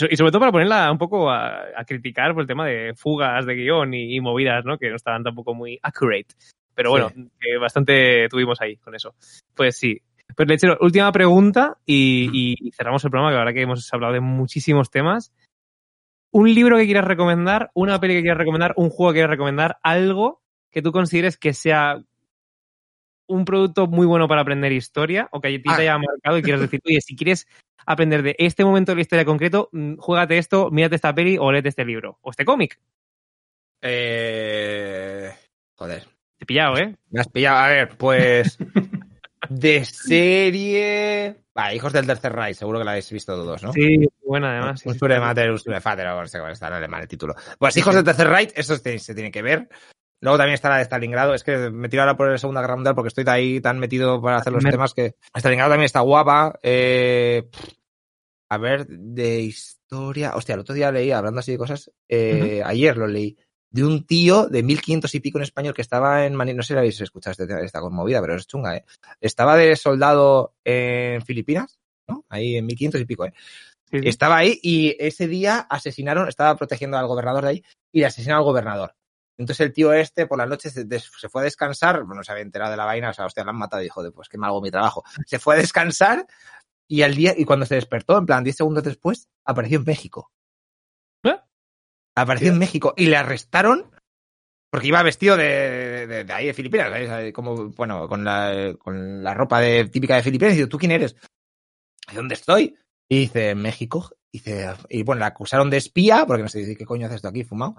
[0.10, 3.46] y sobre todo para ponerla un poco a, a criticar por el tema de fugas
[3.46, 4.78] de guion y, y movidas, ¿no?
[4.78, 6.28] Que no estaban tampoco muy accurate.
[6.74, 7.12] Pero bueno,
[7.60, 9.14] bastante tuvimos ahí con eso.
[9.54, 10.02] Pues sí.
[10.36, 12.30] Pues Lechero, última pregunta y-
[12.68, 15.34] y cerramos el programa, que ahora que hemos hablado de muchísimos temas.
[16.32, 19.78] Un libro que quieras recomendar, una peli que quieras recomendar, un juego que quieras recomendar,
[19.84, 20.42] algo
[20.72, 22.04] que tú consideres que sea
[23.28, 25.76] un producto muy bueno para aprender historia o que a ti te Ah.
[25.78, 27.48] haya marcado y quieras decir, oye, si quieres
[27.86, 31.52] aprender de este momento de la historia concreto, mm, juégate esto, mírate esta peli o
[31.52, 32.80] léete este libro o este cómic.
[33.82, 35.32] Eh,
[35.76, 36.04] joder.
[36.38, 36.96] Te he pillado, ¿eh?
[37.10, 37.58] Me has pillado.
[37.58, 38.58] A ver, pues.
[39.48, 41.36] De serie.
[41.54, 43.72] Vale, Hijos del Tercer Reich, seguro que la habéis visto todos, ¿no?
[43.72, 44.82] Sí, buena además.
[44.82, 44.98] sí, un sí.
[44.98, 47.36] Sture Mater, un Sture Fater, o no sé cómo está en alemán el título.
[47.58, 49.70] Pues Hijos del Tercer Reich, eso se, tiene que ver.
[50.22, 51.34] Luego también está la de Stalingrado.
[51.34, 54.22] Es que me tiro ahora por la Segunda Guerra Mundial porque estoy ahí tan metido
[54.22, 55.16] para hacer los Me- temas que.
[55.34, 56.60] Stalingrado también está guapa.
[56.62, 57.50] Eh,
[58.50, 60.36] a ver, de historia.
[60.36, 63.38] Hostia, el otro día leí, hablando así de cosas, eh, ayer lo leí,
[63.72, 66.74] de un tío de 1500 y pico en español que estaba en Mani- no sé
[66.74, 68.86] si habéis escuchado este- esta conmovida, pero es chunga, ¿eh?
[69.22, 72.26] Estaba de soldado en Filipinas, ¿no?
[72.30, 73.34] Ahí en 1500 y pico, ¿eh?
[73.92, 73.98] Sí.
[74.04, 78.46] Estaba ahí y ese día asesinaron, estaba protegiendo al gobernador de ahí y asesinaron al
[78.46, 78.96] gobernador.
[79.38, 80.86] Entonces el tío este por la noche se,
[81.30, 83.52] fue a descansar, bueno, no se había enterado de la vaina, o sea, hostia, lo
[83.52, 85.04] han matado y dijo, pues que me hago mi trabajo.
[85.26, 86.28] Se fue a descansar
[86.88, 90.32] y al día, y cuando se despertó, en plan 10 segundos después, apareció en México.
[92.22, 93.92] Apareció en México y le arrestaron
[94.70, 97.34] porque iba vestido de, de, de ahí de Filipinas, ¿sabes?
[97.34, 100.92] como, bueno, con la, con la ropa de, típica de Filipinas, y dice, ¿tú quién
[100.92, 101.16] eres?
[102.08, 102.76] ¿De dónde estoy?
[103.08, 104.12] Y dice, en México.
[104.32, 107.30] Y, dice, y bueno, la acusaron de espía, porque no sé qué coño haces esto
[107.30, 107.78] aquí, fumado.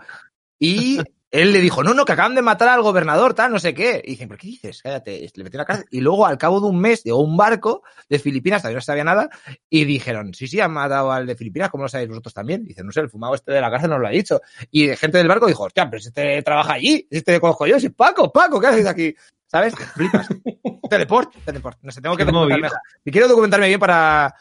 [0.59, 0.99] Y
[1.31, 4.03] él le dijo, no, no, que acaban de matar al gobernador, tal, no sé qué.
[4.05, 4.83] Y dicen, ¿pero qué dices?
[4.83, 5.31] Cállate.
[5.33, 5.87] Le metió en la cárcel.
[5.91, 8.87] Y luego, al cabo de un mes, llegó un barco de Filipinas, todavía no se
[8.87, 9.31] sabía nada,
[9.69, 12.65] y dijeron, sí, sí, han matado al de Filipinas, ¿cómo lo sabéis vosotros también?
[12.65, 14.41] Dice, no sé, el fumado este de la cárcel nos lo ha dicho.
[14.73, 17.79] Y gente del barco dijo, hostia, pero si este trabaja allí, si este conozco yo,
[17.79, 19.15] si Paco, Paco, ¿qué haces aquí?
[19.47, 19.75] ¿Sabes?
[19.75, 20.29] Flipas.
[20.91, 21.79] teleport, teleport.
[21.83, 22.69] No sé, tengo que documentarme.
[23.05, 24.35] Y quiero documentarme bien para,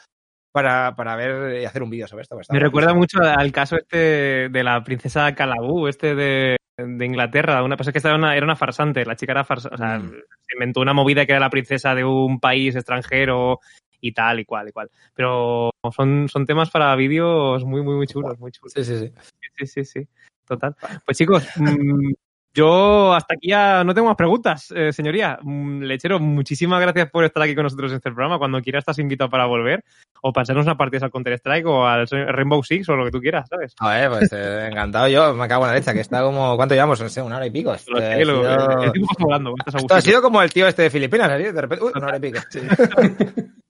[0.50, 2.36] para, para ver y hacer un vídeo sobre esto.
[2.50, 6.56] Me recuerda mucho al caso este de la princesa Calabú, este de,
[6.86, 7.62] de Inglaterra.
[7.62, 9.98] Una cosa que esta era una, era una farsante, la chica era farsante, o sea,
[9.98, 10.10] Mm.
[10.10, 13.60] se inventó una movida que era la princesa de un país extranjero
[14.00, 14.90] y tal y cual y cual.
[15.14, 18.72] Pero son, son temas para vídeos muy, muy, muy chulos, muy chulos.
[18.72, 19.12] Sí, sí, sí.
[19.56, 20.08] Sí, sí, sí,
[20.46, 20.74] total.
[21.04, 21.46] Pues chicos,
[22.54, 25.38] yo hasta aquí ya no tengo más preguntas, eh, señoría.
[25.42, 28.38] Mm, Lechero, muchísimas gracias por estar aquí con nosotros en este programa.
[28.38, 29.84] Cuando quieras estás invitado para volver
[30.22, 33.48] o pasarnos una partida al Counter-Strike o al Rainbow Six o lo que tú quieras,
[33.48, 33.74] ¿sabes?
[33.78, 36.74] A ver, pues eh, encantado yo, me cago en la leche, que está como, ¿cuánto
[36.74, 37.00] llevamos?
[37.00, 37.72] No sé, una hora y pico.
[37.72, 41.30] Este, ha sido- el tiempo volando, Esto ha sido como el tío este de Filipinas,
[41.30, 42.38] así, de repente, uy, una hora y pico.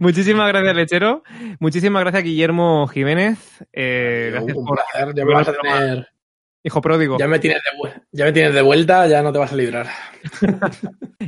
[0.00, 1.22] Muchísimas gracias, Lechero.
[1.60, 3.62] Muchísimas gracias, Guillermo Jiménez.
[3.72, 4.78] Eh, gracias un por
[5.14, 6.11] ya me vas a tener.
[6.64, 7.18] Hijo pródigo.
[7.18, 9.56] Ya me, tienes de, vu- ya me tienes de vuelta, ya no te vas a
[9.56, 9.86] librar.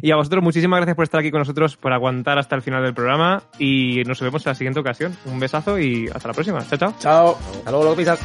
[0.03, 2.83] Y a vosotros, muchísimas gracias por estar aquí con nosotros, por aguantar hasta el final
[2.83, 3.45] del programa.
[3.59, 5.17] Y nos vemos en la siguiente ocasión.
[5.25, 6.67] Un besazo y hasta la próxima.
[6.67, 6.95] Chao, chao.
[6.99, 7.39] Chao.
[7.59, 8.19] Hasta luego, luego pisas.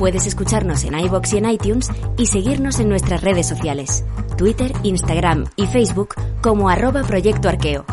[0.00, 4.02] Puedes escucharnos en iBox y en iTunes y seguirnos en nuestras redes sociales,
[4.38, 7.84] Twitter, Instagram y Facebook como arroba Proyecto Arqueo.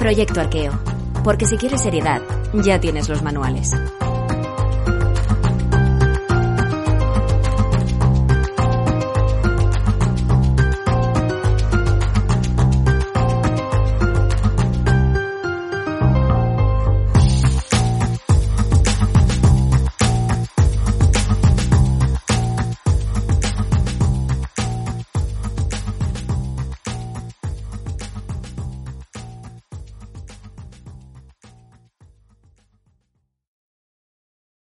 [0.00, 0.72] Proyecto Arqueo.
[1.22, 2.20] Porque si quieres seriedad,
[2.52, 3.76] ya tienes los manuales.